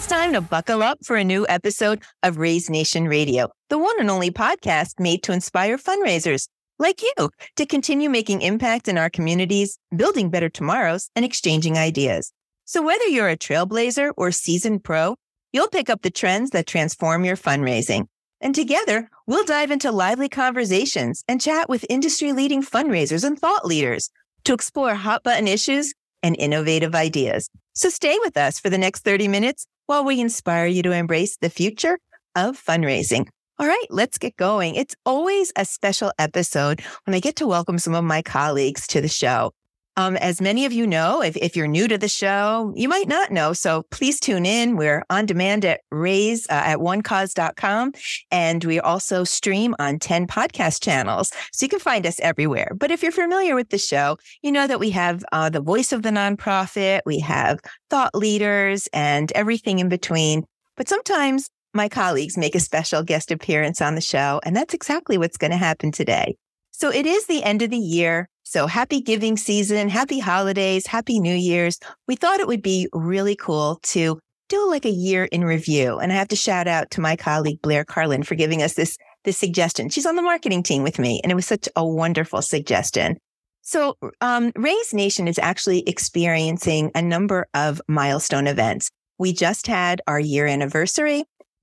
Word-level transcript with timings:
It's 0.00 0.06
time 0.06 0.32
to 0.32 0.40
buckle 0.40 0.82
up 0.82 1.04
for 1.04 1.16
a 1.16 1.22
new 1.22 1.46
episode 1.46 2.02
of 2.22 2.38
Raise 2.38 2.70
Nation 2.70 3.06
Radio, 3.06 3.50
the 3.68 3.76
one 3.76 4.00
and 4.00 4.10
only 4.10 4.30
podcast 4.30 4.98
made 4.98 5.22
to 5.24 5.32
inspire 5.32 5.76
fundraisers 5.76 6.48
like 6.78 7.02
you 7.02 7.28
to 7.56 7.66
continue 7.66 8.08
making 8.08 8.40
impact 8.40 8.88
in 8.88 8.96
our 8.96 9.10
communities, 9.10 9.78
building 9.94 10.30
better 10.30 10.48
tomorrows, 10.48 11.10
and 11.14 11.22
exchanging 11.22 11.76
ideas. 11.76 12.32
So 12.64 12.80
whether 12.80 13.04
you're 13.08 13.28
a 13.28 13.36
trailblazer 13.36 14.12
or 14.16 14.32
seasoned 14.32 14.84
pro, 14.84 15.16
you'll 15.52 15.68
pick 15.68 15.90
up 15.90 16.00
the 16.00 16.10
trends 16.10 16.48
that 16.52 16.66
transform 16.66 17.26
your 17.26 17.36
fundraising. 17.36 18.06
And 18.40 18.54
together, 18.54 19.10
we'll 19.26 19.44
dive 19.44 19.70
into 19.70 19.92
lively 19.92 20.30
conversations 20.30 21.22
and 21.28 21.42
chat 21.42 21.68
with 21.68 21.84
industry 21.90 22.32
leading 22.32 22.62
fundraisers 22.62 23.22
and 23.22 23.38
thought 23.38 23.66
leaders 23.66 24.08
to 24.44 24.54
explore 24.54 24.94
hot 24.94 25.22
button 25.24 25.46
issues 25.46 25.92
and 26.22 26.36
innovative 26.38 26.94
ideas. 26.94 27.50
So 27.74 27.90
stay 27.90 28.18
with 28.20 28.38
us 28.38 28.58
for 28.58 28.70
the 28.70 28.78
next 28.78 29.04
30 29.04 29.28
minutes 29.28 29.66
while 29.90 30.04
we 30.04 30.20
inspire 30.20 30.66
you 30.66 30.84
to 30.84 30.92
embrace 30.92 31.36
the 31.38 31.50
future 31.50 31.98
of 32.36 32.56
fundraising. 32.56 33.26
All 33.58 33.66
right, 33.66 33.86
let's 33.90 34.18
get 34.18 34.36
going. 34.36 34.76
It's 34.76 34.94
always 35.04 35.52
a 35.56 35.64
special 35.64 36.12
episode 36.16 36.80
when 37.04 37.16
I 37.16 37.18
get 37.18 37.34
to 37.36 37.46
welcome 37.48 37.76
some 37.76 37.96
of 37.96 38.04
my 38.04 38.22
colleagues 38.22 38.86
to 38.86 39.00
the 39.00 39.08
show. 39.08 39.50
Um, 39.96 40.16
as 40.16 40.40
many 40.40 40.64
of 40.64 40.72
you 40.72 40.86
know, 40.86 41.22
if, 41.22 41.36
if 41.36 41.56
you're 41.56 41.66
new 41.66 41.88
to 41.88 41.98
the 41.98 42.08
show, 42.08 42.72
you 42.76 42.88
might 42.88 43.08
not 43.08 43.30
know. 43.30 43.52
So 43.52 43.84
please 43.90 44.20
tune 44.20 44.46
in. 44.46 44.76
We're 44.76 45.04
on 45.10 45.26
demand 45.26 45.64
at 45.64 45.80
raise 45.90 46.46
uh, 46.48 46.62
at 46.64 46.78
onecause.com. 46.78 47.92
And 48.30 48.64
we 48.64 48.80
also 48.80 49.24
stream 49.24 49.74
on 49.78 49.98
10 49.98 50.26
podcast 50.26 50.82
channels. 50.82 51.32
So 51.52 51.64
you 51.64 51.68
can 51.68 51.80
find 51.80 52.06
us 52.06 52.20
everywhere. 52.20 52.72
But 52.76 52.90
if 52.90 53.02
you're 53.02 53.12
familiar 53.12 53.54
with 53.54 53.70
the 53.70 53.78
show, 53.78 54.16
you 54.42 54.52
know 54.52 54.66
that 54.66 54.80
we 54.80 54.90
have 54.90 55.24
uh, 55.32 55.50
the 55.50 55.60
voice 55.60 55.92
of 55.92 56.02
the 56.02 56.10
nonprofit, 56.10 57.00
we 57.04 57.18
have 57.20 57.58
thought 57.90 58.14
leaders 58.14 58.88
and 58.92 59.30
everything 59.32 59.80
in 59.80 59.88
between. 59.88 60.44
But 60.76 60.88
sometimes 60.88 61.50
my 61.74 61.88
colleagues 61.88 62.38
make 62.38 62.54
a 62.54 62.60
special 62.60 63.02
guest 63.02 63.30
appearance 63.30 63.82
on 63.82 63.96
the 63.96 64.00
show. 64.00 64.40
And 64.44 64.56
that's 64.56 64.72
exactly 64.72 65.18
what's 65.18 65.36
going 65.36 65.50
to 65.50 65.56
happen 65.56 65.92
today. 65.92 66.36
So 66.70 66.90
it 66.90 67.04
is 67.04 67.26
the 67.26 67.42
end 67.42 67.60
of 67.60 67.68
the 67.68 67.76
year. 67.76 68.29
So 68.50 68.66
happy 68.66 69.00
giving 69.00 69.36
season, 69.36 69.88
happy 69.88 70.18
holidays, 70.18 70.84
happy 70.84 71.20
New 71.20 71.36
Year's. 71.36 71.78
We 72.08 72.16
thought 72.16 72.40
it 72.40 72.48
would 72.48 72.62
be 72.62 72.88
really 72.92 73.36
cool 73.36 73.78
to 73.84 74.18
do 74.48 74.68
like 74.68 74.84
a 74.84 74.90
year 74.90 75.26
in 75.26 75.44
review. 75.44 76.00
And 76.00 76.10
I 76.10 76.16
have 76.16 76.26
to 76.26 76.34
shout 76.36 76.66
out 76.66 76.90
to 76.90 77.00
my 77.00 77.14
colleague 77.14 77.62
Blair 77.62 77.84
Carlin 77.84 78.24
for 78.24 78.34
giving 78.34 78.60
us 78.60 78.74
this, 78.74 78.98
this 79.22 79.38
suggestion. 79.38 79.88
She's 79.88 80.04
on 80.04 80.16
the 80.16 80.22
marketing 80.22 80.64
team 80.64 80.82
with 80.82 80.98
me 80.98 81.20
and 81.22 81.30
it 81.30 81.36
was 81.36 81.46
such 81.46 81.68
a 81.76 81.86
wonderful 81.86 82.42
suggestion. 82.42 83.18
So, 83.62 83.96
um, 84.20 84.50
Raise 84.56 84.92
Nation 84.92 85.28
is 85.28 85.38
actually 85.38 85.88
experiencing 85.88 86.90
a 86.96 87.02
number 87.02 87.46
of 87.54 87.80
milestone 87.86 88.48
events. 88.48 88.90
We 89.16 89.32
just 89.32 89.68
had 89.68 90.02
our 90.08 90.18
year 90.18 90.48
anniversary. 90.48 91.22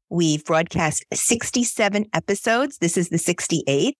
We've 0.09 0.45
broadcast 0.45 1.03
67 1.13 2.05
episodes. 2.13 2.77
This 2.77 2.95
is 2.95 3.09
the 3.09 3.17
68th. 3.17 3.91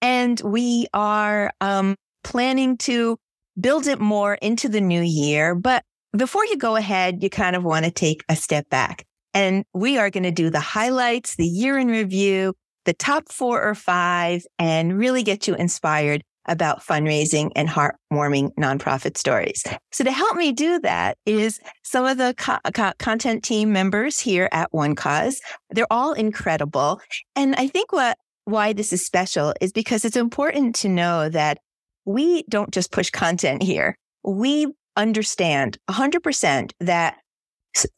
And 0.00 0.40
we 0.40 0.86
are 0.94 1.52
um, 1.60 1.94
planning 2.22 2.76
to 2.78 3.18
build 3.60 3.86
it 3.86 4.00
more 4.00 4.34
into 4.34 4.68
the 4.68 4.80
new 4.80 5.02
year. 5.02 5.54
But 5.54 5.84
before 6.16 6.44
you 6.44 6.56
go 6.56 6.76
ahead, 6.76 7.22
you 7.22 7.30
kind 7.30 7.56
of 7.56 7.64
want 7.64 7.84
to 7.84 7.90
take 7.90 8.24
a 8.28 8.36
step 8.36 8.68
back. 8.68 9.04
And 9.34 9.64
we 9.72 9.98
are 9.98 10.10
going 10.10 10.24
to 10.24 10.30
do 10.30 10.50
the 10.50 10.60
highlights, 10.60 11.36
the 11.36 11.46
year 11.46 11.78
in 11.78 11.88
review, 11.88 12.54
the 12.84 12.92
top 12.92 13.30
four 13.30 13.62
or 13.62 13.74
five, 13.74 14.44
and 14.58 14.98
really 14.98 15.22
get 15.22 15.46
you 15.46 15.54
inspired 15.54 16.22
about 16.46 16.82
fundraising 16.82 17.50
and 17.54 17.68
heartwarming 17.68 18.52
nonprofit 18.56 19.16
stories. 19.16 19.62
So 19.92 20.04
to 20.04 20.10
help 20.10 20.36
me 20.36 20.52
do 20.52 20.80
that 20.80 21.16
is 21.24 21.60
some 21.84 22.04
of 22.04 22.18
the 22.18 22.34
co- 22.36 22.58
co- 22.74 22.92
content 22.98 23.44
team 23.44 23.72
members 23.72 24.18
here 24.18 24.48
at 24.50 24.72
One 24.72 24.94
Cause. 24.96 25.40
They're 25.70 25.86
all 25.90 26.12
incredible. 26.12 27.00
And 27.36 27.54
I 27.54 27.68
think 27.68 27.92
what 27.92 28.18
why 28.44 28.72
this 28.72 28.92
is 28.92 29.06
special 29.06 29.54
is 29.60 29.72
because 29.72 30.04
it's 30.04 30.16
important 30.16 30.74
to 30.74 30.88
know 30.88 31.28
that 31.28 31.58
we 32.04 32.44
don't 32.48 32.72
just 32.72 32.92
push 32.92 33.10
content 33.10 33.62
here. 33.62 33.96
We 34.24 34.66
understand 34.96 35.78
100% 35.90 36.72
that 36.80 37.16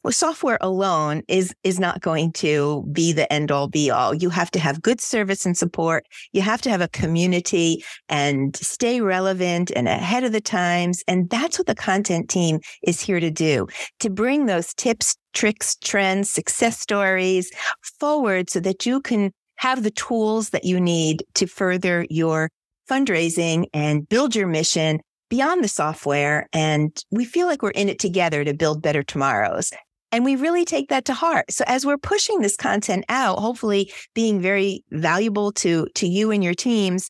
software 0.09 0.57
alone 0.61 1.21
is 1.27 1.53
is 1.63 1.79
not 1.79 2.01
going 2.01 2.31
to 2.31 2.87
be 2.91 3.11
the 3.11 3.31
end 3.31 3.51
all 3.51 3.67
be 3.67 3.91
all 3.91 4.13
you 4.13 4.29
have 4.29 4.49
to 4.49 4.59
have 4.59 4.81
good 4.81 5.01
service 5.01 5.45
and 5.45 5.57
support 5.57 6.05
you 6.31 6.41
have 6.41 6.61
to 6.61 6.69
have 6.69 6.79
a 6.79 6.87
community 6.87 7.83
and 8.07 8.55
stay 8.55 9.01
relevant 9.01 9.71
and 9.75 9.87
ahead 9.87 10.23
of 10.23 10.31
the 10.31 10.39
times 10.39 11.03
and 11.09 11.29
that's 11.29 11.59
what 11.59 11.67
the 11.67 11.75
content 11.75 12.29
team 12.29 12.59
is 12.83 13.01
here 13.01 13.19
to 13.19 13.29
do 13.29 13.67
to 13.99 14.09
bring 14.09 14.45
those 14.45 14.73
tips 14.75 15.17
tricks 15.33 15.75
trends 15.83 16.29
success 16.29 16.79
stories 16.79 17.51
forward 17.99 18.49
so 18.49 18.61
that 18.61 18.85
you 18.85 19.01
can 19.01 19.31
have 19.57 19.83
the 19.83 19.91
tools 19.91 20.51
that 20.51 20.63
you 20.63 20.79
need 20.79 21.25
to 21.33 21.47
further 21.47 22.05
your 22.09 22.49
fundraising 22.89 23.65
and 23.73 24.07
build 24.07 24.35
your 24.35 24.47
mission 24.47 24.99
beyond 25.29 25.63
the 25.63 25.67
software. 25.67 26.47
And 26.53 26.95
we 27.11 27.25
feel 27.25 27.47
like 27.47 27.61
we're 27.61 27.71
in 27.71 27.89
it 27.89 27.99
together 27.99 28.43
to 28.43 28.53
build 28.53 28.81
better 28.81 29.03
tomorrows. 29.03 29.71
And 30.11 30.23
we 30.23 30.35
really 30.35 30.65
take 30.65 30.89
that 30.89 31.05
to 31.05 31.13
heart. 31.13 31.51
So 31.51 31.65
as 31.67 31.85
we're 31.85 31.97
pushing 31.97 32.39
this 32.39 32.55
content 32.55 33.05
out, 33.09 33.39
hopefully 33.39 33.91
being 34.13 34.39
very 34.39 34.83
valuable 34.91 35.51
to, 35.53 35.87
to 35.95 36.07
you 36.07 36.31
and 36.31 36.43
your 36.43 36.53
teams, 36.53 37.09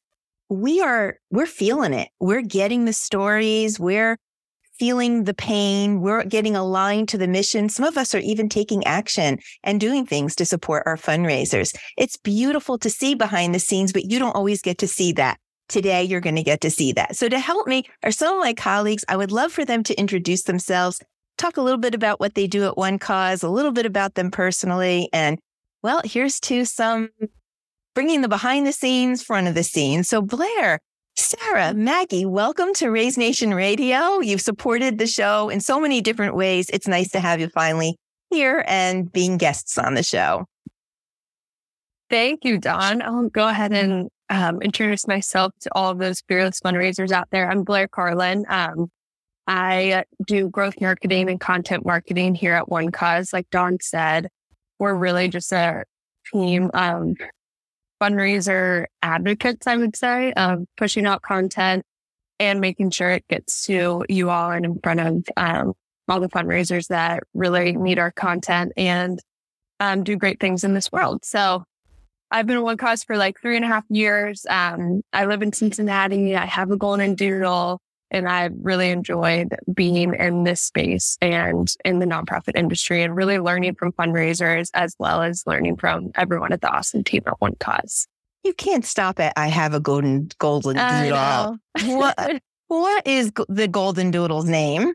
we 0.50 0.82
are, 0.82 1.18
we're 1.30 1.46
feeling 1.46 1.94
it. 1.94 2.10
We're 2.20 2.42
getting 2.42 2.86
the 2.86 2.94
stories. 2.94 3.80
We're 3.80 4.18
feeling 4.80 5.24
the 5.24 5.34
pain. 5.34 6.02
We're 6.02 6.24
getting 6.24 6.56
aligned 6.56 7.10
to 7.10 7.18
the 7.18 7.28
mission. 7.28 7.70
Some 7.70 7.86
of 7.86 7.98
us 7.98 8.14
are 8.16 8.20
even 8.20 8.50
taking 8.50 8.86
action 8.86 9.40
and 9.64 9.80
doing 9.80 10.06
things 10.06 10.36
to 10.36 10.46
support 10.46 10.84
our 10.86 10.98
fundraisers. 10.98 11.76
It's 11.98 12.18
beautiful 12.18 12.78
to 12.80 12.90
see 12.90 13.16
behind 13.16 13.54
the 13.54 13.60
scenes, 13.60 13.94
but 13.94 14.10
you 14.10 14.20
don't 14.20 14.36
always 14.36 14.62
get 14.62 14.78
to 14.80 14.88
see 14.88 15.12
that. 15.14 15.38
Today, 15.68 16.04
you're 16.04 16.22
going 16.22 16.36
to 16.36 16.44
get 16.44 16.62
to 16.62 16.70
see 16.70 16.92
that. 16.94 17.16
So 17.16 17.28
to 17.28 17.40
help 17.40 17.68
me 17.68 17.86
are 18.04 18.12
some 18.12 18.36
of 18.36 18.44
my 18.44 18.54
colleagues. 18.54 19.04
I 19.08 19.18
would 19.18 19.32
love 19.32 19.52
for 19.52 19.66
them 19.66 19.84
to 19.84 20.00
introduce 20.00 20.44
themselves, 20.44 21.02
talk 21.38 21.58
a 21.58 21.62
little 21.62 21.80
bit 21.80 21.96
about 21.96 22.20
what 22.20 22.36
they 22.36 22.48
do 22.48 22.66
at 22.66 22.78
One 22.78 23.00
Cause, 23.00 23.44
a 23.44 23.50
little 23.50 23.72
bit 23.72 23.86
about 23.86 24.16
them 24.16 24.30
personally. 24.32 25.10
And 25.12 25.40
well, 25.82 26.02
here's 26.04 26.40
to 26.42 26.66
some 26.66 27.10
bringing 27.96 28.22
the 28.22 28.28
behind 28.28 28.68
the 28.68 28.72
scenes, 28.72 29.24
front 29.24 29.48
of 29.48 29.56
the 29.56 29.64
scenes. 29.64 30.08
So 30.10 30.22
Blair, 30.22 30.80
Sarah, 31.16 31.72
mm-hmm. 31.72 31.84
Maggie, 31.84 32.26
welcome 32.26 32.74
to 32.76 32.90
Raise 32.90 33.18
Nation 33.18 33.54
Radio. 33.54 34.20
You've 34.20 34.42
supported 34.42 34.98
the 34.98 35.08
show 35.08 35.50
in 35.50 35.62
so 35.62 35.80
many 35.80 36.02
different 36.02 36.36
ways. 36.36 36.70
It's 36.72 36.88
nice 36.88 37.10
to 37.12 37.20
have 37.22 37.40
you 37.40 37.48
finally 37.50 37.98
here 38.30 38.66
and 38.68 39.12
being 39.12 39.38
guests 39.38 39.78
on 39.78 39.94
the 39.94 40.04
show. 40.04 40.46
Thank 42.10 42.44
you, 42.44 42.58
Dawn. 42.58 43.02
I'll 43.02 43.30
go 43.30 43.48
ahead 43.48 43.72
and 43.72 43.92
mm-hmm. 43.92 44.08
Um, 44.30 44.62
introduce 44.62 45.08
myself 45.08 45.54
to 45.62 45.70
all 45.74 45.92
of 45.92 46.00
those 46.00 46.22
fearless 46.28 46.60
fundraisers 46.60 47.12
out 47.12 47.30
there. 47.32 47.50
I'm 47.50 47.64
Blair 47.64 47.88
Carlin. 47.88 48.46
Um, 48.50 48.90
I 49.48 50.06
do 50.26 50.50
growth 50.50 50.82
marketing 50.82 51.30
and 51.30 51.40
content 51.40 51.86
marketing 51.86 52.34
here 52.36 52.54
at 52.54 52.70
One 52.70 52.92
Cause. 52.92 53.32
Like 53.32 53.50
Dawn 53.52 53.78
said, 53.82 54.28
we're 54.80 54.96
really 54.96 55.28
just 55.28 55.52
a 55.52 55.84
team 56.34 56.72
um, 56.74 57.16
fundraiser 58.02 58.86
advocates, 59.02 59.68
I 59.68 59.78
would 59.78 59.96
say, 59.96 60.34
of 60.34 60.66
pushing 60.78 61.06
out 61.06 61.22
content 61.22 61.86
and 62.40 62.60
making 62.60 62.90
sure 62.90 63.12
it 63.12 63.28
gets 63.30 63.66
to 63.68 64.04
you 64.10 64.30
all 64.30 64.52
and 64.52 64.66
in 64.66 64.80
front 64.80 65.00
of 65.00 65.24
um, 65.38 65.74
all 66.08 66.20
the 66.20 66.30
fundraisers 66.30 66.88
that 66.88 67.24
really 67.34 67.74
need 67.74 68.00
our 68.00 68.12
content 68.12 68.74
and 68.76 69.20
um, 69.80 70.04
do 70.04 70.16
great 70.16 70.40
things 70.40 70.64
in 70.64 70.74
this 70.74 70.92
world. 70.92 71.24
So 71.24 71.64
I've 72.36 72.48
been 72.48 72.58
at 72.58 72.64
One 72.64 72.76
Cause 72.76 73.02
for 73.02 73.16
like 73.16 73.40
three 73.40 73.56
and 73.56 73.64
a 73.64 73.68
half 73.70 73.86
years. 73.88 74.46
Um, 74.50 75.02
I 75.14 75.26
live 75.26 75.42
in 75.42 75.54
Cincinnati. 75.54 76.36
I 76.36 76.46
have 76.46 76.70
a 76.70 76.76
golden 76.76 77.16
doodle 77.16 77.80
and 78.12 78.28
I've 78.28 78.52
really 78.60 78.90
enjoyed 78.90 79.56
being 79.74 80.14
in 80.14 80.44
this 80.44 80.60
space 80.60 81.18
and 81.22 81.74
in 81.86 82.00
the 82.00 82.06
nonprofit 82.06 82.58
industry 82.58 83.04
and 83.04 83.16
really 83.16 83.40
learning 83.40 83.76
from 83.76 83.94
fundraisers 83.94 84.70
as 84.74 84.98
well 85.00 85.22
as 85.22 85.44
learning 85.48 85.78
from 85.78 86.12
everyone 86.16 86.52
at 86.52 86.60
the 86.60 86.70
awesome 86.70 87.06
team 87.06 87.24
at 87.26 87.40
One 87.40 87.56
Cause. 87.62 88.06
You 88.44 88.54
can't 88.54 88.84
stop 88.84 89.22
at 89.22 89.32
I 89.38 89.48
have 89.48 89.74
a 89.74 89.80
golden 89.80 90.30
golden 90.38 90.76
doodle. 90.76 91.58
what 91.98 92.42
what 92.68 93.08
is 93.08 93.32
the 93.48 93.70
golden 93.70 94.12
doodle's 94.12 94.46
name? 94.46 94.94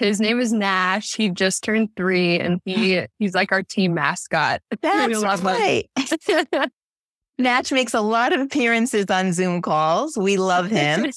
His 0.00 0.18
name 0.18 0.40
is 0.40 0.52
Nash. 0.52 1.14
He 1.14 1.28
just 1.28 1.62
turned 1.62 1.90
three 1.94 2.40
and 2.40 2.60
he 2.64 3.06
he's 3.18 3.34
like 3.34 3.52
our 3.52 3.62
team 3.62 3.94
mascot. 3.94 4.62
That's 4.82 5.42
right. 5.42 5.88
Nash 7.38 7.70
makes 7.70 7.94
a 7.94 8.00
lot 8.00 8.32
of 8.32 8.40
appearances 8.40 9.06
on 9.10 9.32
Zoom 9.32 9.62
calls. 9.62 10.16
We 10.16 10.36
love 10.36 10.66
him. 10.66 11.10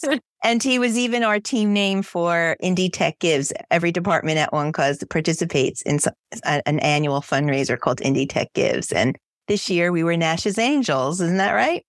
And 0.44 0.62
he 0.62 0.80
was 0.80 0.98
even 0.98 1.24
our 1.24 1.40
team 1.40 1.72
name 1.72 2.02
for 2.02 2.58
Indy 2.60 2.90
Tech 2.90 3.20
Gives. 3.20 3.54
Every 3.72 3.92
department 3.92 4.38
at 4.38 4.52
One 4.52 4.74
Cause 4.74 5.04
participates 5.10 5.82
in 5.84 6.00
an 6.44 6.80
annual 6.80 7.22
fundraiser 7.22 7.80
called 7.80 8.02
Indy 8.02 8.26
Tech 8.26 8.52
Gives. 8.54 8.92
And 8.92 9.18
this 9.48 9.70
year 9.70 9.92
we 9.92 10.04
were 10.04 10.18
Nash's 10.18 10.58
Angels. 10.58 11.22
Isn't 11.22 11.38
that 11.38 11.54
right? 11.54 11.86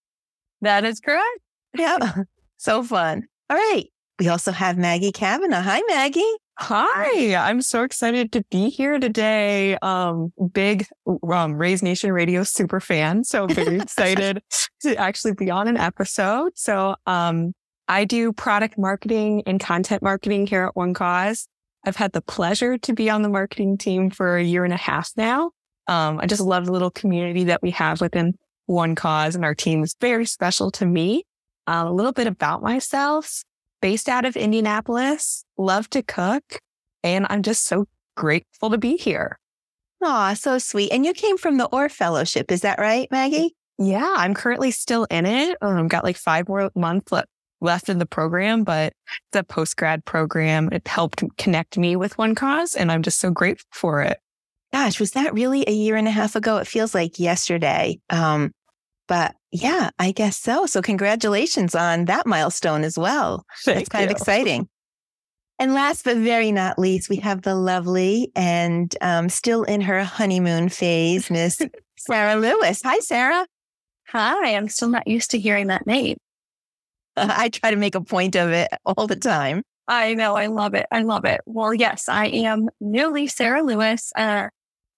That 0.60 0.84
is 0.84 1.00
correct. 1.00 1.40
Yeah. 1.76 2.14
So 2.56 2.82
fun. 2.82 3.24
All 3.50 3.56
right. 3.58 3.84
We 4.18 4.28
also 4.28 4.50
have 4.50 4.78
Maggie 4.78 5.12
Kavanaugh. 5.12 5.60
Hi, 5.60 5.82
Maggie. 5.86 6.22
Hi, 6.58 7.34
I'm 7.34 7.62
so 7.62 7.82
excited 7.82 8.30
to 8.32 8.44
be 8.50 8.70
here 8.70 9.00
today. 9.00 9.76
Um, 9.82 10.32
big 10.52 10.86
um, 11.28 11.54
Raise 11.54 11.82
Nation 11.82 12.12
Radio 12.12 12.44
super 12.44 12.78
fan. 12.78 13.24
So 13.24 13.46
very 13.46 13.76
excited 13.80 14.40
to 14.82 14.96
actually 14.96 15.34
be 15.34 15.50
on 15.50 15.66
an 15.66 15.76
episode. 15.76 16.52
So, 16.54 16.94
um, 17.06 17.54
I 17.88 18.04
do 18.04 18.32
product 18.32 18.78
marketing 18.78 19.42
and 19.46 19.60
content 19.60 20.02
marketing 20.02 20.46
here 20.46 20.64
at 20.64 20.76
One 20.76 20.94
Cause. 20.94 21.48
I've 21.84 21.96
had 21.96 22.12
the 22.12 22.22
pleasure 22.22 22.78
to 22.78 22.92
be 22.94 23.10
on 23.10 23.22
the 23.22 23.28
marketing 23.28 23.76
team 23.76 24.08
for 24.08 24.36
a 24.36 24.42
year 24.42 24.64
and 24.64 24.72
a 24.72 24.78
half 24.78 25.10
now. 25.16 25.50
Um, 25.86 26.18
I 26.18 26.26
just 26.26 26.40
love 26.40 26.64
the 26.64 26.72
little 26.72 26.90
community 26.90 27.44
that 27.44 27.62
we 27.62 27.72
have 27.72 28.00
within 28.00 28.38
One 28.66 28.94
Cause 28.94 29.34
and 29.34 29.44
our 29.44 29.54
team 29.54 29.82
is 29.82 29.96
very 30.00 30.24
special 30.24 30.70
to 30.72 30.86
me. 30.86 31.24
Uh, 31.66 31.84
a 31.86 31.92
little 31.92 32.12
bit 32.12 32.26
about 32.26 32.62
myself 32.62 33.42
based 33.82 34.08
out 34.08 34.24
of 34.24 34.34
Indianapolis, 34.34 35.43
love 35.56 35.88
to 35.90 36.02
cook, 36.02 36.60
and 37.02 37.26
I'm 37.28 37.42
just 37.42 37.66
so 37.66 37.86
grateful 38.16 38.70
to 38.70 38.78
be 38.78 38.96
here. 38.96 39.38
Aw, 40.02 40.34
so 40.34 40.58
sweet. 40.58 40.92
And 40.92 41.04
you 41.06 41.12
came 41.12 41.38
from 41.38 41.56
the 41.56 41.66
Orr 41.66 41.88
Fellowship, 41.88 42.52
is 42.52 42.60
that 42.60 42.78
right, 42.78 43.08
Maggie? 43.10 43.54
Yeah, 43.78 44.14
I'm 44.16 44.34
currently 44.34 44.70
still 44.70 45.04
in 45.10 45.26
it. 45.26 45.56
Um, 45.60 45.88
got 45.88 46.04
like 46.04 46.16
five 46.16 46.48
more 46.48 46.70
months 46.76 47.10
le- 47.10 47.24
left 47.60 47.88
in 47.88 47.98
the 47.98 48.06
program, 48.06 48.64
but 48.64 48.92
it's 49.08 49.40
a 49.40 49.42
post 49.42 49.76
grad 49.76 50.04
program. 50.04 50.68
It 50.72 50.86
helped 50.86 51.24
connect 51.38 51.78
me 51.78 51.96
with 51.96 52.16
One 52.18 52.34
Cause, 52.34 52.74
and 52.74 52.92
I'm 52.92 53.02
just 53.02 53.18
so 53.18 53.30
grateful 53.30 53.66
for 53.72 54.02
it. 54.02 54.18
Gosh, 54.72 55.00
was 55.00 55.12
that 55.12 55.34
really 55.34 55.64
a 55.66 55.72
year 55.72 55.96
and 55.96 56.06
a 56.06 56.10
half 56.10 56.36
ago? 56.36 56.58
It 56.58 56.66
feels 56.66 56.94
like 56.94 57.18
yesterday. 57.18 57.98
Um, 58.10 58.52
but 59.06 59.34
yeah, 59.52 59.90
I 59.98 60.12
guess 60.12 60.36
so. 60.36 60.66
So 60.66 60.82
congratulations 60.82 61.74
on 61.74 62.06
that 62.06 62.26
milestone 62.26 62.84
as 62.84 62.98
well. 62.98 63.44
Thank 63.64 63.78
That's 63.78 63.88
kind 63.88 64.04
you. 64.04 64.14
of 64.14 64.20
exciting. 64.20 64.68
And 65.58 65.72
last 65.72 66.04
but 66.04 66.16
very 66.16 66.50
not 66.50 66.78
least, 66.78 67.08
we 67.08 67.16
have 67.16 67.42
the 67.42 67.54
lovely 67.54 68.32
and 68.34 68.94
um, 69.00 69.28
still 69.28 69.62
in 69.62 69.80
her 69.82 70.02
honeymoon 70.02 70.68
phase, 70.68 71.30
Miss 71.30 71.60
Sarah 71.96 72.36
Lewis. 72.36 72.82
Hi, 72.82 72.98
Sarah. 72.98 73.46
Hi, 74.08 74.56
I'm 74.56 74.68
still 74.68 74.88
not 74.88 75.06
used 75.06 75.30
to 75.30 75.38
hearing 75.38 75.68
that 75.68 75.86
name. 75.86 76.16
I 77.16 77.48
try 77.48 77.70
to 77.70 77.76
make 77.76 77.94
a 77.94 78.00
point 78.00 78.34
of 78.34 78.50
it 78.50 78.68
all 78.84 79.06
the 79.06 79.16
time. 79.16 79.62
I 79.86 80.14
know. 80.14 80.34
I 80.34 80.46
love 80.46 80.74
it. 80.74 80.86
I 80.90 81.02
love 81.02 81.24
it. 81.24 81.40
Well, 81.46 81.74
yes, 81.74 82.08
I 82.08 82.26
am 82.26 82.68
newly 82.80 83.26
Sarah 83.26 83.62
Lewis, 83.62 84.12
uh, 84.16 84.48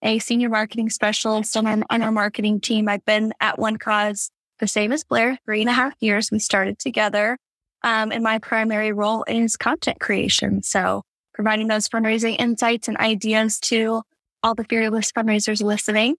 a 0.03 0.19
senior 0.21 0.49
marketing 0.49 0.91
specialist 0.91 1.57
on 1.57 1.67
our, 1.67 1.79
on 1.91 2.03
our 2.03 2.13
marketing 2.13 2.61
team. 2.61 2.89
I've 2.89 3.05
been 3.05 3.33
at 3.41 3.59
One 3.59 3.77
Cause 3.77 4.31
the 4.59 4.69
same 4.69 4.93
as 4.93 5.05
Blair, 5.05 5.39
three 5.45 5.61
and 5.61 5.69
a 5.69 5.73
half 5.73 5.95
years. 6.01 6.31
We 6.31 6.39
started 6.39 6.79
together. 6.79 7.37
Um, 7.83 8.11
and 8.13 8.23
my 8.23 8.39
primary 8.39 8.93
role 8.93 9.25
is 9.29 9.57
content 9.57 10.01
creation. 10.01 10.63
So 10.63 11.03
providing 11.35 11.69
those 11.69 11.89
fundraising 11.89 12.37
insights 12.39 12.89
and 12.89 12.97
ideas 12.97 13.61
to 13.61 14.03
all 14.43 14.55
the 14.55 14.65
fearless 14.65 15.13
fundraisers 15.13 15.63
listening. 15.63 16.17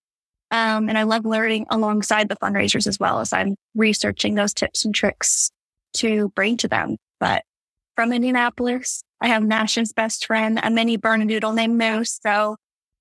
Um, 0.51 0.87
and 0.87 0.97
I 0.97 1.03
love 1.03 1.25
learning 1.25 1.65
alongside 1.69 2.29
the 2.29 2.37
fundraisers 2.37 2.87
as 2.87 2.99
well 2.99 3.19
as 3.19 3.33
I'm 3.33 3.55
researching 3.75 4.35
those 4.35 4.53
tips 4.53 4.85
and 4.85 4.95
tricks 4.95 5.51
to 5.95 6.29
bring 6.35 6.57
to 6.57 6.67
them. 6.67 6.97
But 7.19 7.43
from 7.95 8.13
Indianapolis, 8.13 9.03
I 9.19 9.27
have 9.27 9.43
Nash's 9.43 9.91
best 9.91 10.25
friend, 10.25 10.59
a 10.61 10.69
mini 10.69 10.97
Bernedoodle 10.97 11.53
named 11.53 11.77
Moose. 11.77 12.19
So 12.21 12.55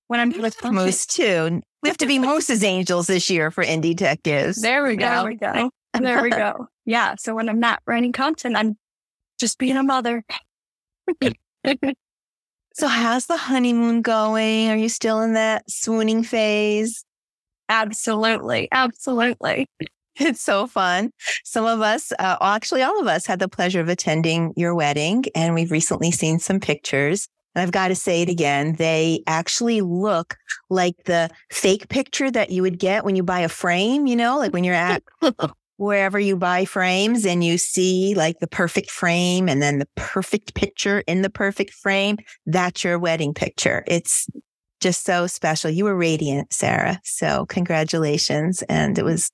when 0.08 0.20
I'm 0.20 0.40
with 0.40 0.62
Moose 0.64 1.06
too. 1.06 1.60
We 1.82 1.88
have 1.88 1.98
to 1.98 2.06
be 2.06 2.18
Moose's 2.18 2.64
angels 2.64 3.06
this 3.06 3.30
year 3.30 3.50
for 3.50 3.62
Indy 3.62 3.94
Tech 3.94 4.22
Gives. 4.22 4.60
there 4.62 4.84
we 4.84 4.96
go. 4.96 5.06
There 5.06 5.24
we 5.24 5.34
go. 5.36 5.70
There 5.94 6.22
we 6.22 6.30
go. 6.30 6.68
Yeah. 6.86 7.16
So 7.18 7.34
when 7.34 7.48
I'm 7.48 7.60
not 7.60 7.82
writing 7.86 8.12
content, 8.12 8.56
I'm 8.56 8.78
just 9.38 9.58
being 9.58 9.76
a 9.76 9.82
mother. 9.82 10.24
So 12.78 12.88
how's 12.88 13.24
the 13.24 13.38
honeymoon 13.38 14.02
going? 14.02 14.68
Are 14.68 14.76
you 14.76 14.90
still 14.90 15.22
in 15.22 15.32
that 15.32 15.70
swooning 15.70 16.22
phase? 16.22 17.06
absolutely. 17.68 18.68
Absolutely. 18.70 19.66
It's 20.18 20.40
so 20.40 20.66
fun. 20.66 21.10
Some 21.44 21.66
of 21.66 21.82
us, 21.82 22.10
uh, 22.18 22.36
actually 22.40 22.80
all 22.82 22.98
of 23.00 23.06
us 23.06 23.26
had 23.26 23.38
the 23.38 23.48
pleasure 23.48 23.80
of 23.80 23.90
attending 23.90 24.54
your 24.56 24.74
wedding 24.74 25.24
and 25.34 25.54
we've 25.54 25.70
recently 25.70 26.10
seen 26.10 26.38
some 26.38 26.58
pictures. 26.58 27.28
And 27.54 27.62
I've 27.62 27.72
got 27.72 27.88
to 27.88 27.94
say 27.94 28.22
it 28.22 28.30
again. 28.30 28.76
They 28.76 29.22
actually 29.26 29.82
look 29.82 30.36
like 30.70 31.04
the 31.04 31.28
fake 31.50 31.90
picture 31.90 32.30
that 32.30 32.48
you 32.48 32.62
would 32.62 32.78
get 32.78 33.04
when 33.04 33.14
you 33.14 33.22
buy 33.22 33.40
a 33.40 33.48
frame, 33.50 34.06
you 34.06 34.16
know, 34.16 34.38
like 34.38 34.54
when 34.54 34.64
you're 34.64 34.74
at 34.74 35.02
wherever 35.76 36.18
you 36.18 36.36
buy 36.36 36.64
frames 36.64 37.26
and 37.26 37.44
you 37.44 37.58
see 37.58 38.14
like 38.14 38.38
the 38.38 38.46
perfect 38.46 38.90
frame 38.90 39.48
and 39.48 39.60
then 39.60 39.78
the 39.78 39.88
perfect 39.94 40.54
picture 40.54 41.00
in 41.06 41.22
the 41.22 41.30
perfect 41.30 41.72
frame. 41.72 42.16
That's 42.46 42.82
your 42.82 42.98
wedding 42.98 43.34
picture. 43.34 43.84
It's 43.86 44.26
just 44.80 45.04
so 45.04 45.26
special. 45.26 45.70
You 45.70 45.84
were 45.84 45.96
radiant, 45.96 46.52
Sarah. 46.52 47.00
So 47.04 47.46
congratulations. 47.46 48.62
And 48.62 48.98
it 48.98 49.04
was 49.04 49.30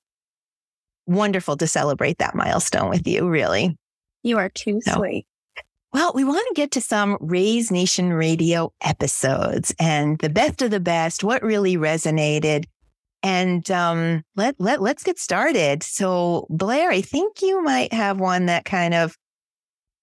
wonderful 1.05 1.57
to 1.57 1.67
celebrate 1.67 2.17
that 2.19 2.35
milestone 2.35 2.89
with 2.89 3.07
you, 3.07 3.27
really. 3.27 3.77
You 4.23 4.37
are 4.37 4.49
too 4.49 4.79
No. 4.85 4.93
sweet. 4.95 5.25
Well, 5.91 6.11
we 6.15 6.23
want 6.23 6.43
to 6.47 6.53
get 6.55 6.71
to 6.71 6.81
some 6.81 7.17
Raise 7.19 7.69
Nation 7.69 8.13
Radio 8.13 8.73
episodes 8.81 9.75
and 9.79 10.17
the 10.19 10.29
best 10.29 10.61
of 10.63 10.71
the 10.71 10.79
best, 10.79 11.23
what 11.23 11.43
really 11.43 11.77
resonated. 11.77 12.65
And 13.23 13.69
um, 13.71 14.23
let, 14.35 14.55
let, 14.59 14.81
let's 14.81 15.03
get 15.03 15.17
started. 15.17 15.81
So, 15.81 16.45
Blair, 16.49 16.91
I 16.91 17.01
think 17.01 17.41
you 17.41 17.63
might 17.63 17.93
have 17.93 18.19
one 18.19 18.47
that 18.47 18.65
kind 18.65 18.93
of 18.93 19.15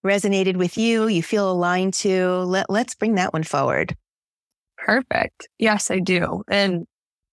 resonated 0.04 0.56
with 0.56 0.78
you, 0.78 1.06
you 1.06 1.22
feel 1.22 1.50
aligned 1.50 1.92
to. 1.94 2.28
Let, 2.44 2.70
let's 2.70 2.94
bring 2.94 3.16
that 3.16 3.34
one 3.34 3.42
forward. 3.42 3.94
Perfect. 4.78 5.48
Yes, 5.58 5.90
I 5.90 5.98
do. 5.98 6.42
And 6.48 6.86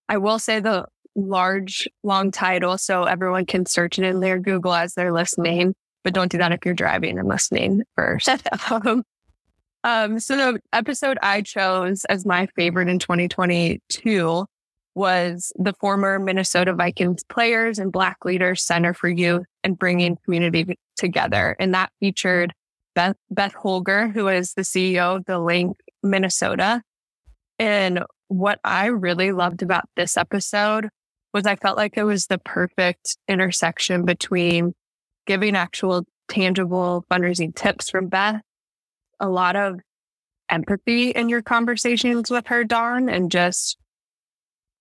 I 0.08 0.18
will 0.18 0.38
say 0.38 0.60
the 0.60 0.84
large, 1.16 1.88
long 2.02 2.30
title 2.30 2.78
so 2.78 3.04
everyone 3.04 3.46
can 3.46 3.66
search 3.66 3.98
it 3.98 4.04
in 4.04 4.20
their 4.20 4.38
Google 4.38 4.74
as 4.74 4.94
they're 4.94 5.12
listening, 5.12 5.74
but 6.04 6.12
don't 6.12 6.30
do 6.30 6.38
that 6.38 6.52
if 6.52 6.60
you're 6.64 6.74
driving 6.74 7.18
and 7.18 7.26
listening 7.28 7.82
first. 7.96 8.28
um, 8.70 9.02
um, 9.84 10.20
so 10.20 10.36
the 10.36 10.60
episode 10.72 11.18
I 11.22 11.42
chose 11.42 12.04
as 12.06 12.26
my 12.26 12.46
favorite 12.54 12.88
in 12.88 12.98
2022 12.98 14.44
was 14.98 15.52
the 15.56 15.72
former 15.74 16.18
Minnesota 16.18 16.74
Vikings 16.74 17.24
players 17.24 17.78
and 17.78 17.92
Black 17.92 18.24
Leaders 18.24 18.62
Center 18.62 18.92
for 18.92 19.08
Youth 19.08 19.46
and 19.64 19.78
bringing 19.78 20.18
community 20.24 20.76
together. 20.96 21.56
And 21.58 21.72
that 21.72 21.90
featured 22.00 22.52
Beth, 22.94 23.16
Beth 23.30 23.54
Holger, 23.54 24.08
who 24.08 24.28
is 24.28 24.54
the 24.54 24.62
CEO 24.62 25.16
of 25.16 25.24
the 25.24 25.38
Link 25.38 25.76
Minnesota. 26.02 26.82
And 27.58 28.04
what 28.26 28.58
I 28.64 28.86
really 28.86 29.32
loved 29.32 29.62
about 29.62 29.88
this 29.96 30.16
episode 30.16 30.88
was 31.32 31.46
I 31.46 31.56
felt 31.56 31.76
like 31.76 31.96
it 31.96 32.04
was 32.04 32.26
the 32.26 32.38
perfect 32.38 33.16
intersection 33.28 34.04
between 34.04 34.74
giving 35.26 35.54
actual 35.56 36.04
tangible 36.28 37.04
fundraising 37.10 37.54
tips 37.54 37.88
from 37.88 38.08
Beth, 38.08 38.40
a 39.20 39.28
lot 39.28 39.56
of 39.56 39.80
empathy 40.50 41.10
in 41.10 41.28
your 41.28 41.42
conversations 41.42 42.30
with 42.30 42.48
her, 42.48 42.64
Dawn, 42.64 43.08
and 43.08 43.30
just 43.30 43.76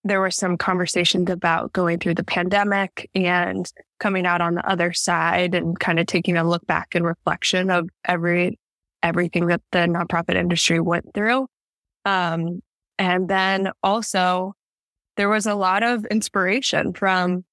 there 0.07 0.19
were 0.19 0.31
some 0.31 0.57
conversations 0.57 1.29
about 1.29 1.73
going 1.73 1.99
through 1.99 2.15
the 2.15 2.23
pandemic 2.23 3.09
and 3.15 3.71
coming 3.99 4.25
out 4.25 4.41
on 4.41 4.55
the 4.55 4.69
other 4.69 4.93
side 4.93 5.55
and 5.55 5.79
kind 5.79 5.99
of 5.99 6.05
taking 6.05 6.37
a 6.37 6.47
look 6.47 6.65
back 6.67 6.95
and 6.95 7.05
reflection 7.05 7.69
of 7.69 7.89
every 8.05 8.57
everything 9.03 9.47
that 9.47 9.61
the 9.71 9.79
nonprofit 9.79 10.35
industry 10.35 10.79
went 10.79 11.13
through. 11.13 11.47
Um, 12.05 12.61
and 12.97 13.29
then 13.29 13.71
also 13.83 14.53
there 15.17 15.29
was 15.29 15.45
a 15.45 15.55
lot 15.55 15.83
of 15.83 16.05
inspiration 16.05 16.93
from 16.93 17.45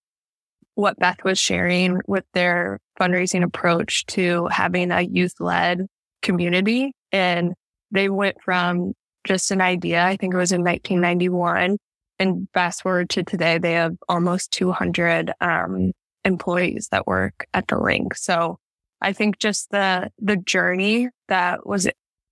what 0.75 0.99
Beth 0.99 1.23
was 1.25 1.39
sharing 1.39 2.01
with 2.07 2.25
their 2.35 2.81
fundraising 3.01 3.45
approach 3.45 4.07
to 4.07 4.47
having 4.47 4.91
a 4.91 5.03
youth 5.03 5.35
led 5.41 5.87
community. 6.23 6.93
And 7.13 7.55
they 7.91 8.09
went 8.09 8.37
from 8.45 8.93
just 9.25 9.51
an 9.51 9.61
idea, 9.61 10.05
I 10.05 10.17
think 10.17 10.35
it 10.35 10.39
was 10.39 10.53
in 10.53 10.63
1991. 10.63 11.79
And 12.25 12.49
fast 12.55 12.81
forward 12.81 13.11
to 13.11 13.23
today, 13.23 13.59
they 13.59 13.73
have 13.73 13.97
almost 14.09 14.51
200 14.53 15.35
um, 15.43 15.93
employees 16.25 16.89
that 16.91 17.07
work 17.07 17.47
at 17.53 17.69
the 17.69 17.79
link. 17.79 18.15
So 18.15 18.57
I 19.03 19.13
think 19.13 19.39
just 19.39 19.71
the 19.71 20.11
the 20.19 20.39
journey 20.39 21.11
that 21.29 21.67
was 21.67 21.87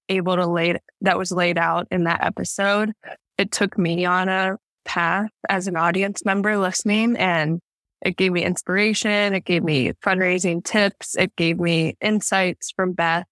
able 0.08 0.36
to 0.36 0.46
lay 0.46 0.78
that 1.02 1.18
was 1.18 1.30
laid 1.30 1.58
out 1.58 1.88
in 1.90 2.04
that 2.04 2.24
episode, 2.24 2.92
it 3.36 3.52
took 3.52 3.76
me 3.76 4.06
on 4.06 4.30
a 4.30 4.56
path 4.86 5.28
as 5.50 5.66
an 5.66 5.76
audience 5.76 6.24
member 6.24 6.56
listening 6.56 7.14
and 7.18 7.60
it 8.00 8.16
gave 8.16 8.32
me 8.32 8.44
inspiration. 8.44 9.34
It 9.34 9.44
gave 9.44 9.62
me 9.62 9.92
fundraising 10.02 10.64
tips. 10.64 11.16
It 11.16 11.36
gave 11.36 11.60
me 11.60 11.98
insights 12.00 12.72
from 12.74 12.94
Beth. 12.94 13.26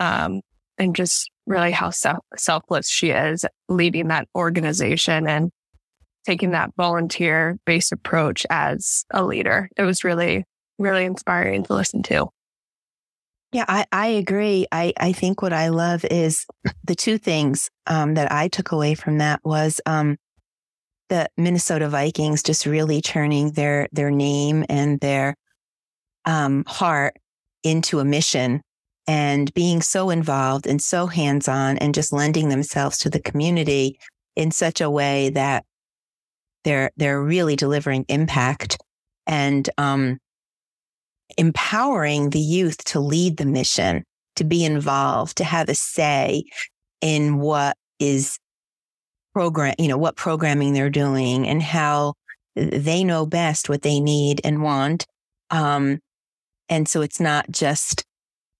Um, 0.00 0.40
and 0.78 0.96
just 0.96 1.30
really 1.44 1.72
how 1.72 1.90
self- 1.90 2.24
selfless 2.38 2.88
she 2.88 3.10
is 3.10 3.44
leading 3.68 4.08
that 4.08 4.28
organization 4.34 5.28
and 5.28 5.50
taking 6.24 6.50
that 6.50 6.70
volunteer 6.76 7.58
based 7.64 7.92
approach 7.92 8.46
as 8.50 9.04
a 9.10 9.24
leader. 9.24 9.68
It 9.76 9.82
was 9.82 10.04
really, 10.04 10.44
really 10.78 11.04
inspiring 11.04 11.64
to 11.64 11.74
listen 11.74 12.02
to. 12.04 12.28
Yeah, 13.52 13.64
I, 13.66 13.84
I 13.90 14.06
agree. 14.08 14.66
I, 14.70 14.92
I 14.96 15.12
think 15.12 15.42
what 15.42 15.52
I 15.52 15.68
love 15.68 16.04
is 16.04 16.46
the 16.84 16.94
two 16.94 17.18
things 17.18 17.68
um, 17.86 18.14
that 18.14 18.30
I 18.30 18.46
took 18.48 18.70
away 18.70 18.94
from 18.94 19.18
that 19.18 19.40
was 19.44 19.80
um, 19.86 20.16
the 21.08 21.28
Minnesota 21.36 21.88
Vikings 21.88 22.42
just 22.42 22.64
really 22.64 23.00
turning 23.00 23.50
their 23.52 23.88
their 23.90 24.10
name 24.10 24.64
and 24.68 25.00
their 25.00 25.34
um, 26.24 26.64
heart 26.68 27.14
into 27.64 27.98
a 27.98 28.04
mission 28.04 28.62
and 29.08 29.52
being 29.54 29.82
so 29.82 30.10
involved 30.10 30.66
and 30.66 30.80
so 30.80 31.08
hands 31.08 31.48
on 31.48 31.76
and 31.78 31.94
just 31.94 32.12
lending 32.12 32.48
themselves 32.48 32.98
to 32.98 33.10
the 33.10 33.20
community 33.20 33.98
in 34.36 34.52
such 34.52 34.80
a 34.80 34.88
way 34.88 35.30
that 35.30 35.64
they're 36.64 36.90
they're 36.96 37.22
really 37.22 37.56
delivering 37.56 38.04
impact 38.08 38.78
and 39.26 39.68
um, 39.78 40.18
empowering 41.38 42.30
the 42.30 42.40
youth 42.40 42.84
to 42.84 43.00
lead 43.00 43.36
the 43.36 43.46
mission, 43.46 44.04
to 44.36 44.44
be 44.44 44.64
involved, 44.64 45.36
to 45.36 45.44
have 45.44 45.68
a 45.68 45.74
say 45.74 46.44
in 47.00 47.38
what 47.38 47.76
is 47.98 48.38
program, 49.32 49.74
you 49.78 49.88
know, 49.88 49.98
what 49.98 50.16
programming 50.16 50.72
they're 50.72 50.90
doing 50.90 51.46
and 51.46 51.62
how 51.62 52.14
they 52.56 53.04
know 53.04 53.26
best 53.26 53.68
what 53.68 53.82
they 53.82 54.00
need 54.00 54.40
and 54.44 54.62
want. 54.62 55.06
Um, 55.50 56.00
and 56.68 56.88
so 56.88 57.00
it's 57.02 57.20
not 57.20 57.50
just 57.50 58.04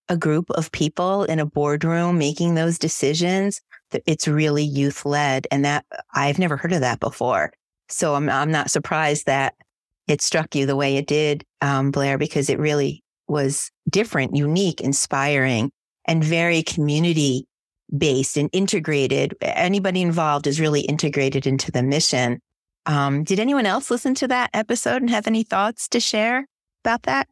a 0.08 0.16
group 0.16 0.50
of 0.50 0.72
people 0.72 1.24
in 1.24 1.38
a 1.38 1.46
boardroom 1.46 2.18
making 2.18 2.54
those 2.54 2.78
decisions. 2.78 3.60
It's 4.06 4.28
really 4.28 4.64
youth 4.64 5.04
led. 5.04 5.46
And 5.50 5.64
that 5.64 5.84
I've 6.12 6.38
never 6.38 6.56
heard 6.56 6.72
of 6.72 6.80
that 6.80 7.00
before. 7.00 7.52
So 7.90 8.14
I'm, 8.14 8.28
I'm 8.28 8.50
not 8.50 8.70
surprised 8.70 9.26
that 9.26 9.54
it 10.06 10.22
struck 10.22 10.54
you 10.54 10.66
the 10.66 10.76
way 10.76 10.96
it 10.96 11.06
did, 11.06 11.44
um, 11.60 11.90
Blair, 11.90 12.18
because 12.18 12.50
it 12.50 12.58
really 12.58 13.02
was 13.28 13.70
different, 13.88 14.34
unique, 14.34 14.80
inspiring, 14.80 15.70
and 16.06 16.22
very 16.22 16.62
community 16.62 17.46
based 17.96 18.36
and 18.36 18.50
integrated. 18.52 19.34
Anybody 19.40 20.02
involved 20.02 20.46
is 20.46 20.60
really 20.60 20.82
integrated 20.82 21.46
into 21.46 21.70
the 21.70 21.82
mission. 21.82 22.40
Um, 22.86 23.24
did 23.24 23.38
anyone 23.38 23.66
else 23.66 23.90
listen 23.90 24.14
to 24.16 24.28
that 24.28 24.50
episode 24.54 25.02
and 25.02 25.10
have 25.10 25.26
any 25.26 25.42
thoughts 25.42 25.88
to 25.88 26.00
share 26.00 26.46
about 26.84 27.02
that? 27.02 27.28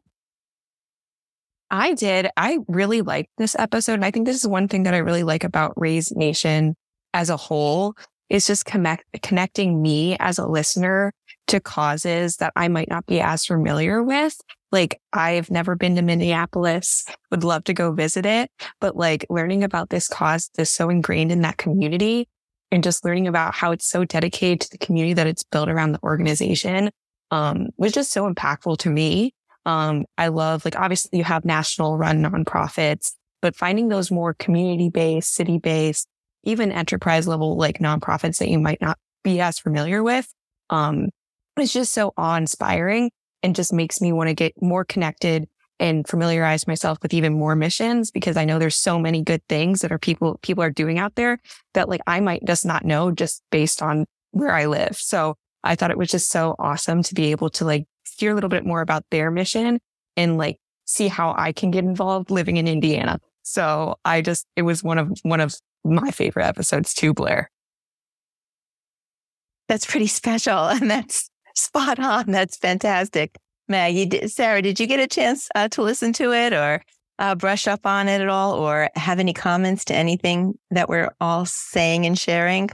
I 1.71 1.93
did. 1.93 2.29
I 2.35 2.59
really 2.67 3.01
liked 3.01 3.29
this 3.37 3.55
episode. 3.59 3.93
And 3.93 4.05
I 4.05 4.11
think 4.11 4.25
this 4.25 4.37
is 4.37 4.47
one 4.47 4.67
thing 4.67 4.83
that 4.83 4.93
I 4.93 4.99
really 4.99 5.23
like 5.23 5.43
about 5.43 5.73
Raise 5.75 6.11
Nation 6.11 6.75
as 7.13 7.29
a 7.29 7.37
whole 7.37 7.95
is 8.29 8.47
just 8.47 8.65
connect, 8.65 9.05
connecting 9.21 9.81
me 9.81 10.15
as 10.19 10.37
a 10.37 10.47
listener 10.47 11.13
to 11.47 11.59
causes 11.59 12.37
that 12.37 12.53
I 12.55 12.67
might 12.67 12.89
not 12.89 13.05
be 13.05 13.19
as 13.19 13.45
familiar 13.45 14.03
with. 14.03 14.39
Like 14.71 15.01
I've 15.13 15.49
never 15.49 15.75
been 15.75 15.95
to 15.95 16.01
Minneapolis, 16.01 17.05
would 17.31 17.43
love 17.43 17.63
to 17.65 17.73
go 17.73 17.91
visit 17.91 18.25
it, 18.25 18.51
but 18.79 18.95
like 18.95 19.25
learning 19.29 19.63
about 19.63 19.89
this 19.89 20.07
cause 20.07 20.51
that's 20.55 20.69
so 20.69 20.89
ingrained 20.89 21.31
in 21.31 21.41
that 21.41 21.57
community 21.57 22.27
and 22.71 22.83
just 22.83 23.03
learning 23.03 23.27
about 23.27 23.55
how 23.55 23.71
it's 23.71 23.87
so 23.87 24.05
dedicated 24.05 24.61
to 24.61 24.69
the 24.69 24.77
community 24.77 25.13
that 25.13 25.25
it's 25.25 25.43
built 25.43 25.69
around 25.69 25.93
the 25.93 26.03
organization, 26.03 26.91
um, 27.31 27.69
was 27.77 27.91
just 27.91 28.11
so 28.11 28.31
impactful 28.31 28.77
to 28.77 28.89
me. 28.91 29.33
Um, 29.65 30.05
I 30.19 30.27
love 30.27 30.65
like 30.65 30.75
obviously 30.75 31.17
you 31.17 31.23
have 31.23 31.45
national 31.45 31.97
run 31.97 32.21
nonprofits, 32.21 33.13
but 33.41 33.55
finding 33.55 33.87
those 33.87 34.11
more 34.11 34.35
community 34.35 34.89
based, 34.89 35.33
city 35.33 35.57
based, 35.57 36.07
even 36.43 36.71
enterprise 36.71 37.27
level 37.27 37.57
like 37.57 37.79
nonprofits 37.79 38.37
that 38.39 38.49
you 38.49 38.59
might 38.59 38.81
not 38.81 38.97
be 39.23 39.41
as 39.41 39.59
familiar 39.59 40.01
with, 40.01 40.33
um, 40.69 41.09
it's 41.57 41.73
just 41.73 41.93
so 41.93 42.13
awe 42.17 42.35
inspiring 42.35 43.11
and 43.43 43.55
just 43.55 43.73
makes 43.73 44.01
me 44.01 44.11
want 44.11 44.29
to 44.29 44.33
get 44.33 44.53
more 44.61 44.85
connected 44.85 45.47
and 45.79 46.07
familiarize 46.07 46.67
myself 46.67 46.97
with 47.01 47.13
even 47.13 47.33
more 47.33 47.55
missions 47.55 48.11
because 48.11 48.35
I 48.35 48.45
know 48.45 48.59
there's 48.59 48.75
so 48.75 48.99
many 48.99 49.23
good 49.23 49.41
things 49.47 49.81
that 49.81 49.91
are 49.91 49.99
people, 49.99 50.37
people 50.41 50.63
are 50.63 50.69
doing 50.69 50.99
out 50.99 51.15
there 51.15 51.39
that 51.73 51.87
like 51.87 52.01
I 52.05 52.19
might 52.19 52.45
just 52.45 52.65
not 52.65 52.83
know 52.83 53.11
just 53.11 53.41
based 53.49 53.81
on 53.81 54.05
where 54.31 54.51
I 54.51 54.65
live. 54.65 54.97
So 54.97 55.35
I 55.63 55.75
thought 55.75 55.91
it 55.91 55.97
was 55.97 56.09
just 56.09 56.29
so 56.29 56.55
awesome 56.59 57.01
to 57.03 57.13
be 57.13 57.31
able 57.31 57.49
to 57.51 57.65
like 57.65 57.85
hear 58.17 58.31
a 58.31 58.35
little 58.35 58.49
bit 58.49 58.65
more 58.65 58.81
about 58.81 59.05
their 59.09 59.31
mission 59.31 59.79
and 60.17 60.37
like 60.37 60.57
see 60.85 61.07
how 61.07 61.33
I 61.37 61.53
can 61.53 61.71
get 61.71 61.85
involved 61.85 62.29
living 62.29 62.57
in 62.57 62.67
Indiana. 62.67 63.19
So 63.43 63.95
I 64.03 64.21
just, 64.21 64.45
it 64.55 64.63
was 64.63 64.83
one 64.83 64.97
of, 64.97 65.17
one 65.23 65.39
of 65.39 65.55
my 65.83 66.11
favorite 66.11 66.45
episodes 66.45 66.93
too, 66.93 67.13
Blair. 67.13 67.49
That's 69.67 69.85
pretty 69.85 70.07
special. 70.07 70.57
And 70.69 70.89
that's 70.89 71.29
spot 71.55 71.99
on. 71.99 72.27
That's 72.27 72.57
fantastic. 72.57 73.37
Maggie, 73.67 74.05
did, 74.05 74.31
Sarah, 74.31 74.61
did 74.61 74.79
you 74.79 74.87
get 74.87 74.99
a 74.99 75.07
chance 75.07 75.47
uh, 75.55 75.67
to 75.69 75.83
listen 75.83 76.11
to 76.13 76.33
it 76.33 76.53
or 76.53 76.81
uh, 77.19 77.35
brush 77.35 77.67
up 77.67 77.85
on 77.85 78.07
it 78.07 78.21
at 78.21 78.29
all 78.29 78.53
or 78.53 78.89
have 78.95 79.19
any 79.19 79.33
comments 79.33 79.85
to 79.85 79.95
anything 79.95 80.57
that 80.71 80.89
we're 80.89 81.11
all 81.19 81.45
saying 81.45 82.05
and 82.05 82.17
sharing? 82.17 82.69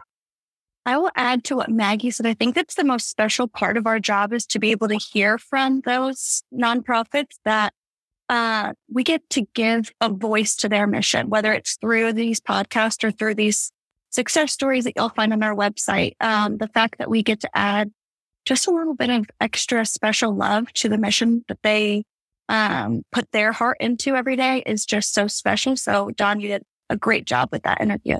I 0.85 0.97
will 0.97 1.11
add 1.15 1.43
to 1.45 1.55
what 1.55 1.69
Maggie 1.69 2.11
said. 2.11 2.27
I 2.27 2.35
think 2.35 2.53
that's 2.53 2.75
the 2.75 2.83
most 2.83 3.09
special 3.09 3.47
part 3.47 3.75
of 3.75 3.87
our 3.87 3.99
job 3.99 4.31
is 4.31 4.45
to 4.47 4.59
be 4.59 4.71
able 4.71 4.87
to 4.87 4.97
hear 4.97 5.37
from 5.39 5.81
those 5.81 6.43
nonprofits 6.53 7.37
that 7.43 7.73
uh, 8.29 8.73
we 8.91 9.03
get 9.03 9.29
to 9.31 9.45
give 9.53 9.91
a 10.01 10.09
voice 10.09 10.55
to 10.57 10.69
their 10.69 10.87
mission, 10.87 11.29
whether 11.29 11.53
it's 11.53 11.77
through 11.77 12.13
these 12.13 12.39
podcasts 12.39 13.03
or 13.03 13.11
through 13.11 13.35
these 13.35 13.71
success 14.09 14.51
stories 14.51 14.85
that 14.85 14.93
you'll 14.95 15.09
find 15.09 15.33
on 15.33 15.43
our 15.43 15.55
website. 15.55 16.13
Um, 16.19 16.57
the 16.57 16.67
fact 16.69 16.97
that 16.97 17.09
we 17.09 17.21
get 17.21 17.41
to 17.41 17.49
add 17.53 17.91
just 18.45 18.67
a 18.67 18.71
little 18.71 18.95
bit 18.95 19.09
of 19.09 19.25
extra 19.41 19.85
special 19.85 20.33
love 20.35 20.71
to 20.73 20.89
the 20.89 20.97
mission 20.97 21.43
that 21.47 21.59
they 21.63 22.03
um, 22.47 23.03
put 23.11 23.31
their 23.31 23.51
heart 23.51 23.77
into 23.79 24.15
every 24.15 24.35
day 24.35 24.63
is 24.65 24.85
just 24.85 25.13
so 25.13 25.27
special. 25.27 25.75
So, 25.75 26.11
Dawn, 26.11 26.39
you 26.39 26.47
did 26.47 26.63
a 26.89 26.95
great 26.95 27.25
job 27.25 27.49
with 27.51 27.63
that 27.63 27.81
interview. 27.81 28.17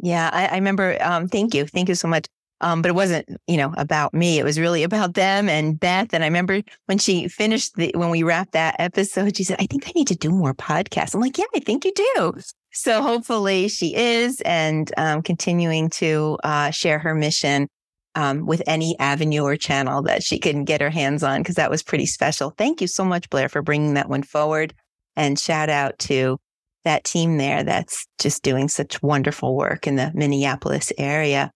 Yeah, 0.00 0.28
I, 0.32 0.46
I 0.46 0.54
remember. 0.56 0.98
Um, 1.00 1.28
thank 1.28 1.54
you. 1.54 1.66
Thank 1.66 1.88
you 1.88 1.94
so 1.94 2.08
much. 2.08 2.26
Um, 2.60 2.80
but 2.80 2.88
it 2.88 2.94
wasn't, 2.94 3.28
you 3.46 3.56
know, 3.56 3.74
about 3.76 4.14
me. 4.14 4.38
It 4.38 4.44
was 4.44 4.58
really 4.58 4.84
about 4.84 5.14
them 5.14 5.48
and 5.48 5.78
Beth. 5.78 6.14
And 6.14 6.24
I 6.24 6.28
remember 6.28 6.62
when 6.86 6.98
she 6.98 7.28
finished 7.28 7.74
the, 7.76 7.92
when 7.94 8.10
we 8.10 8.22
wrapped 8.22 8.52
that 8.52 8.76
episode, 8.78 9.36
she 9.36 9.44
said, 9.44 9.56
I 9.60 9.66
think 9.66 9.86
I 9.86 9.92
need 9.94 10.06
to 10.08 10.16
do 10.16 10.30
more 10.30 10.54
podcasts. 10.54 11.14
I'm 11.14 11.20
like, 11.20 11.36
yeah, 11.36 11.44
I 11.54 11.60
think 11.60 11.84
you 11.84 11.92
do. 11.92 12.32
So 12.72 13.02
hopefully 13.02 13.68
she 13.68 13.94
is 13.94 14.40
and 14.42 14.90
um, 14.96 15.22
continuing 15.22 15.90
to 15.90 16.38
uh, 16.42 16.70
share 16.70 16.98
her 17.00 17.14
mission 17.14 17.68
um, 18.14 18.46
with 18.46 18.62
any 18.66 18.98
avenue 18.98 19.42
or 19.42 19.56
channel 19.56 20.00
that 20.02 20.22
she 20.22 20.38
can 20.38 20.64
get 20.64 20.80
her 20.80 20.90
hands 20.90 21.22
on, 21.22 21.40
because 21.40 21.56
that 21.56 21.70
was 21.70 21.82
pretty 21.82 22.06
special. 22.06 22.54
Thank 22.56 22.80
you 22.80 22.86
so 22.86 23.04
much, 23.04 23.28
Blair, 23.28 23.48
for 23.48 23.62
bringing 23.62 23.94
that 23.94 24.08
one 24.08 24.22
forward. 24.22 24.72
And 25.16 25.38
shout 25.38 25.68
out 25.68 25.98
to 26.00 26.38
that 26.84 27.04
team 27.04 27.38
there 27.38 27.64
that's 27.64 28.06
just 28.18 28.42
doing 28.42 28.68
such 28.68 29.02
wonderful 29.02 29.56
work 29.56 29.86
in 29.86 29.96
the 29.96 30.12
Minneapolis 30.14 30.92
area. 30.96 31.50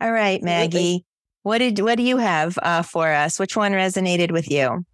All 0.00 0.12
right, 0.12 0.42
Maggie, 0.42 1.04
what 1.42 1.58
did 1.58 1.78
what 1.80 1.96
do 1.96 2.02
you 2.02 2.18
have 2.18 2.58
uh, 2.62 2.82
for 2.82 3.08
us? 3.08 3.38
Which 3.38 3.56
one 3.56 3.72
resonated 3.72 4.32
with 4.32 4.50
you? 4.50 4.84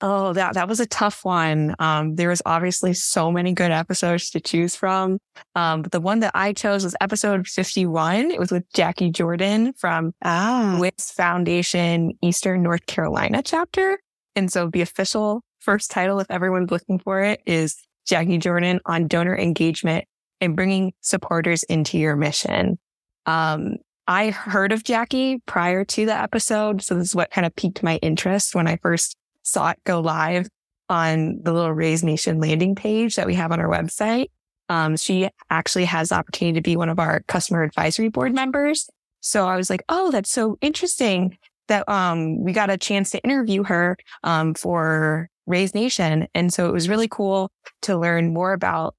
Oh, 0.00 0.32
that 0.34 0.54
that 0.54 0.68
was 0.68 0.78
a 0.78 0.86
tough 0.86 1.24
one. 1.24 1.74
Um, 1.80 2.14
there 2.14 2.28
was 2.28 2.40
obviously 2.46 2.94
so 2.94 3.32
many 3.32 3.52
good 3.52 3.72
episodes 3.72 4.30
to 4.30 4.40
choose 4.40 4.76
from. 4.76 5.18
Um, 5.56 5.82
but 5.82 5.90
the 5.90 6.00
one 6.00 6.20
that 6.20 6.32
I 6.34 6.52
chose 6.52 6.84
was 6.84 6.94
episode 7.00 7.48
51. 7.48 8.30
It 8.30 8.38
was 8.38 8.52
with 8.52 8.64
Jackie 8.74 9.10
Jordan 9.10 9.72
from 9.72 10.12
ah. 10.24 10.76
WIS 10.78 11.10
Foundation 11.16 12.12
Eastern 12.22 12.62
North 12.62 12.86
Carolina 12.86 13.42
chapter. 13.42 13.98
And 14.36 14.52
so 14.52 14.68
the 14.68 14.82
official 14.82 15.42
first 15.58 15.90
title, 15.90 16.20
if 16.20 16.30
everyone's 16.30 16.70
looking 16.70 17.00
for 17.00 17.22
it, 17.22 17.40
is 17.44 17.76
Jackie 18.06 18.38
Jordan 18.38 18.80
on 18.86 19.08
donor 19.08 19.36
engagement 19.36 20.04
and 20.40 20.54
bringing 20.54 20.92
supporters 21.00 21.64
into 21.64 21.98
your 21.98 22.14
mission. 22.14 22.78
Um, 23.26 23.78
I 24.08 24.30
heard 24.30 24.72
of 24.72 24.84
Jackie 24.84 25.42
prior 25.44 25.84
to 25.84 26.06
the 26.06 26.14
episode. 26.14 26.80
So 26.82 26.94
this 26.94 27.08
is 27.08 27.14
what 27.14 27.30
kind 27.30 27.46
of 27.46 27.54
piqued 27.54 27.82
my 27.82 27.96
interest 27.98 28.54
when 28.54 28.66
I 28.66 28.76
first 28.76 29.16
saw 29.42 29.68
it 29.68 29.78
go 29.84 30.00
live 30.00 30.48
on 30.88 31.40
the 31.42 31.52
little 31.52 31.72
Raise 31.72 32.02
Nation 32.02 32.40
landing 32.40 32.74
page 32.74 33.16
that 33.16 33.26
we 33.26 33.34
have 33.34 33.52
on 33.52 33.60
our 33.60 33.68
website. 33.68 34.28
Um, 34.70 34.96
she 34.96 35.28
actually 35.50 35.84
has 35.84 36.08
the 36.08 36.14
opportunity 36.14 36.54
to 36.54 36.62
be 36.62 36.74
one 36.74 36.88
of 36.88 36.98
our 36.98 37.20
customer 37.28 37.62
advisory 37.62 38.08
board 38.08 38.34
members. 38.34 38.88
So 39.20 39.46
I 39.46 39.56
was 39.56 39.68
like, 39.68 39.82
oh, 39.90 40.10
that's 40.10 40.30
so 40.30 40.56
interesting 40.62 41.36
that 41.68 41.86
um, 41.86 42.42
we 42.42 42.54
got 42.54 42.70
a 42.70 42.78
chance 42.78 43.10
to 43.10 43.22
interview 43.22 43.62
her 43.64 43.98
um, 44.24 44.54
for 44.54 45.28
Raise 45.46 45.74
Nation. 45.74 46.28
And 46.34 46.52
so 46.52 46.66
it 46.66 46.72
was 46.72 46.88
really 46.88 47.08
cool 47.08 47.50
to 47.82 47.98
learn 47.98 48.32
more 48.32 48.54
about 48.54 48.94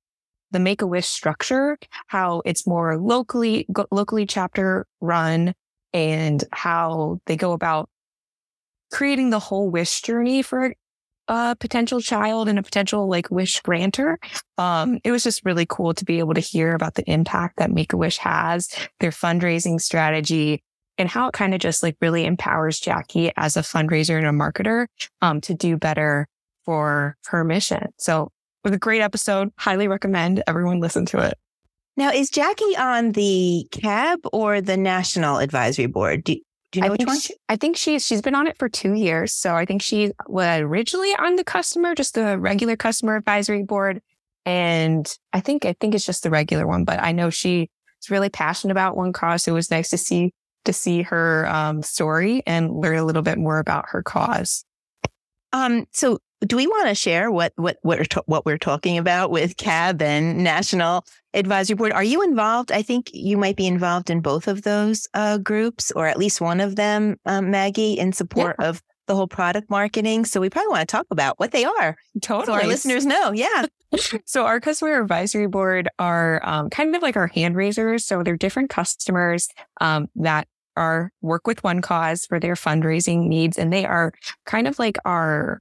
the 0.51 0.59
Make 0.59 0.81
a 0.81 0.87
Wish 0.87 1.07
structure, 1.07 1.77
how 2.07 2.41
it's 2.45 2.65
more 2.65 2.97
locally, 2.97 3.67
locally 3.91 4.25
chapter 4.25 4.85
run 5.01 5.53
and 5.93 6.43
how 6.51 7.19
they 7.25 7.35
go 7.35 7.51
about 7.53 7.89
creating 8.91 9.29
the 9.29 9.39
whole 9.39 9.69
wish 9.69 10.01
journey 10.01 10.41
for 10.41 10.73
a 11.27 11.55
potential 11.59 12.01
child 12.01 12.49
and 12.49 12.57
a 12.57 12.63
potential 12.63 13.07
like 13.07 13.29
wish 13.29 13.61
granter. 13.61 14.17
Um, 14.57 14.99
it 15.03 15.11
was 15.11 15.23
just 15.23 15.45
really 15.45 15.65
cool 15.67 15.93
to 15.93 16.05
be 16.05 16.19
able 16.19 16.33
to 16.33 16.39
hear 16.41 16.73
about 16.73 16.95
the 16.95 17.09
impact 17.09 17.57
that 17.57 17.71
Make 17.71 17.93
a 17.93 17.97
Wish 17.97 18.17
has, 18.17 18.67
their 18.99 19.11
fundraising 19.11 19.79
strategy, 19.79 20.63
and 20.97 21.07
how 21.07 21.27
it 21.27 21.33
kind 21.33 21.53
of 21.53 21.59
just 21.59 21.83
like 21.83 21.95
really 22.01 22.25
empowers 22.25 22.79
Jackie 22.79 23.31
as 23.37 23.55
a 23.55 23.61
fundraiser 23.61 24.17
and 24.17 24.25
a 24.25 24.31
marketer, 24.31 24.87
um, 25.21 25.39
to 25.41 25.53
do 25.53 25.77
better 25.77 26.27
for 26.65 27.15
her 27.27 27.43
mission. 27.43 27.87
So 27.97 28.31
was 28.69 28.75
a 28.75 28.79
great 28.79 29.01
episode. 29.01 29.51
Highly 29.57 29.87
recommend 29.87 30.43
everyone 30.47 30.79
listen 30.79 31.05
to 31.07 31.19
it. 31.25 31.37
Now, 31.97 32.11
is 32.11 32.29
Jackie 32.29 32.77
on 32.77 33.11
the 33.11 33.67
CAB 33.71 34.19
or 34.31 34.61
the 34.61 34.77
National 34.77 35.37
Advisory 35.37 35.87
Board? 35.87 36.23
Do, 36.23 36.35
do 36.71 36.79
you 36.79 36.81
know 36.81 36.87
I 36.87 36.89
which 36.91 36.99
think 36.99 37.09
one? 37.09 37.19
she- 37.19 37.35
I 37.49 37.55
think 37.55 37.75
she's 37.77 38.05
she's 38.05 38.21
been 38.21 38.35
on 38.35 38.47
it 38.47 38.57
for 38.57 38.69
two 38.69 38.93
years. 38.93 39.33
So 39.33 39.55
I 39.55 39.65
think 39.65 39.81
she 39.81 40.11
was 40.27 40.61
originally 40.61 41.13
on 41.15 41.35
the 41.35 41.43
customer, 41.43 41.95
just 41.95 42.13
the 42.15 42.37
regular 42.37 42.75
customer 42.77 43.15
advisory 43.15 43.63
board. 43.63 44.01
And 44.45 45.11
I 45.33 45.41
think 45.41 45.65
I 45.65 45.73
think 45.73 45.93
it's 45.95 46.05
just 46.05 46.23
the 46.23 46.29
regular 46.29 46.65
one, 46.67 46.85
but 46.85 47.01
I 47.01 47.11
know 47.11 47.29
she's 47.29 47.67
really 48.09 48.29
passionate 48.29 48.71
about 48.71 48.95
one 48.95 49.11
cause. 49.11 49.47
It 49.47 49.51
was 49.51 49.69
nice 49.71 49.89
to 49.89 49.97
see 49.97 50.31
to 50.65 50.73
see 50.73 51.01
her 51.01 51.47
um, 51.47 51.81
story 51.81 52.43
and 52.45 52.71
learn 52.71 52.97
a 52.97 53.03
little 53.05 53.21
bit 53.23 53.37
more 53.37 53.59
about 53.59 53.85
her 53.89 54.03
cause. 54.03 54.63
Um, 55.51 55.85
so 55.91 56.19
do 56.45 56.55
we 56.55 56.67
want 56.67 56.87
to 56.87 56.95
share 56.95 57.31
what 57.31 57.53
what 57.55 57.77
what 57.81 57.99
we're, 57.99 58.05
ta- 58.05 58.21
what 58.25 58.45
we're 58.45 58.57
talking 58.57 58.97
about 58.97 59.31
with 59.31 59.57
CAB 59.57 60.01
and 60.01 60.43
National 60.43 61.05
Advisory 61.33 61.75
Board? 61.75 61.91
Are 61.91 62.03
you 62.03 62.21
involved? 62.21 62.71
I 62.71 62.81
think 62.81 63.09
you 63.13 63.37
might 63.37 63.57
be 63.57 63.67
involved 63.67 64.09
in 64.09 64.21
both 64.21 64.47
of 64.47 64.61
those 64.61 65.07
uh, 65.13 65.37
groups, 65.37 65.91
or 65.91 66.07
at 66.07 66.17
least 66.17 66.39
one 66.41 66.61
of 66.61 66.75
them, 66.75 67.17
um, 67.25 67.51
Maggie, 67.51 67.93
in 67.93 68.13
support 68.13 68.55
of 68.59 68.81
the 69.07 69.15
whole 69.15 69.27
product 69.27 69.69
marketing. 69.69 70.23
So 70.23 70.39
we 70.39 70.49
probably 70.49 70.69
want 70.69 70.87
to 70.87 70.91
talk 70.91 71.07
about 71.11 71.39
what 71.39 71.51
they 71.51 71.65
are, 71.65 71.97
Totally. 72.21 72.45
so 72.45 72.53
our 72.53 72.67
listeners 72.67 73.05
know. 73.05 73.31
Yeah. 73.31 73.65
So 74.23 74.45
our 74.45 74.59
customer 74.59 75.01
advisory 75.01 75.47
board 75.47 75.89
are 75.97 76.39
um, 76.47 76.69
kind 76.69 76.95
of 76.95 77.01
like 77.01 77.17
our 77.17 77.25
hand 77.25 77.55
raisers. 77.55 78.05
So 78.05 78.21
they're 78.21 78.37
different 78.37 78.69
customers 78.69 79.49
um, 79.81 80.09
that 80.17 80.47
are 80.77 81.11
work 81.21 81.47
with 81.47 81.63
one 81.63 81.81
cause 81.81 82.27
for 82.27 82.39
their 82.39 82.53
fundraising 82.53 83.27
needs, 83.27 83.57
and 83.57 83.73
they 83.73 83.85
are 83.85 84.13
kind 84.45 84.67
of 84.67 84.77
like 84.77 84.97
our 85.05 85.59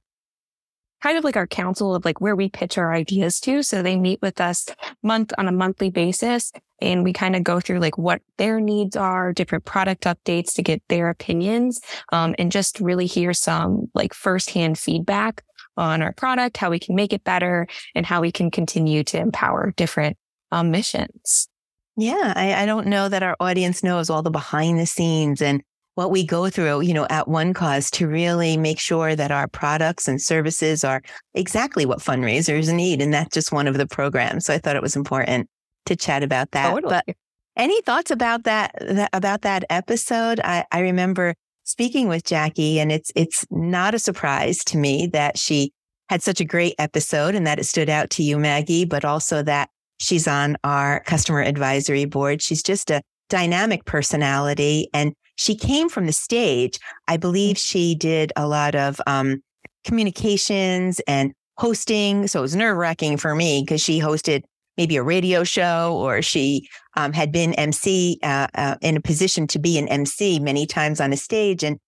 kind 1.01 1.17
of 1.17 1.23
like 1.23 1.37
our 1.37 1.47
council 1.47 1.95
of 1.95 2.05
like 2.05 2.21
where 2.21 2.35
we 2.35 2.49
pitch 2.49 2.77
our 2.77 2.93
ideas 2.93 3.39
to. 3.41 3.63
So 3.63 3.81
they 3.81 3.97
meet 3.97 4.21
with 4.21 4.41
us 4.41 4.67
month 5.03 5.33
on 5.37 5.47
a 5.47 5.51
monthly 5.51 5.89
basis, 5.89 6.51
and 6.81 7.03
we 7.03 7.13
kind 7.13 7.35
of 7.35 7.43
go 7.43 7.59
through 7.59 7.79
like 7.79 7.97
what 7.97 8.21
their 8.37 8.59
needs 8.59 8.95
are, 8.95 9.33
different 9.33 9.65
product 9.65 10.03
updates 10.03 10.53
to 10.55 10.63
get 10.63 10.81
their 10.89 11.09
opinions, 11.09 11.81
um, 12.11 12.35
and 12.37 12.51
just 12.51 12.79
really 12.79 13.05
hear 13.05 13.33
some 13.33 13.89
like 13.93 14.13
firsthand 14.13 14.77
feedback 14.77 15.43
on 15.77 16.01
our 16.01 16.13
product, 16.13 16.57
how 16.57 16.69
we 16.69 16.79
can 16.79 16.95
make 16.95 17.13
it 17.13 17.23
better, 17.23 17.67
and 17.95 18.05
how 18.05 18.21
we 18.21 18.31
can 18.31 18.51
continue 18.51 19.03
to 19.03 19.17
empower 19.17 19.73
different 19.77 20.17
um, 20.51 20.71
missions. 20.71 21.47
Yeah, 21.95 22.33
I, 22.35 22.63
I 22.63 22.65
don't 22.65 22.87
know 22.87 23.09
that 23.09 23.23
our 23.23 23.35
audience 23.41 23.83
knows 23.83 24.09
all 24.09 24.21
the 24.21 24.29
behind 24.29 24.79
the 24.79 24.85
scenes 24.85 25.41
and 25.41 25.61
what 25.99 26.11
we 26.11 26.25
go 26.25 26.49
through, 26.49 26.79
you 26.79 26.93
know, 26.93 27.05
at 27.09 27.27
One 27.27 27.53
Cause 27.53 27.91
to 27.91 28.07
really 28.07 28.55
make 28.55 28.79
sure 28.79 29.17
that 29.17 29.31
our 29.31 29.49
products 29.49 30.07
and 30.07 30.21
services 30.21 30.85
are 30.85 31.01
exactly 31.33 31.85
what 31.85 31.99
fundraisers 31.99 32.73
need. 32.73 33.01
And 33.01 33.13
that's 33.13 33.33
just 33.33 33.51
one 33.51 33.67
of 33.67 33.77
the 33.77 33.85
programs. 33.85 34.45
So 34.45 34.53
I 34.53 34.59
thought 34.59 34.77
it 34.77 34.81
was 34.81 34.95
important 34.95 35.49
to 35.87 35.97
chat 35.97 36.23
about 36.23 36.51
that. 36.51 36.69
Totally. 36.69 36.89
But 37.05 37.15
any 37.57 37.81
thoughts 37.81 38.11
about 38.11 38.45
that, 38.45 38.73
that 38.79 39.09
about 39.11 39.41
that 39.41 39.65
episode? 39.69 40.39
I, 40.41 40.63
I 40.71 40.79
remember 40.79 41.35
speaking 41.65 42.07
with 42.07 42.23
Jackie 42.23 42.79
and 42.79 42.93
it's 42.93 43.11
it's 43.13 43.45
not 43.51 43.93
a 43.93 43.99
surprise 43.99 44.59
to 44.67 44.77
me 44.77 45.05
that 45.07 45.37
she 45.37 45.73
had 46.07 46.23
such 46.23 46.39
a 46.39 46.45
great 46.45 46.75
episode 46.79 47.35
and 47.35 47.45
that 47.45 47.59
it 47.59 47.65
stood 47.65 47.89
out 47.89 48.09
to 48.11 48.23
you, 48.23 48.39
Maggie, 48.39 48.85
but 48.85 49.03
also 49.03 49.43
that 49.43 49.69
she's 49.97 50.29
on 50.29 50.55
our 50.63 51.03
customer 51.03 51.41
advisory 51.41 52.05
board. 52.05 52.41
She's 52.41 52.63
just 52.63 52.89
a 52.89 53.01
dynamic 53.27 53.83
personality 53.83 54.87
and 54.93 55.13
she 55.39 55.55
came 55.55 55.87
from 55.87 56.05
the 56.05 56.11
stage. 56.11 56.79
I 57.07 57.15
believe 57.15 57.57
she 57.57 57.95
did 57.95 58.33
a 58.35 58.45
lot 58.45 58.75
of 58.75 58.99
um, 59.07 59.41
communications 59.85 60.99
and 61.07 61.31
hosting. 61.57 62.27
So 62.27 62.39
it 62.39 62.41
was 62.41 62.57
nerve 62.57 62.75
wracking 62.75 63.15
for 63.15 63.33
me 63.33 63.61
because 63.61 63.79
she 63.81 64.01
hosted 64.01 64.43
maybe 64.75 64.97
a 64.97 65.03
radio 65.03 65.45
show 65.45 65.95
or 65.95 66.21
she 66.21 66.67
um, 66.97 67.13
had 67.13 67.31
been 67.31 67.53
MC 67.53 68.19
uh, 68.21 68.47
uh, 68.53 68.75
in 68.81 68.97
a 68.97 69.01
position 69.01 69.47
to 69.47 69.59
be 69.59 69.77
an 69.77 69.87
MC 69.87 70.41
many 70.41 70.65
times 70.65 70.99
on 70.99 71.13
a 71.13 71.17
stage. 71.17 71.63
And 71.63 71.79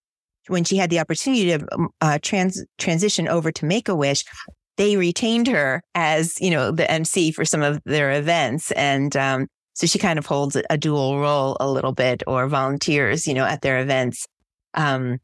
when 0.47 0.63
she 0.63 0.77
had 0.77 0.89
the 0.89 1.01
opportunity 1.01 1.45
to 1.47 1.67
um, 1.73 1.89
uh, 1.99 2.19
trans- 2.21 2.63
transition 2.77 3.27
over 3.27 3.51
to 3.51 3.65
Make 3.65 3.89
a 3.89 3.95
Wish, 3.95 4.23
they 4.77 4.95
retained 4.95 5.47
her 5.47 5.83
as 5.93 6.39
you 6.39 6.51
know 6.51 6.71
the 6.71 6.89
MC 6.89 7.33
for 7.33 7.43
some 7.43 7.61
of 7.61 7.81
their 7.83 8.13
events, 8.13 8.71
and 8.71 9.15
um, 9.17 9.47
so 9.73 9.87
she 9.87 9.99
kind 9.99 10.19
of 10.19 10.25
holds 10.25 10.57
a 10.69 10.77
dual 10.77 11.19
role 11.19 11.57
a 11.59 11.69
little 11.69 11.93
bit, 11.93 12.23
or 12.27 12.47
volunteers, 12.47 13.27
you 13.27 13.33
know, 13.33 13.45
at 13.45 13.61
their 13.61 13.79
events. 13.79 14.27
Um, 14.73 15.19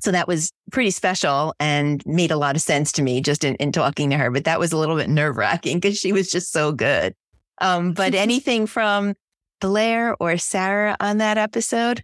so 0.00 0.12
that 0.12 0.28
was 0.28 0.50
pretty 0.72 0.90
special 0.90 1.54
and 1.60 2.02
made 2.06 2.30
a 2.30 2.36
lot 2.36 2.56
of 2.56 2.62
sense 2.62 2.92
to 2.92 3.02
me 3.02 3.20
just 3.20 3.44
in, 3.44 3.54
in 3.56 3.72
talking 3.72 4.10
to 4.10 4.16
her. 4.16 4.30
But 4.30 4.44
that 4.44 4.58
was 4.58 4.72
a 4.72 4.78
little 4.78 4.96
bit 4.96 5.08
nerve 5.08 5.36
wracking 5.36 5.78
because 5.78 5.98
she 5.98 6.12
was 6.12 6.30
just 6.30 6.52
so 6.52 6.72
good. 6.72 7.14
Um, 7.60 7.92
but 7.92 8.14
anything 8.14 8.66
from 8.66 9.14
Blair 9.60 10.16
or 10.18 10.38
Sarah 10.38 10.96
on 11.00 11.18
that 11.18 11.38
episode? 11.38 12.02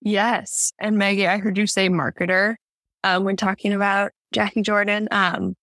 Yes. 0.00 0.72
And 0.78 0.98
Maggie, 0.98 1.26
I 1.26 1.38
heard 1.38 1.58
you 1.58 1.66
say 1.66 1.88
marketer 1.88 2.56
um, 3.04 3.24
when 3.24 3.36
talking 3.36 3.72
about 3.72 4.12
Jackie 4.32 4.62
Jordan. 4.62 5.08
Um, 5.10 5.54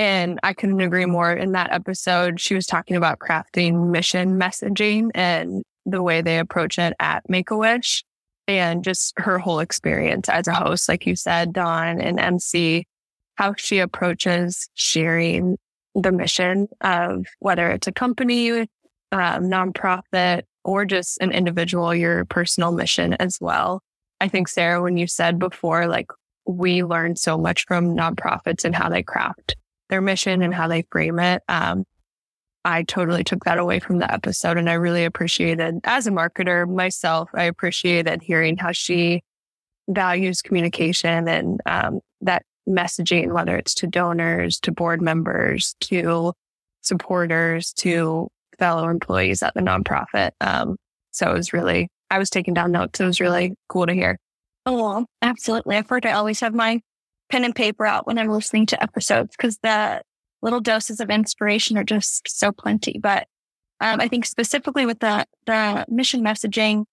and 0.00 0.40
I 0.42 0.54
couldn't 0.54 0.80
agree 0.80 1.04
more. 1.04 1.30
In 1.30 1.52
that 1.52 1.70
episode, 1.72 2.40
she 2.40 2.54
was 2.54 2.64
talking 2.64 2.96
about 2.96 3.18
crafting 3.18 3.90
mission 3.90 4.40
messaging 4.40 5.10
and 5.14 5.62
the 5.84 6.02
way 6.02 6.22
they 6.22 6.38
approach 6.38 6.78
it 6.78 6.94
at 6.98 7.28
Make 7.28 7.50
a 7.50 7.56
Wish 7.58 8.02
and 8.48 8.82
just 8.82 9.12
her 9.18 9.38
whole 9.38 9.60
experience 9.60 10.30
as 10.30 10.48
a 10.48 10.54
host, 10.54 10.88
like 10.88 11.06
you 11.06 11.16
said, 11.16 11.52
Dawn 11.52 12.00
and 12.00 12.18
MC, 12.18 12.86
how 13.34 13.52
she 13.58 13.78
approaches 13.78 14.70
sharing 14.72 15.58
the 15.94 16.12
mission 16.12 16.68
of 16.80 17.26
whether 17.40 17.70
it's 17.70 17.86
a 17.86 17.92
company, 17.92 18.52
um, 19.12 19.50
nonprofit, 19.50 20.44
or 20.64 20.86
just 20.86 21.18
an 21.20 21.30
individual, 21.30 21.94
your 21.94 22.24
personal 22.24 22.72
mission 22.72 23.12
as 23.20 23.36
well. 23.38 23.82
I 24.18 24.28
think, 24.28 24.48
Sarah, 24.48 24.80
when 24.80 24.96
you 24.96 25.06
said 25.06 25.38
before, 25.38 25.86
like 25.86 26.06
we 26.46 26.84
learn 26.84 27.16
so 27.16 27.36
much 27.36 27.66
from 27.66 27.94
nonprofits 27.94 28.64
and 28.64 28.74
how 28.74 28.88
they 28.88 29.02
craft 29.02 29.56
their 29.90 30.00
mission 30.00 30.42
and 30.42 30.54
how 30.54 30.68
they 30.68 30.84
frame 30.90 31.18
it. 31.18 31.42
Um, 31.48 31.84
I 32.64 32.82
totally 32.82 33.24
took 33.24 33.44
that 33.44 33.58
away 33.58 33.80
from 33.80 33.98
the 33.98 34.12
episode 34.12 34.58
and 34.58 34.68
I 34.68 34.74
really 34.74 35.04
appreciated 35.04 35.80
as 35.84 36.06
a 36.06 36.10
marketer 36.10 36.68
myself, 36.68 37.30
I 37.34 37.44
appreciated 37.44 38.22
hearing 38.22 38.56
how 38.56 38.72
she 38.72 39.22
values 39.88 40.42
communication 40.42 41.26
and 41.28 41.60
um, 41.66 42.00
that 42.20 42.42
messaging, 42.68 43.32
whether 43.32 43.56
it's 43.56 43.74
to 43.76 43.86
donors, 43.86 44.60
to 44.60 44.72
board 44.72 45.00
members, 45.00 45.74
to 45.80 46.32
supporters, 46.82 47.72
to 47.74 48.28
fellow 48.58 48.88
employees 48.88 49.42
at 49.42 49.54
the 49.54 49.60
nonprofit. 49.60 50.30
Um, 50.40 50.76
so 51.12 51.30
it 51.30 51.34
was 51.34 51.52
really, 51.52 51.88
I 52.10 52.18
was 52.18 52.30
taking 52.30 52.54
down 52.54 52.72
notes. 52.72 53.00
It 53.00 53.04
was 53.04 53.20
really 53.20 53.54
cool 53.68 53.86
to 53.86 53.92
hear. 53.92 54.18
Oh, 54.66 55.06
absolutely. 55.22 55.76
I've 55.76 55.88
heard 55.88 56.06
I 56.06 56.12
always 56.12 56.40
have 56.40 56.54
my 56.54 56.80
pen 57.30 57.44
and 57.44 57.54
paper 57.54 57.86
out 57.86 58.06
when 58.06 58.18
I'm 58.18 58.28
listening 58.28 58.66
to 58.66 58.82
episodes 58.82 59.36
because 59.36 59.58
the 59.62 60.02
little 60.42 60.60
doses 60.60 61.00
of 61.00 61.10
inspiration 61.10 61.78
are 61.78 61.84
just 61.84 62.28
so 62.28 62.52
plenty. 62.52 62.98
But 63.00 63.28
um, 63.80 64.00
I 64.00 64.08
think 64.08 64.26
specifically 64.26 64.86
with 64.86 65.00
the 65.00 65.26
the 65.46 65.86
mission 65.88 66.22
messaging, 66.22 66.84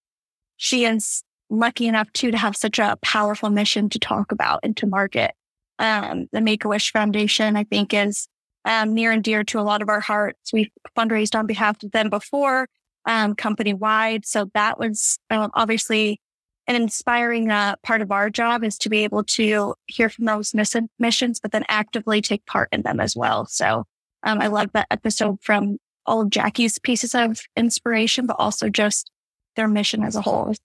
she 0.57 0.85
is 0.85 1.23
lucky 1.49 1.87
enough 1.87 2.11
too 2.13 2.31
to 2.31 2.37
have 2.37 2.55
such 2.55 2.79
a 2.79 2.97
powerful 3.01 3.49
mission 3.49 3.89
to 3.89 3.99
talk 3.99 4.31
about 4.31 4.59
and 4.63 4.75
to 4.77 4.87
market. 4.87 5.31
Um, 5.79 6.27
the 6.31 6.41
Make 6.41 6.65
a 6.65 6.67
Wish 6.67 6.91
Foundation, 6.91 7.55
I 7.55 7.63
think, 7.63 7.93
is 7.93 8.27
um, 8.65 8.93
near 8.93 9.11
and 9.11 9.23
dear 9.23 9.43
to 9.45 9.59
a 9.59 9.61
lot 9.61 9.81
of 9.81 9.89
our 9.89 9.99
hearts. 9.99 10.51
We've 10.51 10.71
fundraised 10.97 11.37
on 11.37 11.45
behalf 11.45 11.81
of 11.83 11.91
them 11.91 12.09
before, 12.09 12.67
um, 13.05 13.35
company 13.35 13.73
wide. 13.73 14.25
So 14.25 14.49
that 14.53 14.79
was 14.79 15.19
um, 15.29 15.51
obviously 15.53 16.19
an 16.67 16.75
inspiring 16.75 17.49
uh, 17.49 17.75
part 17.83 18.01
of 18.01 18.11
our 18.11 18.29
job 18.29 18.63
is 18.63 18.77
to 18.79 18.89
be 18.89 19.03
able 19.03 19.23
to 19.23 19.73
hear 19.85 20.09
from 20.09 20.25
those 20.25 20.53
miss- 20.53 20.75
missions, 20.99 21.39
but 21.39 21.51
then 21.51 21.63
actively 21.69 22.21
take 22.21 22.45
part 22.45 22.69
in 22.71 22.81
them 22.81 22.99
as 22.99 23.15
well. 23.15 23.45
So 23.45 23.85
um, 24.23 24.41
I 24.41 24.47
love 24.47 24.71
that 24.73 24.87
episode 24.91 25.39
from 25.41 25.77
all 26.05 26.21
of 26.21 26.29
Jackie's 26.29 26.77
pieces 26.77 27.15
of 27.15 27.39
inspiration, 27.55 28.25
but 28.25 28.35
also 28.39 28.69
just 28.69 29.09
their 29.55 29.67
mission 29.67 30.03
as 30.03 30.15
a 30.15 30.21
whole. 30.21 30.49
It's 30.51 30.59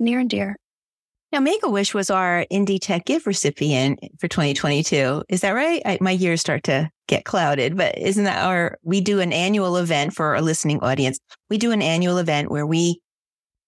near 0.00 0.18
and 0.18 0.30
dear. 0.30 0.56
Now, 1.32 1.40
Make 1.40 1.64
a 1.64 1.68
Wish 1.68 1.94
was 1.94 2.10
our 2.10 2.46
Indy 2.48 2.78
Tech 2.78 3.06
Give 3.06 3.26
recipient 3.26 3.98
for 4.20 4.28
2022. 4.28 5.24
Is 5.28 5.40
that 5.40 5.50
right? 5.50 5.82
I, 5.84 5.98
my 6.00 6.12
years 6.12 6.40
start 6.40 6.62
to 6.64 6.88
get 7.08 7.24
clouded, 7.24 7.76
but 7.76 7.98
isn't 7.98 8.22
that 8.22 8.44
our? 8.44 8.78
We 8.84 9.00
do 9.00 9.18
an 9.18 9.32
annual 9.32 9.76
event 9.76 10.14
for 10.14 10.36
our 10.36 10.40
listening 10.40 10.78
audience. 10.78 11.18
We 11.50 11.58
do 11.58 11.72
an 11.72 11.82
annual 11.82 12.18
event 12.18 12.52
where 12.52 12.66
we 12.66 13.00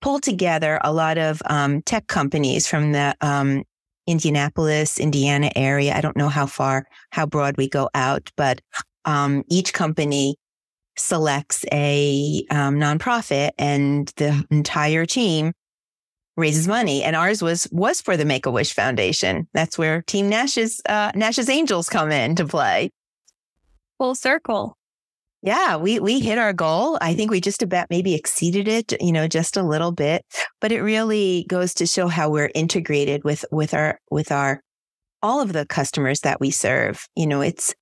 pull 0.06 0.20
together 0.20 0.78
a 0.84 0.92
lot 0.92 1.18
of 1.18 1.42
um, 1.46 1.82
tech 1.82 2.06
companies 2.06 2.68
from 2.68 2.92
the 2.92 3.12
um, 3.20 3.64
Indianapolis, 4.06 5.00
Indiana 5.00 5.50
area. 5.56 5.96
I 5.96 6.00
don't 6.00 6.16
know 6.16 6.28
how 6.28 6.46
far, 6.46 6.86
how 7.10 7.26
broad 7.26 7.56
we 7.56 7.68
go 7.68 7.90
out, 7.92 8.30
but 8.36 8.60
um, 9.04 9.42
each 9.50 9.72
company 9.72 10.36
selects 10.96 11.64
a 11.72 12.46
um, 12.52 12.76
nonprofit, 12.76 13.50
and 13.58 14.06
the 14.16 14.46
entire 14.48 15.06
team 15.06 15.52
raises 16.36 16.68
money. 16.68 17.02
And 17.02 17.16
ours 17.16 17.42
was 17.42 17.66
was 17.72 18.00
for 18.00 18.16
the 18.16 18.24
Make 18.24 18.46
a 18.46 18.50
Wish 18.52 18.74
Foundation. 18.74 19.48
That's 19.54 19.76
where 19.76 20.02
Team 20.02 20.28
Nash's 20.28 20.80
uh, 20.88 21.10
Nash's 21.16 21.48
Angels 21.48 21.88
come 21.88 22.12
in 22.12 22.36
to 22.36 22.46
play. 22.46 22.90
Full 23.98 24.14
circle. 24.14 24.76
Yeah, 25.46 25.76
we 25.76 26.00
we 26.00 26.18
hit 26.18 26.38
our 26.38 26.52
goal. 26.52 26.98
I 27.00 27.14
think 27.14 27.30
we 27.30 27.40
just 27.40 27.62
about 27.62 27.86
maybe 27.88 28.14
exceeded 28.16 28.66
it, 28.66 29.00
you 29.00 29.12
know, 29.12 29.28
just 29.28 29.56
a 29.56 29.62
little 29.62 29.92
bit. 29.92 30.24
But 30.60 30.72
it 30.72 30.82
really 30.82 31.46
goes 31.48 31.72
to 31.74 31.86
show 31.86 32.08
how 32.08 32.28
we're 32.28 32.50
integrated 32.52 33.22
with 33.22 33.44
with 33.52 33.72
our 33.72 34.00
with 34.10 34.32
our 34.32 34.60
all 35.22 35.40
of 35.40 35.52
the 35.52 35.64
customers 35.64 36.18
that 36.22 36.40
we 36.40 36.50
serve. 36.50 37.06
You 37.14 37.28
know, 37.28 37.42
it's 37.42 37.76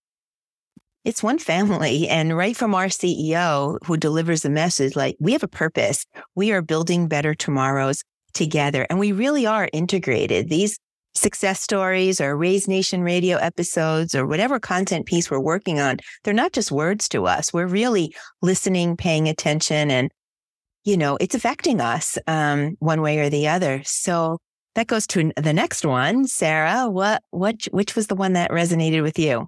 it's 1.07 1.22
one 1.22 1.38
family 1.38 2.07
and 2.07 2.37
right 2.37 2.55
from 2.55 2.74
our 2.74 2.88
CEO 2.88 3.79
who 3.87 3.96
delivers 3.96 4.42
the 4.42 4.50
message 4.50 4.94
like 4.94 5.16
we 5.18 5.33
have 5.33 5.42
a 5.42 5.48
purpose. 5.48 6.05
We 6.35 6.53
are 6.53 6.61
building 6.61 7.09
better 7.09 7.35
tomorrows 7.35 8.03
together 8.35 8.87
and 8.90 8.98
we 8.98 9.12
really 9.12 9.46
are 9.46 9.70
integrated. 9.72 10.50
These 10.50 10.79
success 11.14 11.61
stories 11.61 12.20
or 12.20 12.37
Raise 12.37 12.66
Nation 12.66 13.03
radio 13.03 13.37
episodes 13.37 14.14
or 14.14 14.27
whatever 14.27 14.59
content 14.59 15.07
piece 15.07 15.31
we're 15.31 15.40
working 15.40 15.81
on, 15.81 15.98
they're 16.22 16.35
not 16.35 16.53
just 16.53 16.72
words 16.72 17.09
to 17.11 17.27
us. 17.27 17.53
We're 17.53 17.66
really 17.66 18.14
listening, 18.42 18.96
paying 18.96 19.29
attention, 19.29 19.90
and, 19.90 20.11
you 20.85 20.96
know, 20.96 21.16
it's 21.20 21.35
affecting 21.35 21.81
us 21.81 22.18
um, 22.27 22.77
one 22.81 23.00
way 23.00 23.20
or 23.20 23.31
the 23.31 23.48
other. 23.48 23.83
So 23.85 24.38
that 24.74 24.88
goes 24.88 25.07
to 25.09 25.33
the 25.37 25.53
next 25.53 25.85
one. 25.85 26.27
Sarah, 26.27 26.90
what, 26.90 27.22
what, 27.31 27.64
which 27.70 27.94
was 27.94 28.09
the 28.09 28.16
one 28.16 28.33
that 28.33 28.50
resonated 28.50 29.03
with 29.03 29.18
you? 29.18 29.46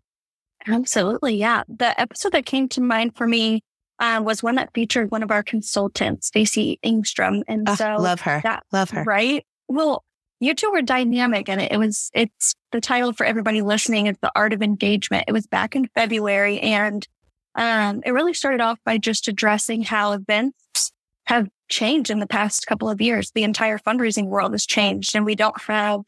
Absolutely. 0.68 1.36
Yeah. 1.36 1.62
The 1.68 2.00
episode 2.00 2.32
that 2.32 2.46
came 2.46 2.68
to 2.70 2.80
mind 2.80 3.16
for 3.16 3.26
me 3.26 3.60
uh, 3.98 4.20
was 4.24 4.42
one 4.42 4.54
that 4.54 4.70
featured 4.72 5.10
one 5.10 5.22
of 5.22 5.30
our 5.30 5.42
consultants, 5.42 6.28
Stacy 6.28 6.78
Ingstrom. 6.84 7.42
And 7.48 7.68
oh, 7.68 7.74
so 7.74 7.96
love 7.98 8.20
her. 8.20 8.40
That, 8.42 8.62
love 8.72 8.90
her. 8.90 9.02
Right. 9.04 9.44
Well, 9.68 10.04
you 10.40 10.54
two 10.54 10.70
were 10.70 10.82
dynamic 10.82 11.48
and 11.48 11.60
it, 11.60 11.72
it 11.72 11.78
was, 11.78 12.10
it's 12.14 12.54
the 12.72 12.80
title 12.80 13.12
for 13.12 13.24
everybody 13.24 13.62
listening 13.62 14.06
is 14.06 14.16
The 14.20 14.32
Art 14.34 14.52
of 14.52 14.62
Engagement. 14.62 15.24
It 15.28 15.32
was 15.32 15.46
back 15.46 15.74
in 15.74 15.88
February 15.94 16.60
and 16.60 17.06
um, 17.54 18.02
it 18.04 18.12
really 18.12 18.34
started 18.34 18.60
off 18.60 18.78
by 18.84 18.98
just 18.98 19.28
addressing 19.28 19.82
how 19.82 20.12
events 20.12 20.92
have 21.26 21.48
changed 21.68 22.10
in 22.10 22.20
the 22.20 22.26
past 22.26 22.66
couple 22.66 22.88
of 22.90 23.00
years. 23.00 23.32
The 23.32 23.44
entire 23.44 23.78
fundraising 23.78 24.26
world 24.26 24.52
has 24.52 24.66
changed 24.66 25.16
and 25.16 25.24
we 25.24 25.34
don't 25.34 25.60
have 25.62 26.02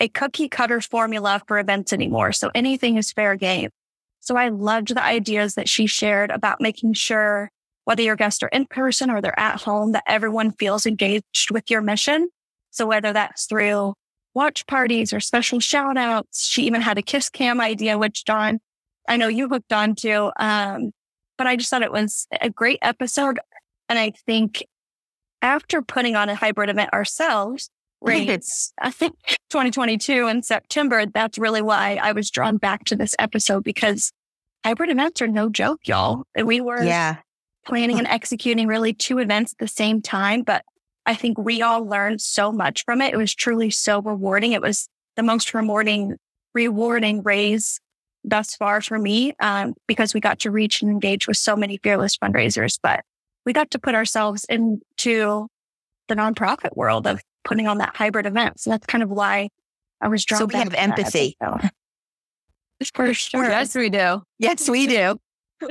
a 0.00 0.08
cookie 0.08 0.48
cutter 0.48 0.80
formula 0.80 1.42
for 1.46 1.58
events 1.58 1.92
anymore. 1.92 2.32
So 2.32 2.50
anything 2.54 2.96
is 2.96 3.12
fair 3.12 3.36
game. 3.36 3.70
So 4.20 4.36
I 4.36 4.48
loved 4.48 4.94
the 4.94 5.04
ideas 5.04 5.54
that 5.54 5.68
she 5.68 5.86
shared 5.86 6.30
about 6.30 6.60
making 6.60 6.94
sure 6.94 7.50
whether 7.84 8.02
your 8.02 8.16
guests 8.16 8.42
are 8.42 8.48
in 8.48 8.66
person 8.66 9.10
or 9.10 9.20
they're 9.20 9.38
at 9.38 9.62
home, 9.62 9.92
that 9.92 10.02
everyone 10.08 10.50
feels 10.50 10.86
engaged 10.86 11.52
with 11.52 11.70
your 11.70 11.80
mission 11.80 12.28
so 12.76 12.86
whether 12.86 13.12
that's 13.12 13.46
through 13.46 13.94
watch 14.34 14.66
parties 14.66 15.14
or 15.14 15.20
special 15.20 15.60
shout 15.60 15.96
outs, 15.96 16.46
she 16.46 16.64
even 16.64 16.82
had 16.82 16.98
a 16.98 17.02
kiss 17.02 17.30
cam 17.30 17.58
idea, 17.58 17.96
which 17.96 18.24
Dawn, 18.24 18.60
I 19.08 19.16
know 19.16 19.28
you 19.28 19.48
hooked 19.48 19.72
on 19.72 19.94
to. 19.96 20.30
Um, 20.38 20.90
but 21.38 21.46
I 21.46 21.56
just 21.56 21.70
thought 21.70 21.82
it 21.82 21.90
was 21.92 22.26
a 22.40 22.50
great 22.50 22.78
episode. 22.82 23.40
And 23.88 23.98
I 23.98 24.12
think 24.26 24.62
after 25.40 25.80
putting 25.80 26.16
on 26.16 26.28
a 26.28 26.34
hybrid 26.34 26.68
event 26.68 26.92
ourselves, 26.92 27.70
right, 28.02 28.28
it's, 28.28 28.74
I 28.80 28.90
think 28.90 29.14
2022 29.48 30.26
in 30.26 30.42
September, 30.42 31.06
that's 31.06 31.38
really 31.38 31.62
why 31.62 31.98
I 32.00 32.12
was 32.12 32.30
drawn 32.30 32.58
back 32.58 32.84
to 32.84 32.96
this 32.96 33.14
episode 33.18 33.64
because 33.64 34.12
hybrid 34.64 34.90
events 34.90 35.22
are 35.22 35.28
no 35.28 35.48
joke, 35.48 35.80
y'all. 35.86 36.24
We 36.36 36.60
were 36.60 36.84
yeah. 36.84 37.16
planning 37.64 37.98
and 37.98 38.06
executing 38.10 38.66
really 38.66 38.92
two 38.92 39.18
events 39.18 39.54
at 39.54 39.58
the 39.58 39.68
same 39.68 40.02
time, 40.02 40.42
but 40.42 40.62
I 41.06 41.14
think 41.14 41.38
we 41.38 41.62
all 41.62 41.84
learned 41.84 42.20
so 42.20 42.52
much 42.52 42.84
from 42.84 43.00
it. 43.00 43.14
It 43.14 43.16
was 43.16 43.34
truly 43.34 43.70
so 43.70 44.02
rewarding. 44.02 44.52
It 44.52 44.60
was 44.60 44.88
the 45.14 45.22
most 45.22 45.54
rewarding, 45.54 46.16
rewarding 46.52 47.22
raise 47.22 47.80
thus 48.24 48.56
far 48.56 48.80
for 48.80 48.98
me 48.98 49.32
um, 49.38 49.74
because 49.86 50.12
we 50.12 50.20
got 50.20 50.40
to 50.40 50.50
reach 50.50 50.82
and 50.82 50.90
engage 50.90 51.28
with 51.28 51.36
so 51.36 51.54
many 51.54 51.78
fearless 51.78 52.16
fundraisers. 52.16 52.78
But 52.82 53.04
we 53.44 53.52
got 53.52 53.70
to 53.70 53.78
put 53.78 53.94
ourselves 53.94 54.44
into 54.48 55.46
the 56.08 56.14
nonprofit 56.14 56.76
world 56.76 57.06
of 57.06 57.20
putting 57.44 57.68
on 57.68 57.78
that 57.78 57.94
hybrid 57.96 58.26
event. 58.26 58.58
So 58.60 58.70
that's 58.70 58.86
kind 58.86 59.02
of 59.02 59.08
why 59.08 59.50
I 60.00 60.08
was 60.08 60.24
drawn. 60.24 60.40
So 60.40 60.46
we 60.46 60.54
have 60.54 60.74
empathy. 60.74 61.36
For 62.94 63.14
sure. 63.14 63.44
Yes, 63.44 63.74
we 63.74 63.88
do. 63.88 64.22
Yes, 64.38 64.68
we 64.68 64.86
do 64.86 65.18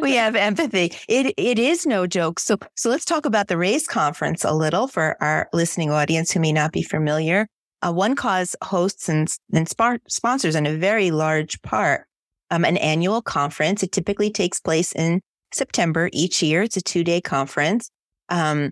we 0.01 0.15
have 0.15 0.35
empathy. 0.35 0.93
It 1.07 1.33
it 1.37 1.59
is 1.59 1.85
no 1.85 2.07
joke. 2.07 2.39
So 2.39 2.57
so 2.75 2.89
let's 2.89 3.05
talk 3.05 3.25
about 3.25 3.47
the 3.47 3.57
Raise 3.57 3.87
conference 3.87 4.43
a 4.43 4.53
little 4.53 4.87
for 4.87 5.17
our 5.21 5.49
listening 5.53 5.91
audience 5.91 6.31
who 6.31 6.39
may 6.39 6.53
not 6.53 6.71
be 6.71 6.83
familiar. 6.83 7.47
Uh, 7.85 7.91
One 7.91 8.15
Cause 8.15 8.55
hosts 8.63 9.09
and, 9.09 9.27
and 9.53 9.67
sponsors 9.69 10.55
in 10.55 10.65
a 10.65 10.75
very 10.75 11.11
large 11.11 11.61
part 11.61 12.07
um, 12.51 12.65
an 12.65 12.77
annual 12.77 13.21
conference. 13.21 13.83
It 13.83 13.91
typically 13.91 14.31
takes 14.31 14.59
place 14.59 14.91
in 14.93 15.21
September 15.53 16.09
each 16.13 16.41
year. 16.41 16.63
It's 16.63 16.77
a 16.77 16.81
two 16.81 17.03
day 17.03 17.21
conference. 17.21 17.89
Um, 18.29 18.71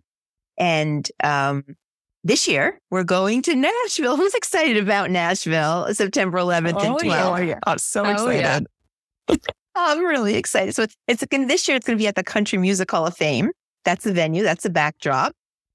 and 0.57 1.09
um, 1.23 1.63
this 2.23 2.47
year 2.47 2.79
we're 2.89 3.03
going 3.03 3.41
to 3.43 3.55
Nashville. 3.55 4.17
Who's 4.17 4.33
excited 4.33 4.77
about 4.77 5.11
Nashville? 5.11 5.93
September 5.93 6.37
11th 6.39 6.73
oh, 6.75 6.79
and 6.79 6.95
12th. 6.95 7.03
Yeah. 7.03 7.29
Oh, 7.29 7.37
yeah. 7.37 7.59
I'm 7.65 7.77
so 7.77 8.05
oh, 8.05 8.09
excited. 8.09 8.67
Yeah. 9.29 9.35
I'm 9.75 10.03
really 10.03 10.35
excited. 10.35 10.75
So 10.75 10.83
it's, 10.83 10.95
it's 11.07 11.25
this 11.29 11.67
year. 11.67 11.77
It's 11.77 11.85
going 11.85 11.97
to 11.97 12.01
be 12.01 12.07
at 12.07 12.15
the 12.15 12.23
Country 12.23 12.57
Music 12.59 12.89
Hall 12.91 13.07
of 13.07 13.15
Fame. 13.15 13.51
That's 13.85 14.03
the 14.03 14.13
venue. 14.13 14.43
That's 14.43 14.63
the 14.63 14.69
backdrop, 14.69 15.33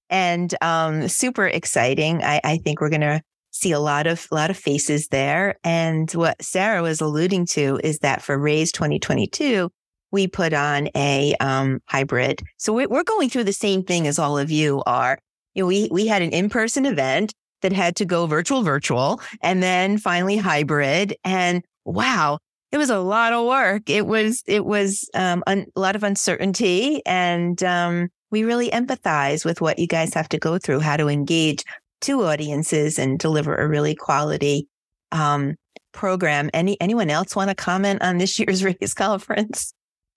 and 0.09 0.55
um, 0.63 1.09
super 1.09 1.47
exciting. 1.47 2.23
I, 2.23 2.41
I 2.43 2.57
think 2.59 2.81
we're 2.81 2.91
going 2.91 3.03
to 3.03 3.21
see 3.51 3.73
a 3.73 3.81
lot 3.81 4.07
of 4.07 4.27
a 4.31 4.35
lot 4.35 4.51
of 4.51 4.57
faces 4.57 5.09
there. 5.09 5.57
And 5.65 6.11
what 6.13 6.43
Sarah 6.43 6.83
was 6.83 7.01
alluding 7.01 7.47
to 7.47 7.81
is 7.83 7.99
that 7.99 8.23
for 8.23 8.39
Raise 8.39 8.73
2022, 8.73 9.71
we 10.11 10.27
put 10.27 10.53
on 10.53 10.89
a 10.97 11.35
um, 11.41 11.81
hybrid. 11.87 12.43
So 12.57 12.73
we, 12.73 12.87
we're 12.87 13.05
going 13.05 13.29
through 13.29 13.45
the 13.45 13.53
same 13.53 13.83
thing 13.83 14.07
as 14.07 14.19
all 14.19 14.39
of 14.39 14.51
you 14.51 14.83
are. 14.87 15.19
You 15.55 15.65
know, 15.65 15.67
we 15.67 15.89
we 15.91 16.07
had 16.07 16.23
an 16.23 16.31
in 16.31 16.49
person 16.49 16.87
event 16.87 17.35
that 17.63 17.73
had 17.73 17.97
to 17.97 18.05
go 18.05 18.27
virtual, 18.27 18.63
virtual, 18.63 19.21
and 19.43 19.63
then 19.63 19.99
finally 19.99 20.37
hybrid. 20.37 21.17
And 21.25 21.65
wow, 21.85 22.39
it 22.71 22.79
was 22.79 22.91
a 22.91 22.99
lot 22.99 23.33
of 23.33 23.47
work. 23.47 23.89
It 23.89 24.07
was 24.07 24.43
it 24.47 24.65
was 24.65 25.09
um, 25.15 25.43
un- 25.47 25.67
a 25.75 25.81
lot 25.81 25.97
of 25.97 26.03
uncertainty, 26.03 27.03
and 27.07 27.63
um, 27.63 28.09
we 28.31 28.45
really 28.45 28.71
empathize 28.71 29.45
with 29.45 29.61
what 29.61 29.79
you 29.79 29.87
guys 29.87 30.15
have 30.15 30.29
to 30.31 30.39
go 30.39 30.59
through, 30.59 30.81
how 30.81 30.97
to 30.97 31.09
engage 31.09 31.65
two 32.01 32.25
audiences 32.25 32.99
and 32.99 33.19
deliver 33.19 33.55
a 33.57 33.69
really 33.69 33.95
quality 33.95 34.69
um, 35.13 35.57
program. 35.93 36.51
Any 36.53 36.79
anyone 36.81 37.11
else 37.11 37.35
want 37.35 37.49
to 37.49 37.55
comment 37.55 38.03
on 38.03 38.19
this 38.19 38.39
year's 38.39 38.63
Raise 38.63 38.95
conference? 38.95 39.73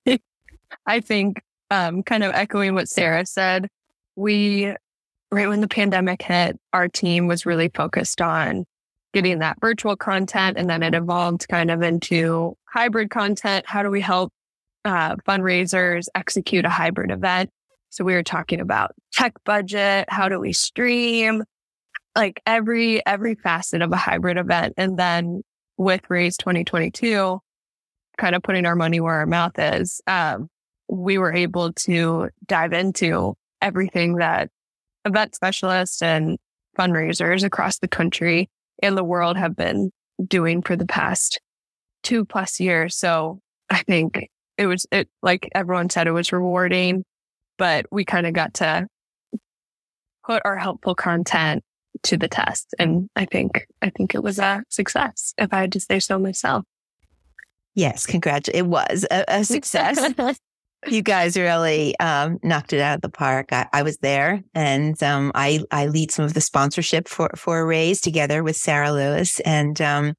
I 0.85 0.99
think, 0.99 1.41
um, 1.69 2.03
kind 2.03 2.23
of 2.23 2.33
echoing 2.33 2.73
what 2.73 2.89
Sarah 2.89 3.25
said, 3.25 3.67
we 4.15 4.73
right 5.31 5.47
when 5.47 5.61
the 5.61 5.67
pandemic 5.67 6.21
hit, 6.21 6.59
our 6.73 6.89
team 6.89 7.27
was 7.27 7.45
really 7.45 7.69
focused 7.73 8.21
on 8.21 8.65
getting 9.13 9.39
that 9.39 9.57
virtual 9.59 9.95
content. 9.95 10.57
And 10.57 10.69
then 10.69 10.83
it 10.83 10.93
evolved 10.93 11.47
kind 11.47 11.71
of 11.71 11.81
into 11.81 12.55
hybrid 12.65 13.09
content. 13.09 13.65
How 13.67 13.83
do 13.83 13.89
we 13.89 14.01
help 14.01 14.31
uh, 14.85 15.15
fundraisers 15.27 16.05
execute 16.15 16.65
a 16.65 16.69
hybrid 16.69 17.11
event? 17.11 17.49
So 17.89 18.05
we 18.05 18.13
were 18.13 18.23
talking 18.23 18.61
about 18.61 18.91
tech 19.11 19.33
budget. 19.43 20.05
How 20.09 20.29
do 20.29 20.39
we 20.39 20.53
stream? 20.53 21.43
Like 22.15 22.41
every, 22.45 23.05
every 23.05 23.35
facet 23.35 23.81
of 23.81 23.91
a 23.91 23.97
hybrid 23.97 24.37
event. 24.37 24.73
And 24.77 24.97
then 24.97 25.41
with 25.77 26.01
Raise 26.09 26.37
2022, 26.37 27.39
kind 28.17 28.35
of 28.35 28.43
putting 28.43 28.65
our 28.65 28.75
money 28.75 28.99
where 28.99 29.15
our 29.15 29.25
mouth 29.25 29.57
is, 29.57 30.01
um, 30.07 30.47
we 30.87 31.17
were 31.17 31.33
able 31.33 31.73
to 31.73 32.29
dive 32.45 32.73
into 32.73 33.35
everything 33.61 34.15
that 34.15 34.49
event 35.05 35.35
specialists 35.35 36.01
and 36.01 36.37
fundraisers 36.77 37.43
across 37.43 37.79
the 37.79 37.87
country 37.87 38.49
and 38.81 38.97
the 38.97 39.03
world 39.03 39.37
have 39.37 39.55
been 39.55 39.91
doing 40.25 40.61
for 40.61 40.75
the 40.75 40.85
past 40.85 41.39
two 42.03 42.25
plus 42.25 42.59
years. 42.59 42.95
So 42.97 43.39
I 43.69 43.83
think 43.83 44.29
it 44.57 44.67
was, 44.67 44.85
it, 44.91 45.09
like 45.21 45.49
everyone 45.55 45.89
said, 45.89 46.07
it 46.07 46.11
was 46.11 46.31
rewarding, 46.31 47.03
but 47.57 47.85
we 47.91 48.05
kind 48.05 48.27
of 48.27 48.33
got 48.33 48.55
to 48.55 48.87
put 50.25 50.41
our 50.45 50.57
helpful 50.57 50.95
content 50.95 51.63
to 52.03 52.17
the 52.17 52.27
test. 52.27 52.73
And 52.79 53.09
I 53.15 53.25
think, 53.25 53.67
I 53.81 53.89
think 53.89 54.15
it 54.15 54.23
was 54.23 54.39
a 54.39 54.63
success 54.69 55.33
if 55.37 55.53
I 55.53 55.61
had 55.61 55.71
to 55.73 55.79
say 55.79 55.99
so 55.99 56.17
myself. 56.19 56.65
Yes, 57.75 58.05
congratulations. 58.05 58.65
It 58.65 58.67
was 58.67 59.05
a, 59.09 59.23
a 59.27 59.43
success. 59.43 60.13
you 60.87 61.01
guys 61.01 61.37
really 61.37 61.97
um, 61.99 62.39
knocked 62.43 62.73
it 62.73 62.81
out 62.81 62.95
of 62.95 63.01
the 63.01 63.09
park. 63.09 63.51
I, 63.51 63.67
I 63.71 63.83
was 63.83 63.97
there, 63.97 64.43
and 64.53 65.01
um, 65.03 65.31
I 65.35 65.61
I 65.71 65.87
lead 65.87 66.11
some 66.11 66.25
of 66.25 66.33
the 66.33 66.41
sponsorship 66.41 67.07
for 67.07 67.29
for 67.35 67.65
Raise 67.65 68.01
together 68.01 68.43
with 68.43 68.55
Sarah 68.55 68.91
Lewis, 68.91 69.39
and 69.41 69.79
um, 69.81 70.13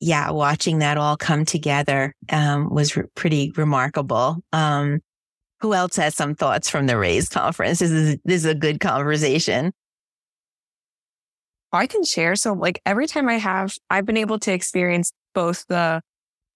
yeah, 0.00 0.30
watching 0.30 0.78
that 0.78 0.98
all 0.98 1.16
come 1.16 1.44
together 1.44 2.14
um, 2.30 2.72
was 2.72 2.96
re- 2.96 3.04
pretty 3.14 3.52
remarkable. 3.56 4.42
Um, 4.52 5.00
who 5.60 5.74
else 5.74 5.96
has 5.96 6.14
some 6.14 6.34
thoughts 6.34 6.68
from 6.68 6.86
the 6.86 6.98
Raise 6.98 7.28
conference? 7.28 7.78
This 7.78 7.90
is 7.90 8.18
this 8.24 8.44
is 8.44 8.46
a 8.46 8.54
good 8.54 8.80
conversation. 8.80 9.72
I 11.72 11.86
can 11.86 12.04
share. 12.04 12.36
So, 12.36 12.52
like 12.52 12.80
every 12.84 13.06
time 13.06 13.28
I 13.28 13.38
have, 13.38 13.74
I've 13.88 14.04
been 14.06 14.16
able 14.16 14.38
to 14.40 14.52
experience 14.52 15.12
both 15.34 15.64
the 15.68 16.02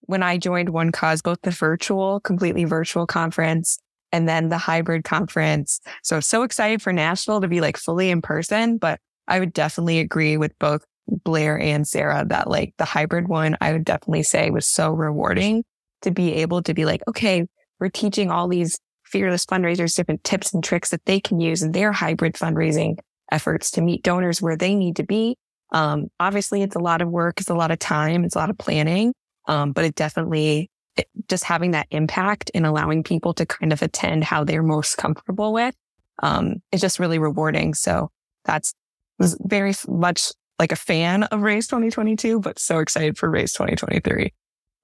when 0.07 0.23
I 0.23 0.39
joined 0.39 0.71
One 0.71 0.93
Cause, 0.93 1.23
both 1.23 1.41
the 1.43 1.51
virtual, 1.51 2.21
completely 2.21 2.65
virtual 2.65 3.07
conference 3.07 3.79
and 4.13 4.29
then 4.29 4.49
the 4.49 4.59
hybrid 4.59 5.05
conference. 5.05 5.81
So, 6.03 6.21
so 6.21 6.43
excited 6.43 6.81
for 6.81 6.93
Nashville 6.93 7.41
to 7.41 7.49
be 7.49 7.61
like 7.61 7.77
fully 7.77 8.11
in 8.11 8.23
person, 8.23 8.79
but 8.79 9.01
I 9.29 9.41
would 9.41 9.53
definitely 9.53 9.99
agree 9.99 10.37
with 10.37 10.57
both 10.59 10.85
Blair 11.09 11.59
and 11.59 11.87
Sarah 11.87 12.25
that 12.29 12.49
like 12.49 12.75
the 12.79 12.85
hybrid 12.85 13.29
one, 13.29 13.57
I 13.61 13.73
would 13.73 13.85
definitely 13.85 14.23
say 14.23 14.51
was 14.51 14.67
so 14.67 14.93
rewarding 14.93 15.65
to 16.03 16.11
be 16.11 16.35
able 16.35 16.63
to 16.63 16.75
be 16.75 16.85
like, 16.85 17.03
okay, 17.09 17.47
we're 17.81 17.89
teaching 17.89 18.31
all 18.31 18.49
these 18.49 18.79
fearless 19.05 19.47
fundraisers 19.47 19.95
different 19.95 20.25
tips 20.25 20.53
and 20.53 20.65
tricks 20.65 20.91
that 20.91 21.05
they 21.05 21.21
can 21.21 21.41
use 21.41 21.63
in 21.63 21.73
their 21.73 21.93
hybrid 21.93 22.35
fundraising 22.35 22.97
efforts 23.31 23.71
to 23.73 23.81
meet 23.81 24.03
donors 24.03 24.43
where 24.43 24.57
they 24.57 24.75
need 24.75 24.97
to 24.97 25.05
be. 25.05 25.37
Um, 25.73 26.09
obviously 26.21 26.63
it's 26.63 26.77
a 26.77 26.81
lot 26.81 27.03
of 27.03 27.09
work. 27.09 27.41
It's 27.41 27.51
a 27.51 27.55
lot 27.55 27.71
of 27.71 27.79
time. 27.79 28.25
It's 28.25 28.37
a 28.37 28.39
lot 28.39 28.51
of 28.51 28.59
planning. 28.59 29.13
Um, 29.47 29.73
but 29.73 29.85
it 29.85 29.95
definitely 29.95 30.71
it, 30.97 31.09
just 31.29 31.45
having 31.45 31.73
that 31.73 31.87
impact 31.91 32.51
and 32.55 32.67
allowing 32.67 33.03
people 33.03 33.35
to 33.35 33.47
kind 33.47 33.73
of 33.73 33.83
attend 33.83 34.25
how 34.25 34.45
they're 34.45 34.63
most 34.63 34.97
comfortable 34.97 35.53
with, 35.53 35.75
um, 36.23 36.57
is 36.73 36.81
just 36.81 36.99
really 36.99 37.19
rewarding. 37.19 37.75
So 37.75 38.11
that's 38.45 38.75
was 39.19 39.39
very 39.45 39.73
much 39.89 40.33
like 40.59 40.73
a 40.73 40.77
fan 40.77 41.25
of 41.25 41.43
Raise 41.43 41.67
2022, 41.69 42.41
but 42.41 42.59
so 42.59 42.79
excited 42.79 43.17
for 43.19 43.31
Raise 43.31 43.53
2023. 43.53 44.33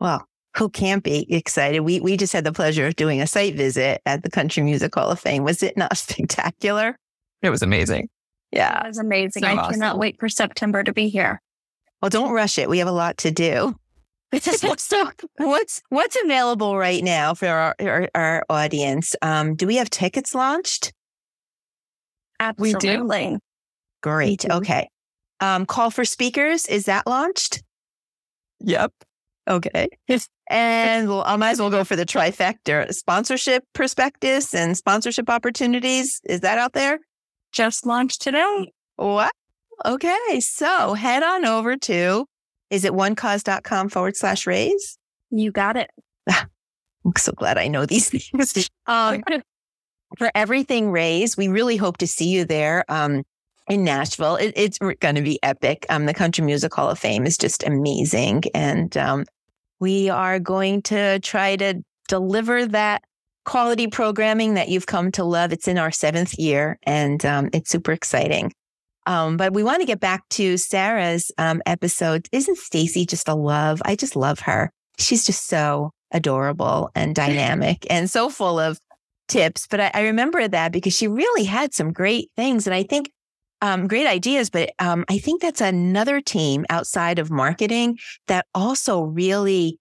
Well, 0.01 0.27
who 0.57 0.69
can't 0.69 1.03
be 1.03 1.33
excited? 1.33 1.81
We 1.81 2.01
we 2.01 2.17
just 2.17 2.33
had 2.33 2.45
the 2.45 2.53
pleasure 2.53 2.87
of 2.87 2.97
doing 2.97 3.21
a 3.21 3.27
site 3.27 3.55
visit 3.55 4.03
at 4.05 4.23
the 4.23 4.31
Country 4.31 4.63
Music 4.63 4.95
Hall 4.95 5.11
of 5.11 5.21
Fame. 5.21 5.45
Was 5.45 5.63
it 5.63 5.77
not 5.77 5.97
spectacular? 5.97 6.97
It 7.41 7.51
was 7.51 7.63
amazing. 7.63 8.09
Yeah, 8.53 8.85
it 8.85 8.89
was 8.89 8.99
amazing. 8.99 9.43
So 9.43 9.49
I 9.49 9.57
awesome. 9.57 9.73
cannot 9.73 9.99
wait 9.99 10.21
for 10.21 10.29
September 10.29 10.85
to 10.85 10.93
be 10.93 11.09
here. 11.09 11.41
Well, 12.03 12.11
don't 12.11 12.33
rush 12.33 12.59
it. 12.59 12.69
We 12.69 12.79
have 12.79 12.89
a 12.89 12.93
lot 12.93 13.19
to 13.19 13.31
do. 13.31 13.75
So 14.41 15.11
what's 15.37 15.83
what's 15.89 16.17
available 16.23 16.77
right 16.77 17.03
now 17.03 17.35
for 17.35 17.49
our 17.49 17.75
our, 17.81 18.09
our 18.15 18.45
audience? 18.49 19.15
Um, 19.23 19.55
do 19.55 19.67
we 19.67 19.77
have 19.77 19.91
tickets 19.91 20.35
launched? 20.35 20.93
Absolutely. 22.41 23.27
We 23.27 23.33
do. 23.35 23.39
Great. 24.03 24.41
Mm-hmm. 24.41 24.59
Okay. 24.59 24.89
Um, 25.41 25.67
call 25.67 25.91
for 25.91 26.05
speakers 26.05 26.67
is 26.67 26.85
that 26.85 27.07
launched? 27.07 27.63
Yep. 28.61 28.93
Okay. 29.49 29.89
and 30.49 31.09
we'll, 31.09 31.25
I 31.25 31.37
might 31.37 31.51
as 31.51 31.61
well 31.61 31.71
go 31.71 31.83
for 31.85 31.97
the 31.97 32.07
trifecta 32.07 32.93
sponsorship 32.93 33.65
prospectus 33.73 34.55
and 34.55 34.77
sponsorship 34.77 35.29
opportunities. 35.29 36.21
Is 36.25 36.41
that 36.41 36.59
out 36.59 36.75
there? 36.75 37.01
Just 37.53 37.85
launched 37.87 38.23
today. 38.23 38.73
What? 38.97 39.33
Okay. 39.85 40.41
So 40.41 40.95
head 40.95 41.23
on 41.23 41.45
over 41.45 41.77
to, 41.77 42.27
is 42.73 42.85
it 42.85 42.93
onecause.com 42.93 43.91
forward 43.91 44.17
slash 44.17 44.47
raise? 44.47 44.99
You 45.31 45.53
got 45.53 45.77
it. 45.77 45.91
I'm 46.31 47.13
so 47.17 47.33
glad 47.33 47.59
I 47.59 47.69
know 47.69 47.85
these 47.87 48.09
things. 48.33 48.71
Um, 48.87 49.23
for 50.19 50.31
everything 50.35 50.91
raise, 50.91 51.37
we 51.37 51.49
really 51.49 51.77
hope 51.77 51.99
to 51.99 52.07
see 52.07 52.29
you 52.29 52.45
there. 52.45 52.85
Um, 52.89 53.23
in 53.69 53.85
Nashville. 53.85 54.37
It, 54.37 54.53
it's 54.57 54.79
going 54.79 55.15
to 55.15 55.23
be 55.23 55.39
epic. 55.43 55.87
Um, 55.89 56.07
the 56.07 56.15
Country 56.15 56.45
Music 56.45 56.75
Hall 56.75 56.91
of 56.91 56.99
Fame 56.99 57.25
is 57.27 57.39
just 57.39 57.63
amazing. 57.63 58.43
And 58.55 58.97
um, 58.97 59.25
we 59.79 60.11
are 60.11 60.41
going 60.41 60.83
to 60.83 61.21
try 61.21 61.55
to 61.57 61.81
deliver 62.09 62.67
that 62.67 63.05
quality 63.45 63.87
programming 63.87 64.55
that 64.55 64.69
you've 64.69 64.87
come 64.87 65.13
to 65.13 65.25
love. 65.25 65.53
It's 65.53 65.69
in 65.69 65.79
our 65.79 65.93
seventh 65.93 66.39
year 66.39 66.79
and 66.83 67.25
um, 67.25 67.51
it's 67.53 67.71
super 67.71 67.93
exciting. 67.93 68.53
Um, 69.07 69.37
but 69.37 69.53
we 69.53 69.63
want 69.63 69.81
to 69.81 69.87
get 69.87 70.01
back 70.01 70.29
to 70.31 70.57
Sarah's 70.57 71.31
um, 71.39 71.61
episode. 71.67 72.29
Isn't 72.33 72.59
Stacy 72.59 73.05
just 73.05 73.29
a 73.29 73.35
love? 73.35 73.83
I 73.85 73.97
just 73.97 74.17
love 74.17 74.41
her. 74.41 74.71
She's 74.99 75.25
just 75.25 75.47
so 75.47 75.91
adorable 76.13 76.91
and 76.95 77.15
dynamic 77.15 77.87
and 77.91 78.09
so 78.11 78.29
full 78.29 78.59
of 78.59 78.79
tips. 79.29 79.67
But 79.69 79.81
I, 79.81 79.91
I 79.95 80.01
remember 80.03 80.47
that 80.47 80.73
because 80.73 80.95
she 80.95 81.09
really 81.09 81.45
had 81.45 81.75
some 81.75 81.93
great 81.93 82.31
things. 82.37 82.67
And 82.67 82.75
I 82.75 82.83
think 82.83 83.11
um, 83.63 83.87
great 83.87 84.07
ideas, 84.07 84.51
but 84.51 84.71
um, 84.81 85.05
I 85.09 85.19
think 85.19 85.41
that's 85.41 85.61
another 85.61 86.21
team 86.21 86.67
outside 86.69 87.21
of 87.21 87.31
marketing 87.31 87.99
that 88.27 88.47
also 88.55 89.03
really 89.03 89.79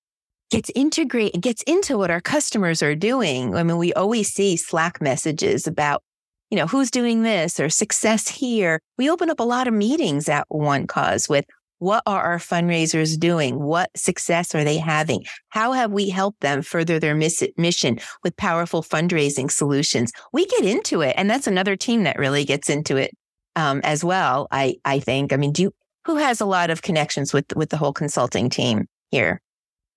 gets 0.51 0.69
integrate 0.75 1.33
and 1.33 1.41
gets 1.41 1.63
into 1.63 1.97
what 1.97 2.11
our 2.11 2.21
customers 2.21 2.83
are 2.83 2.93
doing. 2.93 3.55
I 3.55 3.63
mean, 3.63 3.77
we 3.77 3.91
always 3.93 4.29
see 4.29 4.55
Slack 4.55 5.01
messages 5.01 5.65
about, 5.65 6.03
you 6.51 6.57
know, 6.57 6.67
who's 6.67 6.91
doing 6.91 7.23
this 7.23 7.59
or 7.59 7.69
success 7.69 8.27
here. 8.27 8.79
We 8.97 9.09
open 9.09 9.29
up 9.29 9.39
a 9.39 9.43
lot 9.43 9.67
of 9.67 9.73
meetings 9.73 10.29
at 10.29 10.45
One 10.49 10.85
Cause 10.85 11.27
with 11.27 11.45
what 11.79 12.03
are 12.05 12.21
our 12.21 12.37
fundraisers 12.37 13.17
doing? 13.17 13.59
What 13.59 13.89
success 13.95 14.53
are 14.53 14.63
they 14.63 14.77
having? 14.77 15.25
How 15.49 15.71
have 15.71 15.91
we 15.91 16.09
helped 16.09 16.41
them 16.41 16.61
further 16.61 16.99
their 16.99 17.15
mission 17.15 17.99
with 18.23 18.37
powerful 18.37 18.83
fundraising 18.83 19.49
solutions? 19.49 20.11
We 20.31 20.45
get 20.45 20.63
into 20.63 21.01
it. 21.01 21.15
And 21.17 21.27
that's 21.27 21.47
another 21.47 21.75
team 21.75 22.03
that 22.03 22.19
really 22.19 22.45
gets 22.45 22.69
into 22.69 22.97
it 22.97 23.11
um, 23.55 23.81
as 23.83 24.03
well. 24.03 24.47
I 24.51 24.75
I 24.85 24.99
think. 24.99 25.33
I 25.33 25.37
mean, 25.37 25.53
do 25.53 25.63
you, 25.63 25.71
who 26.05 26.17
has 26.17 26.39
a 26.39 26.45
lot 26.45 26.69
of 26.69 26.83
connections 26.83 27.33
with 27.33 27.45
with 27.55 27.69
the 27.69 27.77
whole 27.77 27.93
consulting 27.93 28.49
team 28.49 28.87
here? 29.09 29.41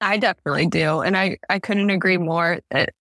I 0.01 0.17
definitely 0.17 0.67
do, 0.67 1.01
and 1.01 1.17
I 1.17 1.37
I 1.51 1.59
couldn't 1.59 1.90
agree 1.90 2.17
more. 2.17 2.61
It 2.71 2.95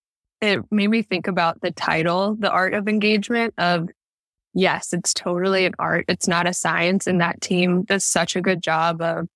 it 0.43 0.59
made 0.71 0.89
me 0.89 1.01
think 1.01 1.27
about 1.27 1.61
the 1.61 1.71
title, 1.71 2.35
the 2.37 2.51
art 2.51 2.73
of 2.73 2.89
engagement. 2.89 3.53
Of 3.57 3.87
yes, 4.53 4.91
it's 4.91 5.13
totally 5.13 5.65
an 5.65 5.73
art. 5.79 6.03
It's 6.09 6.27
not 6.27 6.47
a 6.47 6.53
science, 6.53 7.07
and 7.07 7.21
that 7.21 7.39
team 7.39 7.83
does 7.83 8.03
such 8.03 8.35
a 8.35 8.41
good 8.41 8.61
job 8.61 9.01
of 9.01 9.27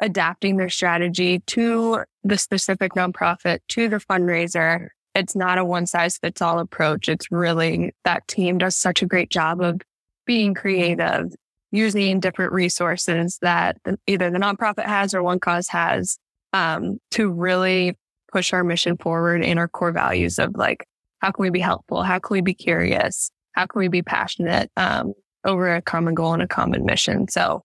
adapting 0.00 0.58
their 0.58 0.68
strategy 0.68 1.38
to 1.46 2.04
the 2.24 2.36
specific 2.36 2.92
nonprofit, 2.92 3.60
to 3.68 3.88
the 3.88 3.96
fundraiser. 3.96 4.88
It's 5.14 5.34
not 5.34 5.56
a 5.56 5.64
one 5.64 5.86
size 5.86 6.18
fits 6.18 6.42
all 6.42 6.58
approach. 6.58 7.08
It's 7.08 7.30
really 7.30 7.94
that 8.04 8.28
team 8.28 8.58
does 8.58 8.76
such 8.76 9.00
a 9.00 9.06
great 9.06 9.30
job 9.30 9.62
of 9.62 9.80
being 10.26 10.52
creative, 10.52 11.32
using 11.70 12.20
different 12.20 12.52
resources 12.52 13.38
that 13.40 13.78
either 14.06 14.30
the 14.30 14.38
nonprofit 14.38 14.84
has 14.84 15.14
or 15.14 15.22
One 15.22 15.40
Cause 15.40 15.68
has 15.68 16.18
um, 16.52 16.98
to 17.12 17.30
really 17.30 17.96
push 18.34 18.52
our 18.52 18.64
mission 18.64 18.96
forward 18.96 19.44
and 19.44 19.60
our 19.60 19.68
core 19.68 19.92
values 19.92 20.40
of 20.40 20.56
like, 20.56 20.88
how 21.20 21.30
can 21.30 21.42
we 21.42 21.50
be 21.50 21.60
helpful? 21.60 22.02
How 22.02 22.18
can 22.18 22.34
we 22.34 22.40
be 22.40 22.52
curious? 22.52 23.30
How 23.52 23.66
can 23.66 23.78
we 23.78 23.86
be 23.86 24.02
passionate 24.02 24.72
um, 24.76 25.14
over 25.44 25.72
a 25.72 25.80
common 25.80 26.14
goal 26.14 26.34
and 26.34 26.42
a 26.42 26.48
common 26.48 26.84
mission? 26.84 27.28
So 27.28 27.62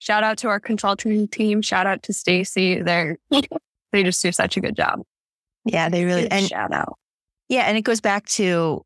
shout 0.00 0.22
out 0.22 0.36
to 0.38 0.48
our 0.48 0.60
consulting 0.60 1.26
team. 1.28 1.62
Shout 1.62 1.86
out 1.86 2.02
to 2.02 2.12
Stacy. 2.12 2.82
They're, 2.82 3.16
they 3.92 4.02
just 4.02 4.20
do 4.20 4.30
such 4.30 4.58
a 4.58 4.60
good 4.60 4.76
job. 4.76 5.00
Yeah, 5.64 5.88
they 5.88 6.04
really, 6.04 6.30
and 6.30 6.46
shout 6.46 6.74
out. 6.74 6.98
Yeah. 7.48 7.62
And 7.62 7.78
it 7.78 7.82
goes 7.82 8.02
back 8.02 8.26
to 8.26 8.82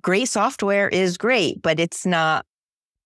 great 0.00 0.28
software 0.30 0.88
is 0.88 1.18
great, 1.18 1.60
but 1.60 1.78
it's 1.78 2.06
not 2.06 2.46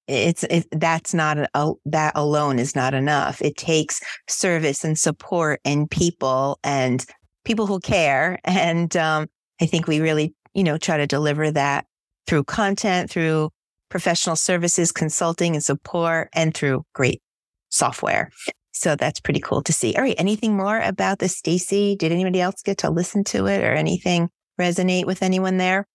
it's 0.07 0.43
it, 0.45 0.67
that's 0.73 1.15
not 1.15 1.39
a, 1.55 1.73
that 1.87 2.13
alone 2.17 2.59
is 2.59 2.75
not 2.75 2.95
enough. 2.95 3.41
It 3.41 3.57
takes 3.57 4.01
service 4.29 4.83
and 4.85 4.99
support 4.99 5.61
and 5.65 5.89
people 5.89 6.59
and 6.65 7.05
people 7.45 7.67
who 7.67 7.81
care. 7.81 8.39
And 8.45 8.95
um, 8.97 9.27
I 9.61 9.67
think 9.67 9.87
we 9.87 10.01
really, 10.01 10.35
you 10.55 10.65
know, 10.65 10.79
try 10.79 10.97
to 10.97 11.07
deliver 11.07 11.51
that 11.51 11.87
through 12.27 12.45
content, 12.45 13.11
through 13.11 13.51
professional 13.89 14.37
services, 14.37 14.93
consulting 14.93 15.55
and 15.55 15.65
support, 15.65 16.29
and 16.33 16.55
through 16.55 16.85
great 16.95 17.23
software. 17.71 18.31
So 18.73 18.97
that's 18.97 19.21
pretty 19.21 19.41
cool 19.41 19.63
to 19.63 19.73
see. 19.73 19.95
All 19.95 20.03
right. 20.03 20.15
Anything 20.19 20.57
more 20.57 20.81
about 20.81 21.19
this, 21.19 21.37
Stacy? 21.37 21.97
Did 21.97 22.13
anybody 22.13 22.41
else 22.41 22.63
get 22.63 22.79
to 22.79 22.91
listen 22.91 23.25
to 23.25 23.47
it 23.47 23.63
or 23.63 23.75
anything 23.75 24.29
resonate 24.59 25.07
with 25.07 25.23
anyone 25.23 25.57
there? 25.57 25.87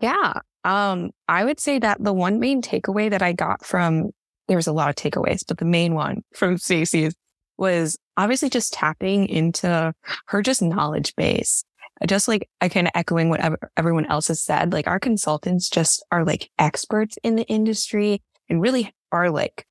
Yeah. 0.00 0.34
Um, 0.64 1.10
I 1.28 1.44
would 1.44 1.58
say 1.58 1.78
that 1.78 2.02
the 2.02 2.12
one 2.12 2.38
main 2.38 2.62
takeaway 2.62 3.10
that 3.10 3.22
I 3.22 3.32
got 3.32 3.64
from 3.64 4.10
there 4.48 4.56
was 4.56 4.66
a 4.66 4.72
lot 4.72 4.88
of 4.88 4.96
takeaways, 4.96 5.44
but 5.46 5.58
the 5.58 5.64
main 5.64 5.94
one 5.94 6.22
from 6.34 6.58
Stacey's 6.58 7.14
was 7.56 7.98
obviously 8.16 8.50
just 8.50 8.72
tapping 8.72 9.26
into 9.28 9.92
her 10.26 10.42
just 10.42 10.62
knowledge 10.62 11.14
base. 11.16 11.64
Just 12.06 12.26
like 12.26 12.48
I 12.60 12.68
kind 12.68 12.88
of 12.88 12.92
echoing 12.94 13.28
what 13.28 13.58
everyone 13.76 14.06
else 14.06 14.28
has 14.28 14.42
said, 14.42 14.72
like 14.72 14.88
our 14.88 14.98
consultants 14.98 15.68
just 15.68 16.04
are 16.10 16.24
like 16.24 16.50
experts 16.58 17.16
in 17.22 17.36
the 17.36 17.46
industry 17.46 18.20
and 18.48 18.60
really 18.60 18.92
are 19.12 19.30
like 19.30 19.66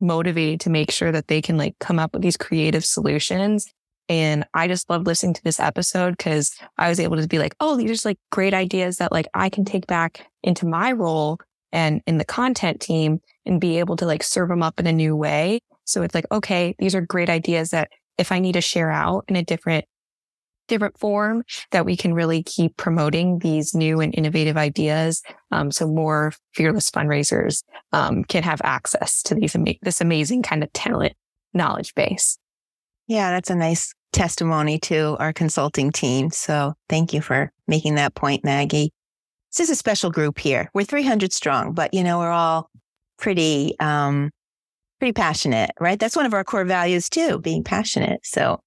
motivated 0.00 0.60
to 0.60 0.70
make 0.70 0.90
sure 0.90 1.12
that 1.12 1.28
they 1.28 1.42
can 1.42 1.58
like 1.58 1.74
come 1.78 1.98
up 1.98 2.14
with 2.14 2.22
these 2.22 2.36
creative 2.36 2.84
solutions 2.84 3.72
and 4.08 4.44
I 4.54 4.68
just 4.68 4.88
love 4.88 5.06
listening 5.06 5.34
to 5.34 5.42
this 5.42 5.58
episode 5.58 6.12
because 6.16 6.56
I 6.78 6.88
was 6.88 7.00
able 7.00 7.16
to 7.16 7.26
be 7.26 7.38
like, 7.38 7.56
oh, 7.60 7.76
these 7.76 7.90
are 7.90 7.94
just 7.94 8.04
like 8.04 8.18
great 8.30 8.54
ideas 8.54 8.98
that 8.98 9.12
like 9.12 9.26
I 9.34 9.48
can 9.48 9.64
take 9.64 9.86
back 9.86 10.26
into 10.42 10.66
my 10.66 10.92
role 10.92 11.38
and 11.72 12.02
in 12.06 12.18
the 12.18 12.24
content 12.24 12.80
team 12.80 13.20
and 13.44 13.60
be 13.60 13.78
able 13.78 13.96
to 13.96 14.06
like 14.06 14.22
serve 14.22 14.48
them 14.48 14.62
up 14.62 14.78
in 14.78 14.86
a 14.86 14.92
new 14.92 15.16
way. 15.16 15.60
So 15.86 16.02
it's 16.02 16.14
like, 16.14 16.26
okay, 16.30 16.74
these 16.78 16.94
are 16.94 17.00
great 17.00 17.30
ideas 17.30 17.70
that 17.70 17.90
if 18.18 18.32
I 18.32 18.38
need 18.38 18.52
to 18.52 18.60
share 18.60 18.90
out 18.90 19.24
in 19.28 19.36
a 19.36 19.42
different 19.42 19.86
different 20.68 20.98
form 20.98 21.44
that 21.70 21.86
we 21.86 21.96
can 21.96 22.12
really 22.12 22.42
keep 22.42 22.76
promoting 22.76 23.38
these 23.38 23.74
new 23.74 24.00
and 24.00 24.12
innovative 24.16 24.56
ideas. 24.56 25.22
Um, 25.52 25.70
so 25.70 25.86
more 25.86 26.32
fearless 26.54 26.90
fundraisers 26.90 27.62
um, 27.92 28.24
can 28.24 28.42
have 28.42 28.60
access 28.64 29.22
to 29.24 29.34
these 29.34 29.54
ama- 29.54 29.74
this 29.82 30.00
amazing 30.00 30.42
kind 30.42 30.62
of 30.62 30.72
talent 30.72 31.14
knowledge 31.54 31.94
base. 31.94 32.38
Yeah, 33.06 33.30
that's 33.30 33.50
a 33.50 33.54
nice 33.54 33.94
testimony 34.12 34.78
to 34.80 35.16
our 35.18 35.32
consulting 35.32 35.92
team. 35.92 36.30
So 36.30 36.74
thank 36.88 37.12
you 37.12 37.20
for 37.20 37.52
making 37.68 37.94
that 37.96 38.14
point, 38.14 38.44
Maggie. 38.44 38.92
This 39.52 39.68
is 39.68 39.70
a 39.70 39.76
special 39.76 40.10
group 40.10 40.38
here. 40.38 40.70
We're 40.74 40.84
300 40.84 41.32
strong, 41.32 41.72
but 41.72 41.94
you 41.94 42.02
know, 42.02 42.18
we're 42.18 42.30
all 42.30 42.70
pretty, 43.18 43.78
um, 43.78 44.30
pretty 44.98 45.12
passionate, 45.12 45.70
right? 45.80 45.98
That's 45.98 46.16
one 46.16 46.26
of 46.26 46.34
our 46.34 46.44
core 46.44 46.64
values 46.64 47.08
too, 47.08 47.38
being 47.38 47.64
passionate. 47.64 48.20
So 48.24 48.60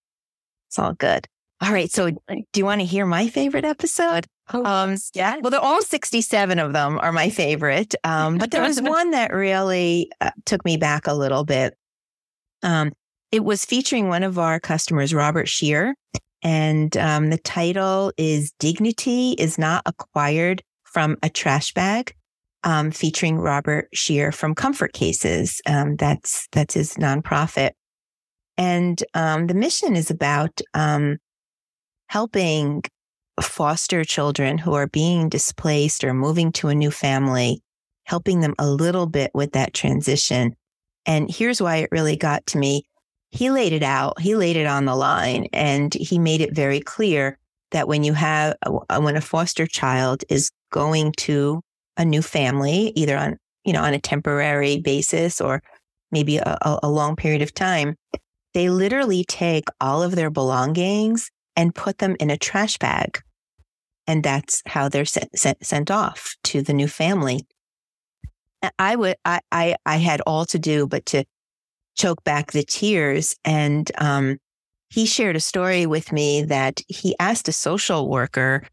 it's 0.67 0.79
all 0.79 0.93
good. 0.93 1.27
All 1.61 1.73
right. 1.73 1.91
So 1.91 2.11
do 2.11 2.43
you 2.55 2.65
want 2.65 2.81
to 2.81 2.85
hear 2.85 3.05
my 3.05 3.27
favorite 3.27 3.65
episode? 3.65 4.25
Oh, 4.53 4.63
um, 4.63 4.95
yeah. 5.13 5.37
Well, 5.41 5.51
they're 5.51 5.59
all 5.59 5.81
67 5.81 6.57
of 6.57 6.73
them 6.73 6.97
are 6.99 7.11
my 7.11 7.29
favorite. 7.29 7.95
Um, 8.03 8.37
but 8.37 8.51
there 8.51 8.61
was 8.61 8.81
one 8.81 9.11
that 9.11 9.33
really 9.33 10.09
uh, 10.21 10.31
took 10.45 10.63
me 10.63 10.77
back 10.77 11.05
a 11.05 11.13
little 11.13 11.43
bit. 11.43 11.75
Um, 12.63 12.93
it 13.31 13.43
was 13.43 13.65
featuring 13.65 14.07
one 14.07 14.23
of 14.23 14.39
our 14.39 14.59
customers, 14.59 15.13
Robert 15.13 15.47
Scheer. 15.47 15.95
And 16.41 16.95
um, 16.97 17.29
the 17.29 17.37
title 17.37 18.13
is 18.17 18.53
Dignity 18.59 19.33
is 19.33 19.57
Not 19.57 19.83
Acquired 19.85 20.63
from 20.83 21.17
a 21.21 21.29
Trash 21.29 21.73
Bag, 21.73 22.15
um, 22.63 22.91
featuring 22.91 23.37
Robert 23.37 23.89
Scheer 23.93 24.31
from 24.31 24.55
Comfort 24.55 24.93
Cases. 24.93 25.61
Um, 25.65 25.95
that's, 25.95 26.47
that's 26.51 26.73
his 26.73 26.95
nonprofit. 26.95 27.71
And 28.57 29.01
um, 29.13 29.47
the 29.47 29.53
mission 29.53 29.95
is 29.95 30.11
about 30.11 30.59
um, 30.73 31.17
helping 32.07 32.83
foster 33.41 34.03
children 34.03 34.57
who 34.57 34.73
are 34.73 34.87
being 34.87 35.29
displaced 35.29 36.03
or 36.03 36.13
moving 36.13 36.51
to 36.51 36.67
a 36.67 36.75
new 36.75 36.91
family, 36.91 37.61
helping 38.03 38.41
them 38.41 38.55
a 38.59 38.69
little 38.69 39.05
bit 39.05 39.31
with 39.33 39.53
that 39.53 39.73
transition. 39.73 40.55
And 41.05 41.31
here's 41.33 41.61
why 41.61 41.77
it 41.77 41.89
really 41.91 42.17
got 42.17 42.45
to 42.47 42.57
me. 42.57 42.83
He 43.31 43.49
laid 43.49 43.73
it 43.73 43.83
out. 43.83 44.19
He 44.19 44.35
laid 44.35 44.57
it 44.57 44.67
on 44.67 44.85
the 44.85 44.95
line 44.95 45.47
and 45.53 45.93
he 45.93 46.19
made 46.19 46.41
it 46.41 46.53
very 46.53 46.81
clear 46.81 47.37
that 47.71 47.87
when 47.87 48.03
you 48.03 48.13
have, 48.13 48.55
when 48.97 49.15
a 49.15 49.21
foster 49.21 49.67
child 49.67 50.23
is 50.29 50.51
going 50.71 51.13
to 51.13 51.61
a 51.99 52.05
new 52.05 52.23
family, 52.23 52.91
either 52.95 53.15
on, 53.15 53.37
you 53.63 53.73
know, 53.73 53.83
on 53.83 53.93
a 53.93 53.99
temporary 53.99 54.79
basis 54.79 55.39
or 55.39 55.61
maybe 56.11 56.37
a, 56.37 56.57
a 56.81 56.89
long 56.89 57.15
period 57.15 57.43
of 57.43 57.53
time, 57.53 57.95
they 58.55 58.69
literally 58.69 59.23
take 59.25 59.65
all 59.79 60.01
of 60.01 60.15
their 60.15 60.31
belongings 60.31 61.29
and 61.55 61.75
put 61.75 61.99
them 61.99 62.15
in 62.19 62.31
a 62.31 62.37
trash 62.37 62.79
bag. 62.79 63.19
And 64.07 64.23
that's 64.23 64.63
how 64.65 64.89
they're 64.89 65.05
sent, 65.05 65.37
sent, 65.37 65.63
sent 65.63 65.91
off 65.91 66.35
to 66.45 66.63
the 66.63 66.73
new 66.73 66.87
family. 66.87 67.45
I 68.79 68.95
would, 68.95 69.17
I, 69.23 69.41
I, 69.51 69.75
I 69.85 69.97
had 69.97 70.21
all 70.21 70.45
to 70.45 70.57
do 70.57 70.87
but 70.87 71.05
to 71.07 71.25
choke 71.95 72.23
back 72.23 72.51
the 72.51 72.63
tears. 72.63 73.35
And, 73.45 73.91
um, 73.99 74.37
he 74.89 75.05
shared 75.05 75.35
a 75.35 75.39
story 75.39 75.85
with 75.85 76.11
me 76.11 76.41
that 76.43 76.81
he 76.87 77.15
asked 77.19 77.47
a 77.47 77.51
social 77.51 78.09
worker 78.09 78.63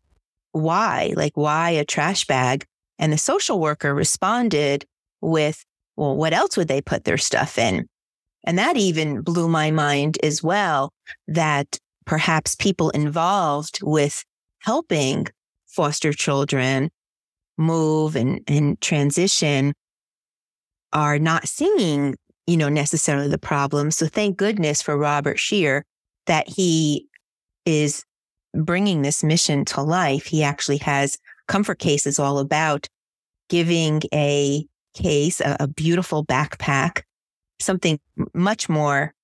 why, 0.53 1.13
like 1.17 1.37
why 1.37 1.71
a 1.71 1.85
trash 1.85 2.25
bag? 2.25 2.65
And 2.99 3.13
the 3.13 3.19
social 3.19 3.61
worker 3.61 3.95
responded 3.95 4.85
with, 5.21 5.65
well, 5.97 6.17
what 6.17 6.33
else 6.33 6.57
would 6.57 6.69
they 6.69 6.81
put 6.81 7.05
their 7.05 7.19
stuff 7.19 7.59
in? 7.59 7.87
And 8.45 8.59
that 8.59 8.77
even 8.77 9.23
blew 9.23 9.49
my 9.49 9.71
mind 9.71 10.19
as 10.23 10.43
well 10.43 10.93
that 11.27 11.79
perhaps 12.05 12.55
people 12.55 12.91
involved 12.91 13.81
with 13.83 14.25
helping 14.61 15.27
foster 15.67 16.13
children 16.13 16.91
move 17.59 18.17
and, 18.17 18.41
and 18.47 18.81
transition 18.81 19.73
are 20.93 21.19
not 21.19 21.49
seeing, 21.49 22.15
you 22.47 22.57
know, 22.57 22.69
necessarily 22.69 23.29
the 23.29 23.39
problem. 23.39 23.91
So 23.91 24.07
thank 24.07 24.37
goodness 24.37 24.81
for 24.81 24.97
Robert 24.97 25.39
Scheer 25.39 25.85
that 26.27 26.49
he 26.49 27.09
is 27.65 28.05
bringing 28.55 29.03
this 29.03 29.23
mission 29.23 29.65
to 29.67 29.83
life. 29.83 30.27
He 30.27 30.43
actually 30.43 30.79
has 30.79 31.19
comfort 31.49 31.79
Case 31.79 32.07
is 32.07 32.19
all 32.19 32.39
about 32.39 32.89
giving 33.49 34.03
a 34.13 34.67
case, 34.95 35.41
a, 35.41 35.57
a 35.61 35.69
beautiful 35.69 36.25
backpack, 36.25 37.03
something 37.61 37.99
much 38.35 38.69
more 38.69 39.15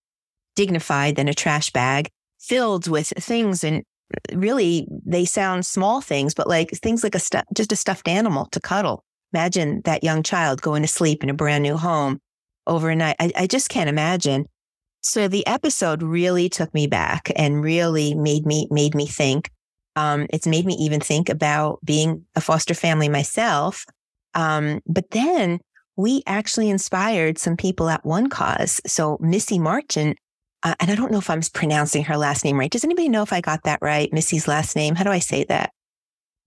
dignified 0.54 1.16
than 1.16 1.28
a 1.28 1.34
trash 1.34 1.70
bag 1.70 2.10
filled 2.40 2.88
with 2.88 3.12
things 3.18 3.64
and 3.64 3.84
uh, 4.14 4.36
really 4.36 4.86
they 5.06 5.24
sound 5.24 5.64
small 5.64 6.00
things, 6.00 6.34
but 6.34 6.48
like 6.48 6.70
things 6.70 7.02
like 7.02 7.14
a 7.14 7.18
stu- 7.18 7.40
just 7.54 7.72
a 7.72 7.76
stuffed 7.76 8.08
animal 8.08 8.46
to 8.46 8.60
cuddle. 8.60 9.04
Imagine 9.32 9.80
that 9.84 10.04
young 10.04 10.22
child 10.22 10.60
going 10.60 10.82
to 10.82 10.88
sleep 10.88 11.22
in 11.22 11.30
a 11.30 11.34
brand 11.34 11.62
new 11.62 11.76
home 11.76 12.20
overnight. 12.66 13.16
I, 13.18 13.32
I 13.36 13.46
just 13.46 13.70
can't 13.70 13.88
imagine. 13.88 14.46
So 15.00 15.26
the 15.26 15.46
episode 15.46 16.02
really 16.02 16.48
took 16.48 16.72
me 16.74 16.86
back 16.86 17.32
and 17.34 17.62
really 17.62 18.14
made 18.14 18.44
me 18.44 18.68
made 18.70 18.94
me 18.94 19.06
think. 19.06 19.50
Um, 19.96 20.26
it's 20.30 20.46
made 20.46 20.66
me 20.66 20.74
even 20.74 21.00
think 21.00 21.28
about 21.28 21.78
being 21.84 22.24
a 22.34 22.40
foster 22.40 22.74
family 22.74 23.08
myself. 23.08 23.84
Um, 24.34 24.80
but 24.86 25.10
then 25.10 25.60
we 25.96 26.22
actually 26.26 26.70
inspired 26.70 27.38
some 27.38 27.56
people 27.56 27.88
at 27.88 28.04
OneCause. 28.04 28.80
So 28.86 29.18
Missy 29.20 29.58
Marchant 29.58 30.16
uh, 30.62 30.74
and 30.80 30.90
I 30.90 30.94
don't 30.94 31.10
know 31.10 31.18
if 31.18 31.28
I'm 31.28 31.40
pronouncing 31.52 32.04
her 32.04 32.16
last 32.16 32.44
name 32.44 32.58
right. 32.58 32.70
Does 32.70 32.84
anybody 32.84 33.08
know 33.08 33.22
if 33.22 33.32
I 33.32 33.40
got 33.40 33.64
that 33.64 33.80
right? 33.82 34.12
Missy's 34.12 34.46
last 34.46 34.76
name. 34.76 34.94
How 34.94 35.04
do 35.04 35.10
I 35.10 35.18
say 35.18 35.44
that? 35.44 35.72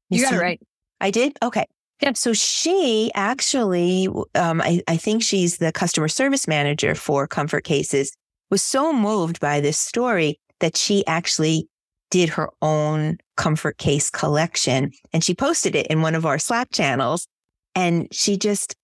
Missy? 0.10 0.23
You 0.23 0.29
got 0.29 0.38
it 0.38 0.41
right. 0.41 0.62
I 1.01 1.12
did. 1.12 1.38
Okay. 1.43 1.65
Yeah. 2.01 2.13
So 2.13 2.34
she 2.34 3.12
actually, 3.13 4.08
um, 4.36 4.62
I, 4.62 4.81
I 4.88 4.97
think 4.97 5.21
she's 5.21 5.58
the 5.58 5.71
customer 5.71 6.08
service 6.08 6.47
manager 6.47 6.95
for 6.95 7.27
Comfort 7.27 7.63
Cases, 7.63 8.15
was 8.49 8.63
so 8.63 8.93
moved 8.93 9.39
by 9.39 9.60
this 9.60 9.77
story 9.77 10.39
that 10.60 10.77
she 10.77 11.05
actually 11.08 11.67
did 12.10 12.29
her 12.29 12.49
own 12.62 13.17
comfort 13.36 13.78
case 13.78 14.10
collection 14.10 14.91
and 15.13 15.24
she 15.24 15.36
posted 15.36 15.76
it 15.76 15.88
in 15.88 16.02
one 16.02 16.15
of 16.15 16.26
our 16.26 16.39
Slack 16.39 16.71
channels. 16.71 17.28
And 17.76 18.08
she 18.12 18.38
just 18.38 18.76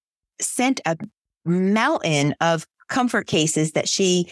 sent 0.41 0.81
a 0.85 0.97
mountain 1.45 2.35
of 2.41 2.65
comfort 2.89 3.27
cases 3.27 3.71
that 3.71 3.87
she 3.87 4.31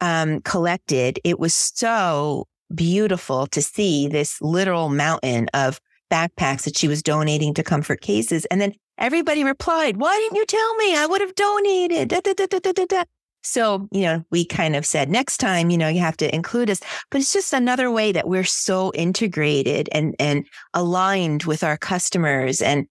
um, 0.00 0.40
collected, 0.42 1.18
it 1.24 1.38
was 1.38 1.54
so 1.54 2.46
beautiful 2.74 3.46
to 3.48 3.62
see 3.62 4.08
this 4.08 4.40
literal 4.42 4.88
mountain 4.88 5.48
of 5.54 5.80
backpacks 6.10 6.64
that 6.64 6.76
she 6.76 6.88
was 6.88 7.02
donating 7.02 7.54
to 7.54 7.62
comfort 7.62 8.00
cases. 8.00 8.44
And 8.46 8.60
then 8.60 8.74
everybody 8.98 9.44
replied, 9.44 9.96
why 9.96 10.16
didn't 10.18 10.36
you 10.36 10.46
tell 10.46 10.74
me? 10.76 10.96
I 10.96 11.06
would 11.06 11.20
have 11.20 11.34
donated. 11.34 12.08
Da, 12.08 12.20
da, 12.20 12.34
da, 12.34 13.04
so, 13.44 13.88
you 13.92 14.02
know, 14.02 14.24
we 14.30 14.44
kind 14.44 14.74
of 14.74 14.86
said 14.86 15.10
next 15.10 15.36
time, 15.36 15.68
you 15.68 15.76
know, 15.76 15.88
you 15.88 16.00
have 16.00 16.16
to 16.16 16.34
include 16.34 16.70
us, 16.70 16.80
but 17.10 17.20
it's 17.20 17.32
just 17.32 17.52
another 17.52 17.90
way 17.90 18.10
that 18.10 18.26
we're 18.26 18.42
so 18.42 18.90
integrated 18.94 19.88
and, 19.92 20.16
and 20.18 20.46
aligned 20.72 21.44
with 21.44 21.62
our 21.62 21.76
customers. 21.76 22.62
And 22.62 22.86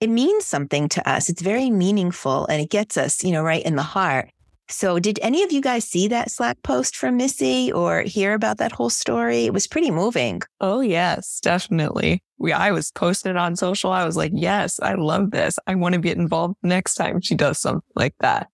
it 0.00 0.08
means 0.08 0.46
something 0.46 0.88
to 0.90 1.08
us. 1.08 1.28
It's 1.28 1.42
very 1.42 1.70
meaningful 1.70 2.46
and 2.46 2.62
it 2.62 2.70
gets 2.70 2.96
us, 2.96 3.22
you 3.22 3.32
know, 3.32 3.42
right 3.42 3.64
in 3.64 3.76
the 3.76 3.82
heart. 3.82 4.30
So, 4.70 4.98
did 4.98 5.18
any 5.22 5.42
of 5.42 5.50
you 5.50 5.62
guys 5.62 5.84
see 5.84 6.08
that 6.08 6.30
Slack 6.30 6.62
post 6.62 6.94
from 6.94 7.16
Missy 7.16 7.72
or 7.72 8.02
hear 8.02 8.34
about 8.34 8.58
that 8.58 8.72
whole 8.72 8.90
story? 8.90 9.46
It 9.46 9.54
was 9.54 9.66
pretty 9.66 9.90
moving. 9.90 10.42
Oh, 10.60 10.80
yes, 10.80 11.40
definitely. 11.40 12.22
We, 12.36 12.52
I 12.52 12.70
was 12.72 12.90
posted 12.90 13.34
on 13.36 13.56
social. 13.56 13.92
I 13.92 14.04
was 14.04 14.16
like, 14.16 14.32
yes, 14.34 14.78
I 14.80 14.92
love 14.92 15.30
this. 15.30 15.58
I 15.66 15.74
want 15.74 15.94
to 15.94 16.00
get 16.00 16.18
involved 16.18 16.56
next 16.62 16.96
time 16.96 17.22
she 17.22 17.34
does 17.34 17.58
something 17.58 17.82
like 17.94 18.14
that. 18.20 18.48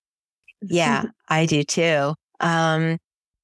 Yeah, 0.69 1.05
I 1.29 1.47
do 1.47 1.63
too. 1.63 2.15
Um, 2.41 2.99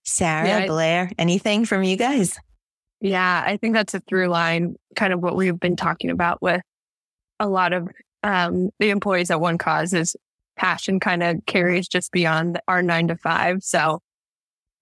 Sarah, 0.05 0.47
yeah, 0.47 0.67
Blair, 0.67 1.11
anything 1.19 1.65
from 1.65 1.83
you 1.83 1.97
guys? 1.97 2.39
Yeah, 3.01 3.43
I 3.47 3.57
think 3.57 3.75
that's 3.75 3.95
a 3.95 4.01
through 4.01 4.29
line, 4.29 4.77
kind 4.97 5.13
of 5.13 5.21
what 5.21 5.37
we've 5.37 5.59
been 5.59 5.77
talking 5.77 6.11
about 6.11 6.43
with 6.43 6.63
a 7.39 7.49
lot 7.49 7.73
of 7.73 7.89
um, 8.23 8.71
the 8.79 8.91
employees 8.91 9.31
at 9.31 9.39
OneCause 9.39 9.95
is 9.95 10.15
passion 10.57 11.01
kind 11.01 11.23
of 11.23 11.39
carries 11.47 11.89
just 11.89 12.13
beyond 12.13 12.61
our 12.69 12.83
nine 12.83 13.09
to 13.09 13.17
five. 13.17 13.63
So 13.63 14.01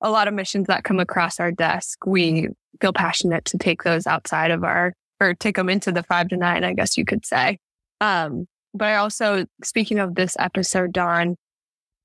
a 0.00 0.10
lot 0.10 0.26
of 0.26 0.34
missions 0.34 0.66
that 0.66 0.84
come 0.84 0.98
across 0.98 1.38
our 1.38 1.52
desk, 1.52 2.04
we 2.04 2.48
feel 2.80 2.92
passionate 2.92 3.44
to 3.46 3.58
take 3.58 3.84
those 3.84 4.06
outside 4.06 4.50
of 4.50 4.64
our, 4.64 4.92
or 5.20 5.34
take 5.34 5.56
them 5.56 5.68
into 5.68 5.92
the 5.92 6.02
five 6.02 6.28
to 6.28 6.36
nine, 6.36 6.64
I 6.64 6.72
guess 6.72 6.98
you 6.98 7.04
could 7.04 7.24
say. 7.24 7.58
Um, 8.00 8.46
but 8.74 8.88
I 8.88 8.96
also, 8.96 9.46
speaking 9.62 9.98
of 10.00 10.16
this 10.16 10.36
episode, 10.38 10.92
Dawn, 10.92 11.36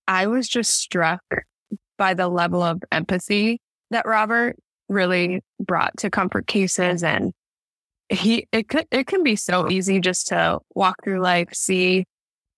I 0.07 0.27
was 0.27 0.47
just 0.47 0.77
struck 0.77 1.21
by 1.97 2.13
the 2.13 2.27
level 2.27 2.61
of 2.61 2.81
empathy 2.91 3.59
that 3.91 4.05
Robert 4.05 4.57
really 4.89 5.41
brought 5.59 5.95
to 5.97 6.09
comfort 6.09 6.47
cases. 6.47 7.03
And 7.03 7.33
he, 8.09 8.47
it 8.51 8.69
could, 8.69 8.87
it 8.91 9.07
can 9.07 9.23
be 9.23 9.35
so 9.35 9.69
easy 9.69 9.99
just 9.99 10.27
to 10.27 10.59
walk 10.75 11.03
through 11.03 11.21
life, 11.21 11.49
see 11.53 12.05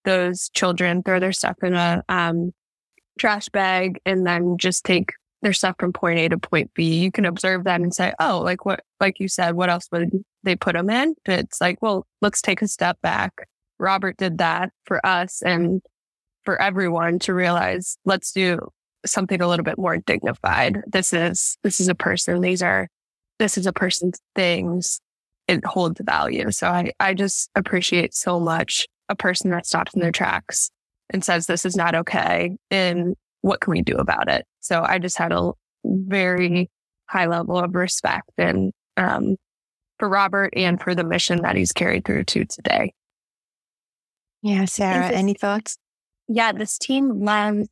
those 0.06 0.50
children 0.50 1.04
throw 1.04 1.20
their 1.20 1.32
stuff 1.32 1.58
in 1.64 1.74
a 1.74 2.04
um, 2.10 2.52
trash 3.20 3.50
bag 3.50 4.00
and 4.06 4.26
then 4.26 4.58
just 4.58 4.84
take 4.84 5.12
their 5.42 5.54
stuff 5.54 5.76
from 5.80 5.94
point 5.94 6.20
A 6.20 6.30
to 6.30 6.38
point 6.38 6.74
B. 6.74 7.00
You 7.00 7.12
can 7.12 7.26
observe 7.26 7.64
that 7.66 7.82
and 7.82 7.94
say, 7.94 8.14
oh, 8.20 8.40
like 8.40 8.66
what, 8.66 8.82
like 9.00 9.20
you 9.20 9.28
said, 9.28 9.56
what 9.56 9.70
else 9.70 9.88
would 9.92 10.10
they 10.44 10.56
put 10.56 10.74
them 10.74 10.90
in? 10.90 11.16
But 11.26 11.40
It's 11.40 11.62
like, 11.62 11.82
well, 11.82 12.06
let's 12.22 12.42
take 12.42 12.62
a 12.62 12.68
step 12.68 13.00
back. 13.02 13.48
Robert 13.78 14.18
did 14.18 14.38
that 14.38 14.72
for 14.86 15.06
us 15.06 15.42
and 15.42 15.82
for 16.46 16.62
everyone 16.62 17.20
to 17.20 17.34
realize 17.34 17.98
let's 18.06 18.32
do 18.32 18.60
something 19.06 19.42
a 19.42 19.48
little 19.48 19.64
bit 19.64 19.78
more 19.78 19.98
dignified. 19.98 20.82
This 20.88 21.14
is, 21.14 21.58
this 21.64 21.80
is 21.80 21.88
a 21.88 21.96
person. 21.96 22.42
These 22.42 22.64
are, 22.64 22.88
this 23.40 23.58
is 23.58 23.68
a 23.68 23.74
person's 23.74 24.20
things. 24.36 25.02
It 25.48 25.66
holds 25.66 26.02
value. 26.04 26.52
So 26.52 26.68
I, 26.68 26.92
I 27.00 27.14
just 27.14 27.50
appreciate 27.56 28.14
so 28.14 28.40
much 28.40 28.88
a 29.10 29.16
person 29.16 29.52
that 29.52 29.68
stops 29.68 29.94
in 29.94 30.02
their 30.02 30.12
tracks 30.12 30.72
and 31.12 31.24
says, 31.24 31.46
this 31.46 31.66
is 31.66 31.76
not 31.76 31.94
okay. 31.94 32.58
And 32.72 33.16
what 33.42 33.62
can 33.62 33.72
we 33.72 33.82
do 33.82 33.96
about 33.96 34.28
it? 34.28 34.46
So 34.62 34.84
I 34.84 34.98
just 34.98 35.18
had 35.18 35.32
a 35.32 35.52
very 35.84 36.70
high 37.08 37.28
level 37.28 37.60
of 37.60 37.76
respect 37.76 38.32
and, 38.38 38.72
um, 38.98 39.36
for 40.00 40.10
Robert 40.10 40.54
and 40.56 40.82
for 40.82 40.96
the 40.96 41.04
mission 41.04 41.44
that 41.44 41.56
he's 41.56 41.72
carried 41.72 42.06
through 42.06 42.24
to 42.26 42.46
today. 42.46 42.92
Yeah, 44.42 44.66
Sarah, 44.66 45.10
any 45.10 45.34
thoughts? 45.34 45.78
Yeah, 46.28 46.52
this 46.52 46.78
team 46.78 47.24
loves 47.24 47.68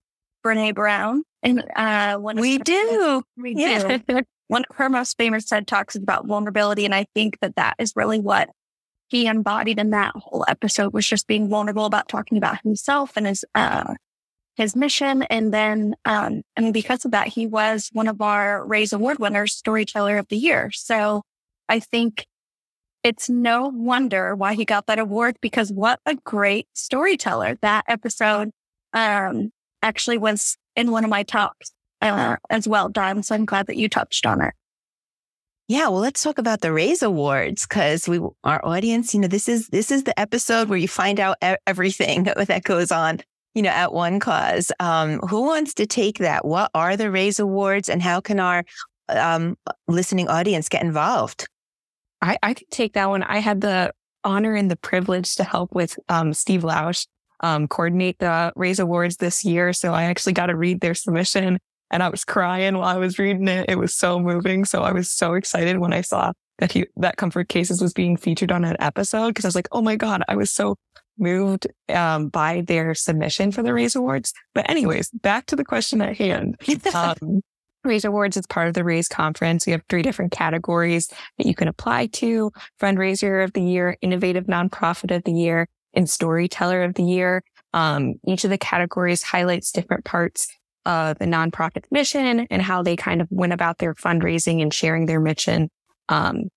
Brene 0.45 0.75
Brown. 0.75 1.23
And 1.41 1.63
uh, 1.75 2.17
one 2.17 2.39
we 2.39 2.57
do. 2.57 3.23
We 3.37 3.55
yeah. 3.55 3.97
do. 3.97 4.21
one 4.47 4.65
of 4.69 4.75
her 4.75 4.89
most 4.89 5.17
famous 5.17 5.45
TED 5.45 5.67
Talks 5.67 5.95
is 5.95 6.03
about 6.03 6.25
vulnerability. 6.25 6.85
And 6.85 6.95
I 6.95 7.05
think 7.13 7.39
that 7.41 7.55
that 7.55 7.75
is 7.79 7.93
really 7.95 8.19
what 8.19 8.49
he 9.09 9.27
embodied 9.27 9.79
in 9.79 9.91
that 9.91 10.13
whole 10.15 10.45
episode 10.47 10.93
was 10.93 11.07
just 11.07 11.27
being 11.27 11.49
vulnerable 11.49 11.85
about 11.85 12.07
talking 12.07 12.37
about 12.37 12.61
himself 12.61 13.13
and 13.15 13.27
his, 13.27 13.43
uh, 13.55 13.93
his 14.55 14.75
mission. 14.75 15.23
And 15.23 15.53
then, 15.53 15.95
um, 16.05 16.43
and 16.55 16.73
because 16.73 17.05
of 17.05 17.11
that, 17.11 17.27
he 17.27 17.45
was 17.45 17.89
one 17.93 18.07
of 18.07 18.21
our 18.21 18.65
Raise 18.65 18.93
Award 18.93 19.19
winners, 19.19 19.53
Storyteller 19.53 20.17
of 20.17 20.27
the 20.29 20.37
Year. 20.37 20.71
So 20.71 21.23
I 21.67 21.79
think 21.79 22.25
it's 23.03 23.29
no 23.29 23.67
wonder 23.67 24.35
why 24.35 24.53
he 24.53 24.65
got 24.65 24.87
that 24.87 24.99
award 24.99 25.37
because 25.41 25.71
what 25.71 25.99
a 26.05 26.15
great 26.15 26.67
storyteller. 26.73 27.57
That 27.61 27.83
episode 27.87 28.51
um, 28.93 29.51
actually 29.81 30.17
was 30.17 30.57
in 30.75 30.91
one 30.91 31.03
of 31.03 31.09
my 31.09 31.23
tops 31.23 31.71
uh, 32.01 32.37
as 32.49 32.67
well, 32.67 32.89
Dawn. 32.89 33.23
So 33.23 33.35
I'm 33.35 33.45
glad 33.45 33.67
that 33.67 33.77
you 33.77 33.89
touched 33.89 34.25
on 34.25 34.41
it. 34.41 34.53
Yeah, 35.67 35.87
well, 35.87 36.01
let's 36.01 36.21
talk 36.21 36.37
about 36.37 36.61
the 36.61 36.73
Raise 36.73 37.01
Awards 37.01 37.65
because 37.65 38.07
we, 38.07 38.19
our 38.43 38.63
audience, 38.65 39.13
you 39.13 39.21
know, 39.21 39.29
this 39.29 39.47
is 39.47 39.69
this 39.69 39.91
is 39.91 40.03
the 40.03 40.17
episode 40.19 40.67
where 40.67 40.77
you 40.77 40.89
find 40.89 41.19
out 41.19 41.37
everything 41.65 42.23
that 42.47 42.63
goes 42.63 42.91
on, 42.91 43.21
you 43.53 43.61
know, 43.61 43.69
at 43.69 43.89
OneCause. 43.89 44.71
Um, 44.81 45.19
who 45.19 45.43
wants 45.43 45.73
to 45.75 45.85
take 45.85 46.17
that? 46.19 46.45
What 46.45 46.69
are 46.73 46.97
the 46.97 47.09
Raise 47.09 47.39
Awards, 47.39 47.87
and 47.87 48.01
how 48.01 48.19
can 48.19 48.41
our 48.41 48.65
um, 49.07 49.57
listening 49.87 50.27
audience 50.27 50.67
get 50.67 50.83
involved? 50.83 51.47
I, 52.23 52.37
I 52.41 52.53
can 52.53 52.67
take 52.71 52.93
that 52.93 53.09
one. 53.09 53.21
I 53.21 53.39
had 53.39 53.59
the 53.59 53.91
honor 54.23 54.55
and 54.55 54.71
the 54.71 54.77
privilege 54.77 55.35
to 55.35 55.43
help 55.43 55.75
with 55.75 55.99
um, 56.07 56.33
Steve 56.33 56.61
Lausch 56.61 57.05
um, 57.41 57.67
coordinate 57.67 58.19
the 58.19 58.53
Raise 58.55 58.79
Awards 58.79 59.17
this 59.17 59.43
year. 59.43 59.73
So 59.73 59.93
I 59.93 60.03
actually 60.03 60.31
got 60.31 60.45
to 60.45 60.55
read 60.55 60.79
their 60.79 60.95
submission 60.95 61.59
and 61.91 62.01
I 62.01 62.07
was 62.07 62.23
crying 62.23 62.77
while 62.77 62.87
I 62.87 62.97
was 62.97 63.19
reading 63.19 63.49
it. 63.49 63.65
It 63.67 63.77
was 63.77 63.93
so 63.93 64.19
moving. 64.19 64.63
So 64.63 64.83
I 64.83 64.93
was 64.93 65.11
so 65.11 65.33
excited 65.33 65.79
when 65.79 65.91
I 65.91 65.99
saw 65.99 66.31
that 66.59 66.71
he, 66.71 66.85
that 66.95 67.17
Comfort 67.17 67.49
Cases 67.49 67.81
was 67.81 67.91
being 67.91 68.15
featured 68.15 68.53
on 68.53 68.63
an 68.63 68.77
episode 68.79 69.27
because 69.27 69.43
I 69.43 69.49
was 69.49 69.55
like, 69.55 69.67
oh 69.73 69.81
my 69.81 69.97
God, 69.97 70.23
I 70.29 70.37
was 70.37 70.49
so 70.49 70.77
moved 71.17 71.67
um, 71.89 72.29
by 72.29 72.61
their 72.61 72.95
submission 72.95 73.51
for 73.51 73.63
the 73.63 73.73
Raise 73.73 73.97
Awards. 73.97 74.33
But 74.55 74.69
anyways, 74.69 75.09
back 75.09 75.45
to 75.47 75.57
the 75.57 75.65
question 75.65 76.01
at 76.01 76.17
hand. 76.17 76.55
Um, 76.95 77.41
Raise 77.83 78.05
Awards 78.05 78.37
is 78.37 78.47
part 78.47 78.67
of 78.67 78.73
the 78.73 78.83
Raise 78.83 79.07
conference. 79.07 79.65
We 79.65 79.71
have 79.73 79.83
three 79.89 80.01
different 80.01 80.31
categories 80.31 81.09
that 81.37 81.47
you 81.47 81.55
can 81.55 81.67
apply 81.67 82.07
to 82.07 82.51
fundraiser 82.81 83.43
of 83.43 83.53
the 83.53 83.61
year, 83.61 83.97
innovative 84.01 84.45
nonprofit 84.45 85.15
of 85.15 85.23
the 85.23 85.33
year, 85.33 85.67
and 85.93 86.09
storyteller 86.09 86.83
of 86.83 86.95
the 86.95 87.03
year. 87.03 87.43
Um, 87.73 88.15
each 88.27 88.43
of 88.43 88.49
the 88.49 88.57
categories 88.57 89.23
highlights 89.23 89.71
different 89.71 90.05
parts 90.05 90.47
of 90.85 91.17
the 91.19 91.25
nonprofit 91.25 91.85
mission 91.91 92.47
and 92.49 92.61
how 92.61 92.83
they 92.83 92.95
kind 92.95 93.21
of 93.21 93.27
went 93.31 93.53
about 93.53 93.79
their 93.79 93.93
fundraising 93.95 94.61
and 94.61 94.73
sharing 94.73 95.05
their 95.05 95.19
mission 95.19 95.69
um, 96.09 96.49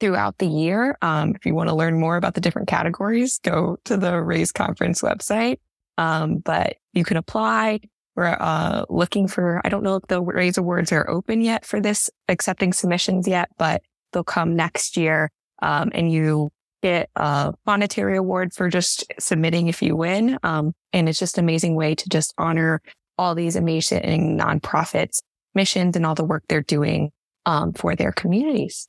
throughout 0.00 0.38
the 0.38 0.46
year. 0.46 0.96
Um, 1.02 1.34
if 1.34 1.46
you 1.46 1.54
want 1.54 1.68
to 1.68 1.74
learn 1.74 1.98
more 1.98 2.16
about 2.16 2.34
the 2.34 2.40
different 2.40 2.68
categories, 2.68 3.38
go 3.42 3.78
to 3.84 3.96
the 3.96 4.20
Raise 4.20 4.52
conference 4.52 5.02
website. 5.02 5.58
Um, 5.96 6.38
but 6.38 6.76
you 6.92 7.04
can 7.04 7.16
apply. 7.16 7.80
We're 8.16 8.36
uh, 8.38 8.84
looking 8.88 9.26
for, 9.26 9.60
I 9.64 9.68
don't 9.68 9.82
know 9.82 9.96
if 9.96 10.06
the 10.08 10.22
Raise 10.22 10.56
Awards 10.56 10.92
are 10.92 11.08
open 11.08 11.40
yet 11.40 11.64
for 11.64 11.80
this, 11.80 12.10
accepting 12.28 12.72
submissions 12.72 13.26
yet, 13.26 13.48
but 13.58 13.82
they'll 14.12 14.24
come 14.24 14.54
next 14.54 14.96
year. 14.96 15.30
Um, 15.62 15.90
and 15.94 16.12
you 16.12 16.50
get 16.82 17.10
a 17.16 17.54
monetary 17.66 18.16
award 18.16 18.52
for 18.52 18.68
just 18.68 19.04
submitting 19.18 19.68
if 19.68 19.82
you 19.82 19.96
win. 19.96 20.38
Um, 20.42 20.74
and 20.92 21.08
it's 21.08 21.18
just 21.18 21.38
an 21.38 21.44
amazing 21.44 21.74
way 21.74 21.94
to 21.94 22.08
just 22.08 22.34
honor 22.38 22.82
all 23.18 23.34
these 23.34 23.56
amazing 23.56 24.38
nonprofits 24.38 25.20
missions 25.54 25.96
and 25.96 26.04
all 26.04 26.14
the 26.14 26.24
work 26.24 26.44
they're 26.48 26.62
doing 26.62 27.10
um, 27.46 27.72
for 27.72 27.96
their 27.96 28.12
communities. 28.12 28.88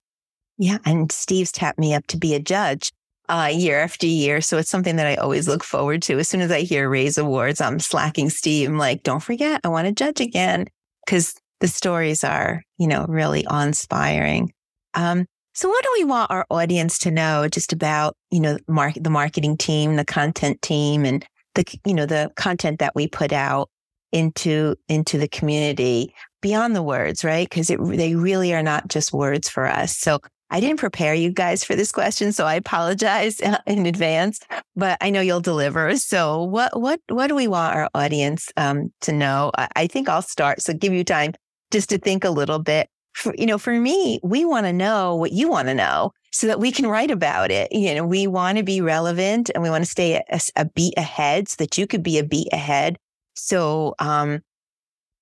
Yeah. 0.58 0.78
And 0.86 1.12
Steve's 1.12 1.52
tapped 1.52 1.80
me 1.80 1.94
up 1.94 2.08
to 2.08 2.18
be 2.18 2.34
a 2.34 2.40
judge 2.40 2.92
uh, 3.30 3.50
year 3.52 3.80
after 3.80 4.06
year. 4.06 4.42
So 4.42 4.58
it's 4.58 4.70
something 4.70 4.96
that 4.98 5.08
I 5.08 5.16
always 5.16 5.48
look 5.48 5.64
forward 5.64 6.02
to. 6.04 6.20
As 6.20 6.30
soon 6.30 6.42
as 6.42 6.52
I 6.52 6.62
hear 6.62 6.90
Raise 6.90 7.18
Awards, 7.18 7.62
I'm 7.62 7.80
slacking 7.80 8.30
Steve. 8.30 8.70
I'm 8.70 8.78
like, 8.78 9.04
don't 9.04 9.24
forget, 9.24 9.62
I 9.64 9.70
want 9.70 9.88
to 9.88 9.94
judge 9.94 10.22
again 10.22 10.68
because 11.06 11.34
the 11.62 11.68
stories 11.68 12.24
are, 12.24 12.64
you 12.78 12.88
know, 12.88 13.06
really 13.08 13.46
inspiring. 13.50 14.52
Um, 14.94 15.26
so 15.54 15.70
what 15.70 15.84
do 15.84 15.90
we 15.98 16.04
want 16.04 16.32
our 16.32 16.46
audience 16.50 17.00
to 17.00 17.12
know 17.12 17.48
just 17.48 17.72
about, 17.72 18.16
you 18.30 18.42
know, 18.42 18.58
the 18.68 19.10
marketing 19.10 19.58
team, 19.58 19.96
the 19.96 20.06
content 20.06 20.62
team 20.62 21.06
and 21.06 21.26
the, 21.56 21.64
you 21.86 21.94
know, 21.94 22.06
the 22.06 22.32
content 22.36 22.80
that 22.80 22.94
we 22.94 23.08
put 23.08 23.32
out 23.32 23.70
into, 24.12 24.76
into 24.90 25.18
the 25.18 25.30
community 25.30 26.14
beyond 26.42 26.76
the 26.76 26.84
words, 26.84 27.24
right? 27.24 27.50
Cause 27.50 27.70
it, 27.70 27.80
they 27.82 28.16
really 28.16 28.54
are 28.54 28.64
not 28.64 28.90
just 28.90 29.14
words 29.14 29.48
for 29.48 29.66
us. 29.66 29.98
So 29.98 30.20
I 30.50 30.60
didn't 30.60 30.80
prepare 30.80 31.14
you 31.14 31.32
guys 31.32 31.64
for 31.64 31.76
this 31.76 31.92
question, 31.92 32.32
so 32.32 32.46
I 32.46 32.56
apologize 32.56 33.40
in 33.68 33.86
advance. 33.86 34.40
But 34.76 34.98
I 35.02 35.10
know 35.10 35.22
you'll 35.22 35.42
deliver. 35.42 35.96
So, 35.98 36.44
what 36.44 36.80
what 36.80 37.00
what 37.10 37.28
do 37.28 37.36
we 37.36 37.48
want 37.48 37.76
our 37.76 37.90
audience 37.96 38.52
um, 38.58 38.92
to 39.02 39.12
know? 39.12 39.52
I, 39.58 39.68
I, 39.76 39.88
think 39.88 40.10
I'll 40.10 40.22
start. 40.22 40.62
So, 40.62 40.74
give 40.74 40.94
you 40.94 41.04
time 41.04 41.34
just 41.72 41.90
to 41.90 41.98
think 41.98 42.24
a 42.24 42.30
little 42.30 42.60
bit. 42.60 42.90
For, 43.14 43.34
you 43.38 43.46
know, 43.46 43.58
for 43.58 43.80
me, 43.80 44.20
we 44.24 44.44
want 44.44 44.66
to 44.66 44.74
know 44.74 45.16
what 45.16 45.32
you 45.32 45.48
want 45.48 45.70
to 45.70 45.74
know 45.74 46.12
so 46.32 46.48
that 46.48 46.60
we 46.60 46.72
can 46.72 46.86
write 46.86 47.12
about 47.12 47.50
it. 47.50 47.72
You 47.72 47.96
know, 47.96 48.06
we 48.06 48.28
want 48.28 48.58
to 48.58 48.64
be 48.64 48.82
relevant 48.82 49.50
and 49.56 49.64
we 49.64 49.70
want 49.70 49.86
to 49.86 49.90
stay 49.90 50.22
a, 50.30 50.40
a 50.58 50.66
beat 50.66 50.94
ahead 50.98 51.48
so 51.48 51.56
that 51.60 51.78
you 51.78 51.88
could 51.88 52.04
be 52.04 52.20
a 52.20 52.26
beat 52.26 52.50
ahead. 52.52 52.98
So, 53.34 53.96
um, 54.00 54.42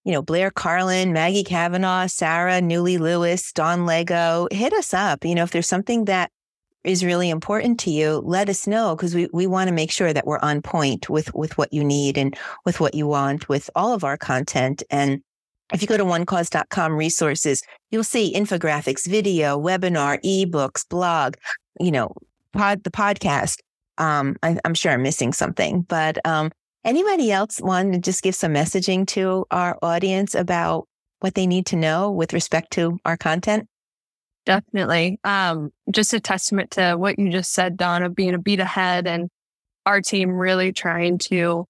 you 0.04 0.12
know, 0.12 0.22
Blair 0.22 0.52
Carlin, 0.52 1.14
Maggie 1.14 1.44
Kavanaugh, 1.44 2.08
Sarah, 2.08 2.62
Newly 2.62 2.98
Lewis, 2.98 3.52
Dawn 3.54 3.86
Lego, 3.86 4.48
hit 4.52 4.74
us 4.74 4.94
up. 4.94 5.24
You 5.24 5.36
know, 5.36 5.44
if 5.44 5.52
there's 5.52 5.68
something 5.68 6.06
that 6.06 6.30
is 6.84 7.06
really 7.06 7.30
important 7.30 7.80
to 7.80 7.90
you, 7.90 8.22
let 8.26 8.50
us 8.50 8.68
know 8.68 8.96
because 8.96 9.16
we, 9.16 9.30
we 9.32 9.48
want 9.48 9.70
to 9.70 9.74
make 9.74 9.92
sure 9.92 10.12
that 10.12 10.28
we're 10.28 10.40
on 10.40 10.62
point 10.62 11.10
with, 11.10 11.34
with 11.34 11.58
what 11.58 11.72
you 11.72 11.84
need 11.84 12.18
and 12.18 12.38
with 12.66 12.80
what 12.80 12.94
you 12.94 13.08
want 13.08 13.48
with 13.48 13.70
all 13.76 13.94
of 13.94 14.04
our 14.04 14.18
content. 14.18 14.84
And 14.90 15.22
if 15.74 15.82
you 15.82 15.88
go 15.88 15.96
to 15.96 16.04
onecause.com 16.04 16.94
resources, 16.94 17.64
you'll 17.90 18.04
see 18.04 18.34
infographics, 18.36 19.08
video, 19.08 19.58
webinar, 19.58 20.22
ebooks, 20.24 20.88
blog, 20.88 21.36
you 21.80 21.92
know, 21.92 22.14
pod, 22.52 22.84
the 22.84 22.92
podcast. 22.92 23.60
Um, 23.98 24.36
I, 24.44 24.58
am 24.66 24.74
sure 24.74 24.92
I'm 24.92 25.04
missing 25.04 25.32
something, 25.32 25.84
but, 25.84 26.24
um, 26.26 26.52
Anybody 26.86 27.32
else 27.32 27.62
want 27.62 27.94
to 27.94 28.00
just 28.00 28.24
give 28.24 28.36
some 28.36 28.54
messaging 28.54 29.08
to 29.08 29.46
our 29.52 29.78
audience 29.82 30.36
about 30.36 30.88
what 31.22 31.34
they 31.34 31.48
need 31.48 31.66
to 31.68 31.78
know 31.78 32.12
with 32.12 32.34
respect 32.34 32.72
to 32.72 33.00
our 33.06 33.16
content? 33.16 33.68
Definitely. 34.46 35.20
Um, 35.24 35.72
just 35.90 36.14
a 36.14 36.20
testament 36.20 36.72
to 36.72 36.96
what 36.96 37.18
you 37.18 37.32
just 37.32 37.54
said, 37.54 37.78
Donna, 37.78 38.10
being 38.10 38.34
a 38.34 38.38
beat 38.38 38.60
ahead 38.60 39.08
and 39.08 39.30
our 39.86 40.02
team 40.02 40.32
really 40.32 40.74
trying 40.74 41.18
to 41.20 41.66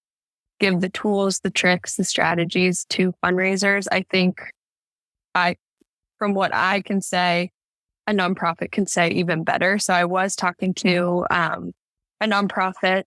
give 0.59 0.82
the 0.82 0.89
tools, 0.89 1.39
the 1.43 1.51
tricks, 1.51 1.95
the 1.95 2.03
strategies 2.03 2.86
to 2.89 3.14
fundraisers. 3.24 3.86
I 3.91 4.05
think 4.09 4.41
I, 5.36 5.57
from 6.18 6.34
what 6.34 6.53
I 6.55 6.82
can 6.82 7.01
say, 7.01 7.51
a 8.07 8.14
nonprofit 8.14 8.72
can 8.72 8.88
say 8.88 9.09
even 9.09 9.43
better. 9.43 9.78
So 9.78 9.93
I 9.93 10.05
was 10.05 10.36
talking 10.36 10.74
to 10.76 11.26
um, 11.30 11.72
a 12.20 12.26
nonprofit 12.26 13.03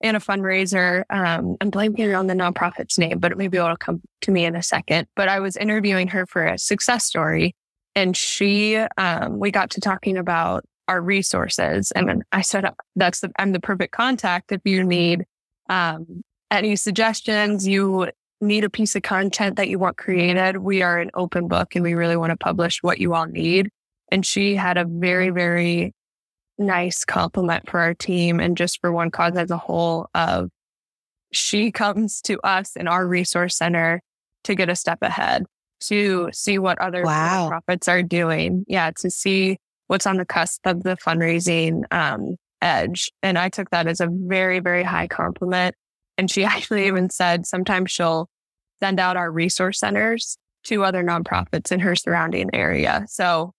and 0.00 0.16
a 0.16 0.20
fundraiser. 0.20 1.04
Um, 1.10 1.56
I'm 1.60 1.70
blanking 1.70 2.18
on 2.18 2.26
the 2.26 2.34
nonprofit's 2.34 2.98
name, 2.98 3.18
but 3.18 3.36
maybe 3.36 3.56
it'll 3.56 3.76
come 3.76 4.02
to 4.22 4.30
me 4.30 4.44
in 4.44 4.56
a 4.56 4.62
second. 4.62 5.06
But 5.16 5.28
I 5.28 5.40
was 5.40 5.56
interviewing 5.56 6.08
her 6.08 6.26
for 6.26 6.44
a 6.44 6.58
success 6.58 7.04
story 7.04 7.54
and 7.94 8.16
she, 8.16 8.76
um, 8.76 9.38
we 9.38 9.50
got 9.50 9.70
to 9.70 9.80
talking 9.80 10.16
about 10.16 10.64
our 10.88 11.00
resources. 11.00 11.90
And 11.92 12.22
I 12.32 12.42
said, 12.42 12.66
that's 12.96 13.20
the, 13.20 13.30
I'm 13.38 13.52
the 13.52 13.60
perfect 13.60 13.92
contact 13.92 14.52
if 14.52 14.60
you 14.64 14.84
need, 14.84 15.24
um, 15.68 16.22
any 16.50 16.76
suggestions, 16.76 17.66
you 17.66 18.10
need 18.40 18.64
a 18.64 18.70
piece 18.70 18.94
of 18.94 19.02
content 19.02 19.56
that 19.56 19.68
you 19.68 19.78
want 19.78 19.96
created. 19.96 20.58
We 20.58 20.82
are 20.82 20.98
an 20.98 21.10
open 21.14 21.48
book 21.48 21.74
and 21.74 21.82
we 21.82 21.94
really 21.94 22.16
want 22.16 22.30
to 22.30 22.36
publish 22.36 22.82
what 22.82 22.98
you 22.98 23.14
all 23.14 23.26
need. 23.26 23.70
And 24.10 24.24
she 24.26 24.54
had 24.54 24.76
a 24.76 24.84
very, 24.84 25.30
very 25.30 25.94
nice 26.58 27.04
compliment 27.04 27.68
for 27.68 27.80
our 27.80 27.94
team 27.94 28.40
and 28.40 28.56
just 28.56 28.80
for 28.80 28.90
OneCause 28.90 29.36
as 29.36 29.50
a 29.50 29.56
whole 29.56 30.08
of 30.14 30.50
she 31.32 31.72
comes 31.72 32.20
to 32.22 32.38
us 32.44 32.76
in 32.76 32.86
our 32.86 33.06
resource 33.06 33.56
center 33.56 34.00
to 34.44 34.54
get 34.54 34.68
a 34.68 34.76
step 34.76 34.98
ahead, 35.02 35.44
to 35.80 36.28
see 36.32 36.58
what 36.58 36.78
other 36.80 37.02
Wow. 37.02 37.50
nonprofits 37.50 37.88
are 37.88 38.02
doing. 38.02 38.64
Yeah, 38.68 38.92
to 38.98 39.10
see 39.10 39.58
what's 39.88 40.06
on 40.06 40.16
the 40.16 40.24
cusp 40.24 40.66
of 40.66 40.82
the 40.84 40.96
fundraising 40.96 41.82
um, 41.90 42.36
edge. 42.62 43.10
And 43.22 43.38
I 43.38 43.48
took 43.48 43.70
that 43.70 43.86
as 43.86 44.00
a 44.00 44.08
very, 44.10 44.60
very 44.60 44.82
high 44.84 45.08
compliment. 45.08 45.74
And 46.16 46.30
she 46.30 46.44
actually 46.44 46.86
even 46.86 47.10
said 47.10 47.46
sometimes 47.46 47.90
she'll 47.90 48.28
send 48.80 49.00
out 49.00 49.16
our 49.16 49.30
resource 49.30 49.78
centers 49.80 50.36
to 50.64 50.84
other 50.84 51.02
nonprofits 51.02 51.72
in 51.72 51.80
her 51.80 51.94
surrounding 51.96 52.50
area. 52.54 53.04
So 53.08 53.52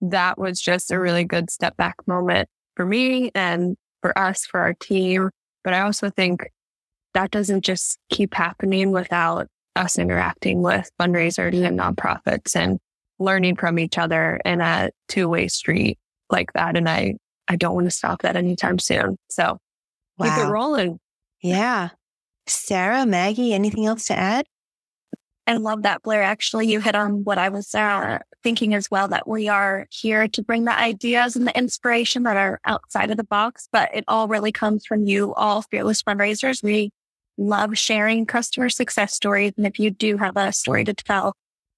that 0.00 0.38
was 0.38 0.60
just 0.60 0.90
a 0.90 0.98
really 0.98 1.24
good 1.24 1.50
step 1.50 1.76
back 1.76 1.96
moment 2.06 2.48
for 2.76 2.86
me 2.86 3.30
and 3.34 3.76
for 4.00 4.16
us, 4.18 4.46
for 4.46 4.60
our 4.60 4.74
team. 4.74 5.30
But 5.64 5.74
I 5.74 5.80
also 5.80 6.10
think 6.10 6.50
that 7.14 7.30
doesn't 7.30 7.62
just 7.62 7.98
keep 8.10 8.34
happening 8.34 8.92
without 8.92 9.48
us 9.76 9.98
interacting 9.98 10.62
with 10.62 10.90
fundraisers 11.00 11.62
and 11.64 11.78
nonprofits 11.78 12.54
and 12.54 12.78
learning 13.18 13.56
from 13.56 13.78
each 13.78 13.98
other 13.98 14.40
in 14.44 14.60
a 14.60 14.90
two 15.08 15.28
way 15.28 15.48
street 15.48 15.98
like 16.30 16.52
that. 16.52 16.76
And 16.76 16.88
I, 16.88 17.14
I 17.48 17.56
don't 17.56 17.74
want 17.74 17.86
to 17.86 17.90
stop 17.90 18.22
that 18.22 18.36
anytime 18.36 18.78
soon. 18.78 19.16
So 19.30 19.58
keep 20.20 20.32
it 20.32 20.46
rolling. 20.48 20.98
Yeah. 21.42 21.90
Sarah, 22.46 23.06
Maggie, 23.06 23.52
anything 23.52 23.86
else 23.86 24.06
to 24.06 24.18
add? 24.18 24.46
I 25.48 25.54
love 25.54 25.82
that, 25.84 26.02
Blair. 26.02 26.22
Actually, 26.22 26.70
you 26.70 26.78
hit 26.78 26.94
on 26.94 27.24
what 27.24 27.38
I 27.38 27.48
was 27.48 27.74
uh, 27.74 28.18
thinking 28.42 28.74
as 28.74 28.90
well 28.90 29.08
that 29.08 29.26
we 29.26 29.48
are 29.48 29.86
here 29.90 30.28
to 30.28 30.42
bring 30.42 30.66
the 30.66 30.78
ideas 30.78 31.36
and 31.36 31.46
the 31.46 31.56
inspiration 31.56 32.24
that 32.24 32.36
are 32.36 32.60
outside 32.66 33.10
of 33.10 33.16
the 33.16 33.24
box, 33.24 33.66
but 33.72 33.88
it 33.94 34.04
all 34.08 34.28
really 34.28 34.52
comes 34.52 34.84
from 34.84 35.06
you, 35.06 35.32
all 35.34 35.62
fearless 35.62 36.02
fundraisers. 36.02 36.62
We 36.62 36.90
love 37.38 37.78
sharing 37.78 38.26
customer 38.26 38.68
success 38.68 39.14
stories. 39.14 39.54
And 39.56 39.66
if 39.66 39.78
you 39.78 39.90
do 39.90 40.18
have 40.18 40.36
a 40.36 40.52
story 40.52 40.84
to 40.84 40.92
tell, 40.92 41.32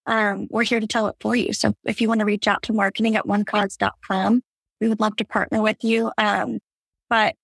um, 0.05 0.49
we're 0.51 0.65
here 0.65 0.81
to 0.81 0.89
tell 0.89 1.07
it 1.07 1.15
for 1.21 1.37
you. 1.37 1.53
So 1.53 1.73
if 1.85 2.01
you 2.01 2.09
want 2.09 2.19
to 2.19 2.27
reach 2.27 2.49
out 2.49 2.65
to 2.65 2.73
marketing 2.73 3.15
at 3.15 3.27
onecause.com, 3.27 4.43
we 4.81 4.89
would 4.89 4.99
love 4.99 5.15
to 5.17 5.25
partner 5.25 5.63
with 5.63 5.85
you. 5.85 6.11
Um, 6.19 6.59
but 7.09 7.37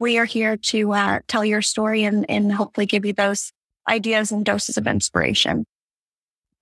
we 0.00 0.18
are 0.18 0.24
here 0.24 0.56
to 0.56 0.92
uh, 0.92 1.20
tell 1.28 1.44
your 1.44 1.62
story 1.62 2.02
and, 2.02 2.28
and 2.28 2.52
hopefully 2.52 2.86
give 2.86 3.04
you 3.04 3.12
those 3.12 3.52
ideas 3.88 4.32
and 4.32 4.44
doses 4.44 4.76
of 4.76 4.86
inspiration. 4.86 5.64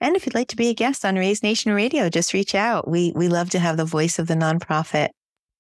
And 0.01 0.15
if 0.15 0.27
you'd 0.27 0.35
like 0.35 0.49
to 0.49 0.57
be 0.57 0.69
a 0.69 0.75
guest 0.75 1.05
on 1.05 1.17
Raise 1.17 1.43
Nation 1.43 1.73
Radio, 1.73 2.09
just 2.09 2.35
reach 2.35 2.55
out. 2.55 2.87
We 2.87 3.13
we 3.17 3.29
love 3.29 3.51
to 3.51 3.59
have 3.59 3.77
the 3.77 3.85
voice 3.85 4.19
of 4.19 4.27
the 4.27 4.35
nonprofit. 4.35 5.09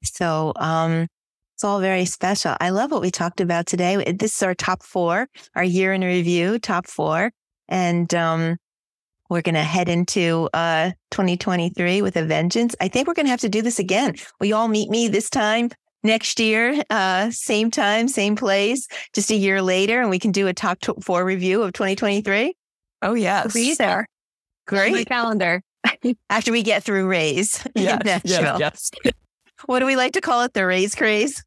So 0.03 0.53
um, 0.57 1.07
it's 1.55 1.65
all 1.65 1.81
very 1.81 2.05
special. 2.05 2.55
I 2.61 2.69
love 2.69 2.91
what 2.91 3.01
we 3.01 3.11
talked 3.11 3.41
about 3.41 3.67
today. 3.67 4.13
This 4.13 4.37
is 4.37 4.43
our 4.43 4.55
top 4.55 4.83
four, 4.83 5.29
our 5.55 5.65
year 5.65 5.95
in 5.95 6.03
review, 6.03 6.59
top 6.59 6.87
four, 6.87 7.33
and 7.69 8.13
um, 8.15 8.59
we're 9.31 9.41
going 9.41 9.55
to 9.55 9.63
head 9.63 9.89
into 9.89 10.51
uh, 10.53 10.91
2023 11.11 12.03
with 12.03 12.17
a 12.17 12.25
vengeance. 12.25 12.77
I 12.81 12.89
think 12.89 13.09
we're 13.09 13.15
going 13.15 13.27
to 13.27 13.31
have 13.31 13.41
to 13.41 13.49
do 13.49 13.63
this 13.63 13.79
again. 13.79 14.17
Will 14.39 14.49
you 14.49 14.55
all 14.55 14.69
meet 14.69 14.91
me 14.91 15.09
this 15.09 15.31
time 15.31 15.71
next 16.07 16.41
year, 16.41 16.83
uh, 16.91 17.31
same 17.31 17.71
time, 17.71 18.09
same 18.09 18.37
place, 18.37 18.89
just 19.13 19.31
a 19.31 19.35
year 19.37 19.61
later, 19.61 20.01
and 20.01 20.09
we 20.09 20.19
can 20.19 20.33
do 20.33 20.47
a 20.47 20.55
top 20.55 20.81
tw- 20.81 21.03
four 21.05 21.25
review 21.25 21.63
of 21.63 21.73
2023? 21.73 22.55
Oh, 23.03 23.15
yes. 23.15 23.53
Be 23.53 23.75
there. 23.75 24.07
My 24.71 24.79
Great. 24.91 25.09
calendar. 25.09 25.63
After 26.31 26.51
we 26.53 26.63
get 26.63 26.83
through 26.83 27.07
Raise 27.09 27.65
in 27.75 27.83
Yes, 27.83 28.05
Nashville. 28.05 28.59
yes, 28.59 28.91
yes. 29.05 29.15
What 29.67 29.79
do 29.81 29.87
we 29.87 29.97
like 29.97 30.13
to 30.13 30.21
call 30.21 30.43
it? 30.43 30.53
The 30.53 30.67
Raise 30.67 30.95
craze? 30.95 31.43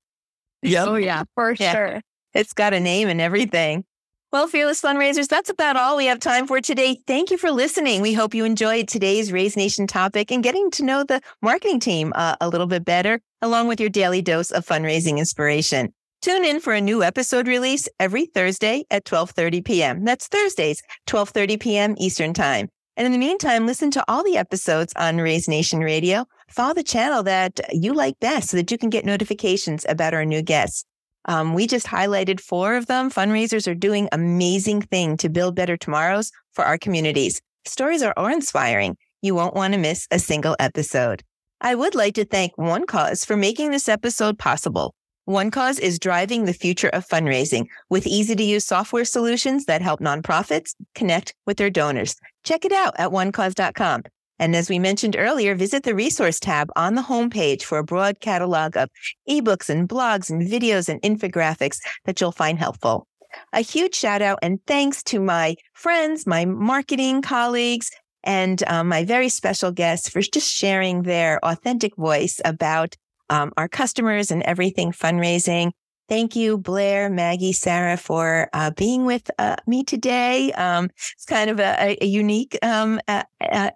Yep. 0.64 0.88
Oh 0.88 0.95
yeah. 0.95 1.24
For 1.36 1.51
Yeah. 1.53 1.72
sure. 1.74 2.01
It's 2.34 2.53
got 2.53 2.74
a 2.74 2.80
name 2.80 3.07
and 3.07 3.22
everything. 3.22 3.86
Well, 4.32 4.46
Fearless 4.46 4.80
Fundraisers, 4.80 5.28
that's 5.28 5.50
about 5.50 5.76
all 5.76 5.98
we 5.98 6.06
have 6.06 6.20
time 6.20 6.46
for 6.46 6.62
today. 6.62 7.00
Thank 7.08 7.32
you 7.32 7.38
for 7.40 7.50
listening. 7.50 8.04
We 8.04 8.14
hope 8.14 8.36
you 8.36 8.46
enjoyed 8.46 8.88
today's 8.88 9.32
Raise 9.32 9.58
Nation 9.58 9.88
topic 9.88 10.30
and 10.30 10.44
getting 10.44 10.70
to 10.70 10.86
know 10.86 11.04
the 11.04 11.20
marketing 11.42 11.80
team 11.80 12.14
uh, 12.16 12.36
a 12.40 12.48
little 12.48 12.68
bit 12.68 12.86
better, 12.86 13.22
along 13.42 13.70
with 13.70 13.80
your 13.80 13.90
daily 13.90 14.22
dose 14.22 14.52
of 14.52 14.68
fundraising 14.68 15.18
inspiration. 15.18 15.96
Tune 16.22 16.46
in 16.46 16.60
for 16.60 16.74
a 16.74 16.82
new 16.82 17.02
episode 17.02 17.48
release 17.48 17.90
every 18.00 18.28
Thursday 18.28 18.86
at 18.92 19.04
12:30 19.04 19.66
p.m. 19.66 20.06
That's 20.06 20.28
Thursdays, 20.28 20.84
12:30 21.08 21.60
p.m. 21.60 21.96
Eastern 21.98 22.36
Time. 22.36 22.70
And 22.98 23.08
in 23.08 23.12
the 23.12 23.18
meantime, 23.18 23.66
listen 23.66 23.90
to 23.92 24.06
all 24.08 24.24
the 24.24 24.38
episodes 24.38 24.94
on 24.96 25.18
Raise 25.18 25.48
Nation 25.48 25.80
Radio. 25.80 26.28
Follow 26.52 26.76
the 26.76 26.84
channel 26.84 27.24
that 27.24 27.60
you 27.72 27.96
like 27.96 28.20
best 28.20 28.50
so 28.50 28.58
that 28.58 28.70
you 28.70 28.78
can 28.78 28.92
get 28.92 29.06
notifications 29.06 29.88
about 29.90 30.14
our 30.14 30.24
new 30.24 30.44
guests. 30.44 30.86
Um, 31.30 31.54
we 31.54 31.68
just 31.68 31.86
highlighted 31.86 32.40
four 32.40 32.76
of 32.76 32.88
them. 32.88 33.12
Fundraisers 33.12 33.68
are 33.68 33.76
doing 33.76 34.10
amazing 34.12 34.82
thing 34.82 35.16
to 35.18 35.30
build 35.30 35.56
better 35.56 35.78
tomorrows 35.78 36.32
for 36.54 36.66
our 36.66 36.80
communities. 36.80 37.40
Stories 37.66 38.02
are 38.02 38.16
awe-inspiring. 38.18 38.98
You 39.22 39.36
won't 39.36 39.54
want 39.54 39.76
to 39.76 39.80
miss 39.80 40.08
a 40.10 40.18
single 40.18 40.56
episode. 40.60 41.24
I 41.62 41.76
would 41.76 41.94
like 41.94 42.16
to 42.16 42.26
thank 42.26 42.56
OneCause 42.56 43.28
for 43.28 43.38
making 43.38 43.70
this 43.70 43.88
episode 43.88 44.40
possible. 44.40 44.96
OneCause 45.30 45.80
is 45.80 46.00
driving 46.00 46.46
the 46.46 46.54
future 46.54 46.90
of 46.90 47.08
fundraising 47.08 47.68
with 47.92 48.08
easy 48.08 48.36
to 48.36 48.44
use 48.44 48.66
software 48.66 49.06
solutions 49.06 49.66
that 49.66 49.84
help 49.84 50.00
nonprofits 50.00 50.74
connect 50.96 51.36
with 51.46 51.58
their 51.58 51.70
donors. 51.70 52.16
Check 52.44 52.66
it 52.66 52.72
out 52.72 52.96
at 52.98 53.12
onecause.com. 53.12 54.02
And 54.40 54.56
as 54.56 54.70
we 54.70 54.80
mentioned 54.80 55.16
earlier, 55.18 55.54
visit 55.54 55.84
the 55.84 55.94
resource 55.94 56.40
tab 56.40 56.70
on 56.76 56.96
the 56.96 57.02
homepage 57.02 57.64
for 57.64 57.78
a 57.78 57.84
broad 57.84 58.22
catalog 58.22 58.78
of 58.78 58.90
ebooks 59.30 59.70
and 59.70 59.88
blogs 59.88 60.30
and 60.30 60.42
videos 60.42 60.90
and 60.90 61.02
infographics 61.02 61.80
that 62.06 62.20
you'll 62.20 62.32
find 62.32 62.58
helpful. 62.58 63.06
A 63.54 63.62
huge 63.62 63.96
shout 63.96 64.22
out 64.22 64.40
and 64.42 64.60
thanks 64.66 65.04
to 65.04 65.20
my 65.20 65.56
friends, 65.74 66.26
my 66.26 66.46
marketing 66.46 67.22
colleagues, 67.22 67.92
and 68.24 68.64
um, 68.68 68.88
my 68.88 69.06
very 69.06 69.30
special 69.30 69.72
guests 69.72 70.10
for 70.10 70.22
just 70.22 70.52
sharing 70.52 71.04
their 71.04 71.44
authentic 71.46 71.96
voice 71.96 72.42
about 72.44 72.96
um, 73.30 73.52
our 73.58 73.68
customers 73.68 74.32
and 74.32 74.42
everything 74.44 74.92
fundraising. 74.92 75.72
Thank 76.10 76.36
you, 76.36 76.57
Blair, 76.57 77.07
Maggie, 77.07 77.53
Sarah, 77.53 77.95
for 77.95 78.49
uh, 78.51 78.72
being 78.72 79.05
with 79.05 79.30
uh, 79.38 79.57
me 79.68 79.84
today. 79.84 80.51
Um, 80.53 80.89
it's 81.14 81.26
kind 81.26 81.51
of 81.51 81.60
a, 81.60 81.95
a 82.01 82.05
unique 82.05 82.57
um, 82.64 82.99
uh, 83.07 83.24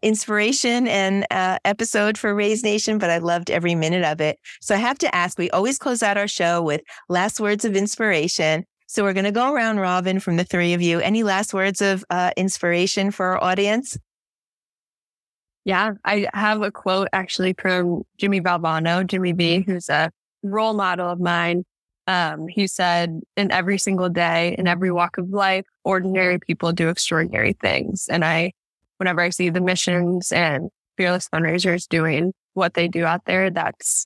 inspiration 0.02 0.88
and 0.88 1.28
uh, 1.30 1.60
episode 1.64 2.18
for 2.18 2.34
Raise 2.34 2.64
Nation, 2.64 2.98
but 2.98 3.12
I 3.12 3.20
loved 3.20 3.52
every 3.52 3.76
minute 3.76 4.04
of 4.04 4.20
it. 4.20 4.40
So 4.62 4.74
I 4.74 4.80
have 4.80 4.98
to 5.00 5.16
ask, 5.16 5.38
we 5.38 5.52
always 5.52 5.78
close 5.78 6.02
out 6.02 6.18
our 6.18 6.28
show 6.28 6.64
with 6.64 6.82
last 7.08 7.40
words 7.40 7.66
of 7.66 7.76
inspiration. 7.76 8.66
So 8.88 9.04
we're 9.04 9.14
going 9.14 9.26
to 9.26 9.32
go 9.32 9.54
around 9.54 9.78
Robin 9.78 10.20
from 10.20 10.38
the 10.38 10.44
three 10.44 10.74
of 10.74 10.82
you. 10.82 11.00
Any 11.02 11.22
last 11.22 11.54
words 11.54 11.84
of 11.84 12.04
uh, 12.10 12.32
inspiration 12.36 13.12
for 13.12 13.28
our 13.28 13.44
audience? 13.44 13.96
Yeah, 15.66 15.92
I 16.04 16.28
have 16.34 16.64
a 16.64 16.72
quote 16.72 17.10
actually 17.14 17.54
from 17.54 18.02
Jimmy 18.18 18.42
Valvano, 18.42 19.06
Jimmy 19.06 19.34
V, 19.34 19.62
who's 19.62 19.88
a 19.88 20.10
role 20.42 20.74
model 20.74 21.08
of 21.10 21.20
mine. 21.20 21.64
Um, 22.06 22.48
he 22.48 22.68
said, 22.68 23.22
in 23.38 23.52
every 23.52 23.78
single 23.78 24.10
day, 24.10 24.56
in 24.58 24.68
every 24.68 24.92
walk 24.92 25.18
of 25.18 25.30
life, 25.30 25.66
ordinary 25.86 26.38
people 26.38 26.74
do 26.74 26.90
extraordinary 26.90 27.54
things. 27.54 28.08
And 28.10 28.26
I, 28.26 28.52
whenever 28.98 29.22
I 29.22 29.30
see 29.30 29.50
the 29.50 29.62
missions 29.62 30.32
and 30.32 30.70
fearless 30.98 31.30
fundraisers 31.34 31.88
doing 31.88 32.34
what 32.54 32.74
they 32.74 32.88
do 32.88 33.06
out 33.06 33.26
there, 33.26 33.50
that's, 33.50 34.06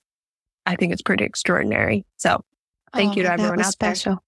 I 0.66 0.76
think 0.76 0.94
it's 0.94 1.02
pretty 1.02 1.26
extraordinary. 1.26 2.06
So 2.18 2.42
thank 2.94 3.16
you 3.16 3.24
to 3.24 3.30
Oh, 3.30 3.34
everyone 3.34 3.62
out 3.62 3.72
special. 3.72 4.24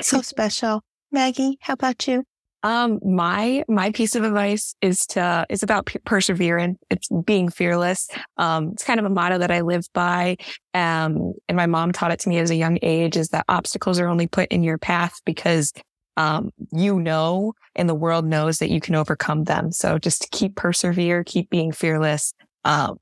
So 0.00 0.22
special. 0.22 0.82
Maggie, 1.12 1.58
how 1.60 1.74
about 1.74 2.08
you? 2.08 2.24
Um, 2.64 2.98
my 3.04 3.62
my 3.68 3.92
piece 3.92 4.14
of 4.14 4.24
advice 4.24 4.74
is 4.80 5.06
to 5.08 5.44
is 5.50 5.62
about 5.62 5.84
p- 5.84 5.98
persevering. 6.06 6.78
It's 6.90 7.08
being 7.24 7.50
fearless. 7.50 8.08
Um, 8.38 8.70
it's 8.72 8.82
kind 8.82 8.98
of 8.98 9.04
a 9.04 9.10
motto 9.10 9.36
that 9.36 9.50
I 9.50 9.60
live 9.60 9.86
by. 9.92 10.38
Um, 10.72 11.34
and 11.46 11.56
my 11.56 11.66
mom 11.66 11.92
taught 11.92 12.10
it 12.10 12.20
to 12.20 12.28
me 12.30 12.38
as 12.38 12.50
a 12.50 12.56
young 12.56 12.78
age: 12.80 13.18
is 13.18 13.28
that 13.28 13.44
obstacles 13.50 14.00
are 14.00 14.08
only 14.08 14.26
put 14.26 14.48
in 14.50 14.62
your 14.62 14.78
path 14.78 15.20
because 15.26 15.74
um, 16.16 16.50
you 16.72 16.98
know, 16.98 17.52
and 17.76 17.88
the 17.88 17.94
world 17.94 18.24
knows 18.24 18.58
that 18.58 18.70
you 18.70 18.80
can 18.80 18.94
overcome 18.94 19.44
them. 19.44 19.70
So 19.70 19.98
just 19.98 20.30
keep 20.30 20.56
persevere, 20.56 21.22
keep 21.22 21.50
being 21.50 21.70
fearless, 21.70 22.32
um, 22.64 22.96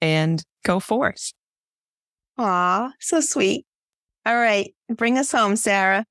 and 0.00 0.42
go 0.64 0.80
forth. 0.80 1.32
Aw, 2.38 2.90
so 2.98 3.20
sweet. 3.20 3.66
All 4.24 4.36
right, 4.36 4.74
bring 4.88 5.16
us 5.16 5.30
home, 5.30 5.54
Sarah. 5.54 6.04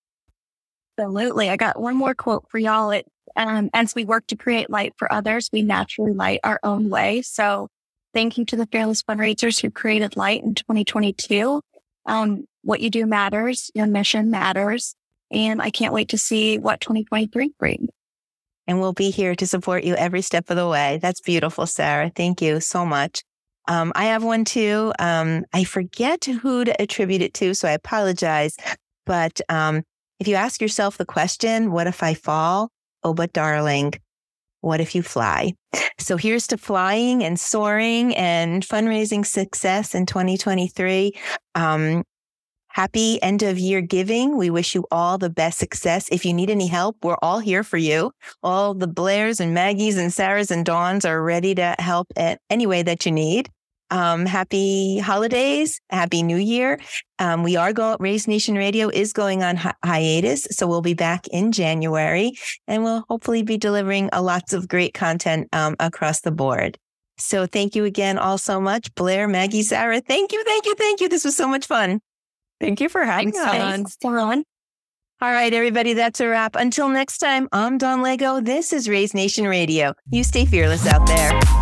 Absolutely. 0.98 1.50
I 1.50 1.58
got 1.58 1.80
one 1.80 1.96
more 1.96 2.16
quote 2.16 2.46
for 2.50 2.58
y'all. 2.58 2.92
It, 2.92 3.06
um, 3.36 3.70
as 3.74 3.94
we 3.96 4.06
work 4.06 4.28
to 4.28 4.36
create 4.38 4.70
light 4.70 4.94
for 4.98 5.12
others, 5.12 5.50
we 5.52 5.62
naturally 5.62 6.14
light 6.14 6.40
our 6.44 6.60
own 6.64 6.90
way. 6.90 7.22
So 7.22 7.68
thank 8.14 8.38
you 8.38 8.46
to 8.46 8.56
the 8.56 8.68
fearless 8.72 9.04
fundraisers 9.04 9.62
who 9.62 9.70
created 9.72 10.16
light 10.16 10.44
in 10.44 10.56
2022. 10.56 11.62
Um, 12.06 12.46
what 12.64 12.80
you 12.80 12.90
do 12.90 13.06
matters. 13.06 13.70
Your 13.76 13.88
mission 13.88 14.32
matters. 14.32 14.96
And 15.32 15.62
I 15.62 15.70
can't 15.70 15.94
wait 15.94 16.10
to 16.10 16.18
see 16.18 16.58
what 16.60 16.80
2023 16.82 17.54
brings. 17.60 17.90
and 18.68 18.80
we'll 18.80 18.94
be 18.94 19.12
here 19.12 19.36
to 19.36 19.46
support 19.46 19.84
you 19.84 19.96
every 19.96 20.22
step 20.22 20.50
of 20.50 20.56
the 20.58 20.68
way. 20.68 21.00
That's 21.02 21.22
beautiful, 21.22 21.66
Sarah. 21.68 22.12
Thank 22.16 22.42
you 22.42 22.60
so 22.60 22.86
much. 22.86 23.24
Um, 23.68 23.92
I 23.96 24.06
have 24.06 24.24
one 24.24 24.46
too. 24.46 24.94
Um, 25.00 25.46
I 25.54 25.64
forget 25.64 26.26
who 26.26 26.66
to 26.66 26.82
attribute 26.82 27.22
it 27.22 27.34
to, 27.36 27.54
so 27.54 27.68
I 27.68 27.72
apologize. 27.72 28.56
But 29.06 29.42
um, 29.50 29.84
if 30.20 30.28
you 30.28 30.36
ask 30.36 30.62
yourself 30.62 30.98
the 30.98 31.06
question, 31.06 31.72
what 31.72 31.88
if 31.88 32.04
I 32.04 32.14
fall? 32.14 32.72
Oh, 33.04 33.14
but 33.14 33.34
darling, 33.34 33.94
what 34.62 34.82
if 34.82 34.96
you 34.96 35.04
fly? 35.04 35.54
So 35.98 36.18
here's 36.18 36.48
to 36.48 36.58
flying 36.58 37.24
and 37.24 37.40
soaring 37.40 38.16
and 38.16 38.64
fundraising 38.64 39.26
success 39.26 39.96
in 39.96 40.06
2023. 40.06 41.14
Um, 41.56 42.04
happy 42.68 43.22
end 43.24 43.42
of 43.44 43.58
year 43.58 43.80
giving. 43.80 44.36
We 44.36 44.50
wish 44.50 44.76
you 44.76 44.86
all 44.92 45.18
the 45.18 45.30
best 45.30 45.58
success. 45.58 46.10
If 46.12 46.26
you 46.26 46.34
need 46.34 46.50
any 46.50 46.68
help, 46.68 46.98
we're 47.04 47.18
all 47.22 47.40
here 47.40 47.64
for 47.64 47.78
you. 47.78 48.12
All 48.44 48.74
the 48.74 48.88
Blairs 48.88 49.40
and 49.40 49.54
Maggies 49.54 49.98
and 49.98 50.12
Sarahs 50.12 50.52
and 50.52 50.66
Dawns 50.66 51.06
are 51.06 51.24
ready 51.24 51.56
to 51.56 51.76
help 51.80 52.08
in 52.18 52.38
any 52.50 52.68
way 52.68 52.84
that 52.84 53.06
you 53.06 53.12
need. 53.12 53.50
Um, 53.92 54.26
happy 54.26 54.98
holidays, 54.98 55.80
happy 55.90 56.24
new 56.24 56.38
year. 56.38 56.80
Um, 57.20 57.44
we 57.44 57.56
are 57.56 57.72
going, 57.72 57.98
Raise 58.00 58.28
Nation 58.28 58.56
Radio 58.56 58.90
is 58.90 59.14
going 59.14 59.44
on 59.44 59.58
hi- 59.58 59.76
hiatus. 59.84 60.48
So 60.52 60.68
we'll 60.68 60.82
be 60.82 60.96
back 60.96 61.28
in 61.28 61.52
January 61.52 62.34
and 62.68 62.84
we'll 62.84 63.06
hopefully 63.10 63.44
be 63.44 63.58
delivering 63.58 64.10
a 64.12 64.22
lots 64.22 64.54
of 64.54 64.68
great 64.68 64.94
content 64.94 65.48
um, 65.54 65.76
across 65.80 66.22
the 66.22 66.32
board. 66.32 66.78
So 67.18 67.46
thank 67.46 67.76
you 67.76 67.86
again 67.86 68.18
all 68.18 68.38
so 68.38 68.60
much. 68.60 68.94
Blair, 68.96 69.28
Maggie, 69.28 69.62
Sarah, 69.62 70.02
thank 70.02 70.32
you, 70.32 70.44
thank 70.44 70.66
you, 70.66 70.76
thank 70.76 71.00
you. 71.00 71.08
This 71.08 71.24
was 71.24 71.38
so 71.38 71.48
much 71.48 71.66
fun. 71.66 72.02
Thank 72.60 72.82
you 72.82 72.90
for 72.90 73.04
having 73.04 73.32
Thanks, 73.32 73.92
us. 73.92 73.98
Dawn. 73.98 74.44
All 75.22 75.32
right, 75.32 75.54
everybody, 75.54 75.94
that's 75.94 76.20
a 76.20 76.28
wrap. 76.28 76.56
Until 76.58 76.90
next 76.90 77.20
time, 77.20 77.48
I'm 77.54 77.78
Dawn 77.78 78.02
Lego. 78.02 78.42
This 78.42 78.74
is 78.74 78.90
Raise 78.90 79.14
Nation 79.14 79.46
Radio. 79.48 79.94
You 80.10 80.24
stay 80.24 80.46
fearless 80.46 80.86
out 80.88 81.08
there. 81.08 81.55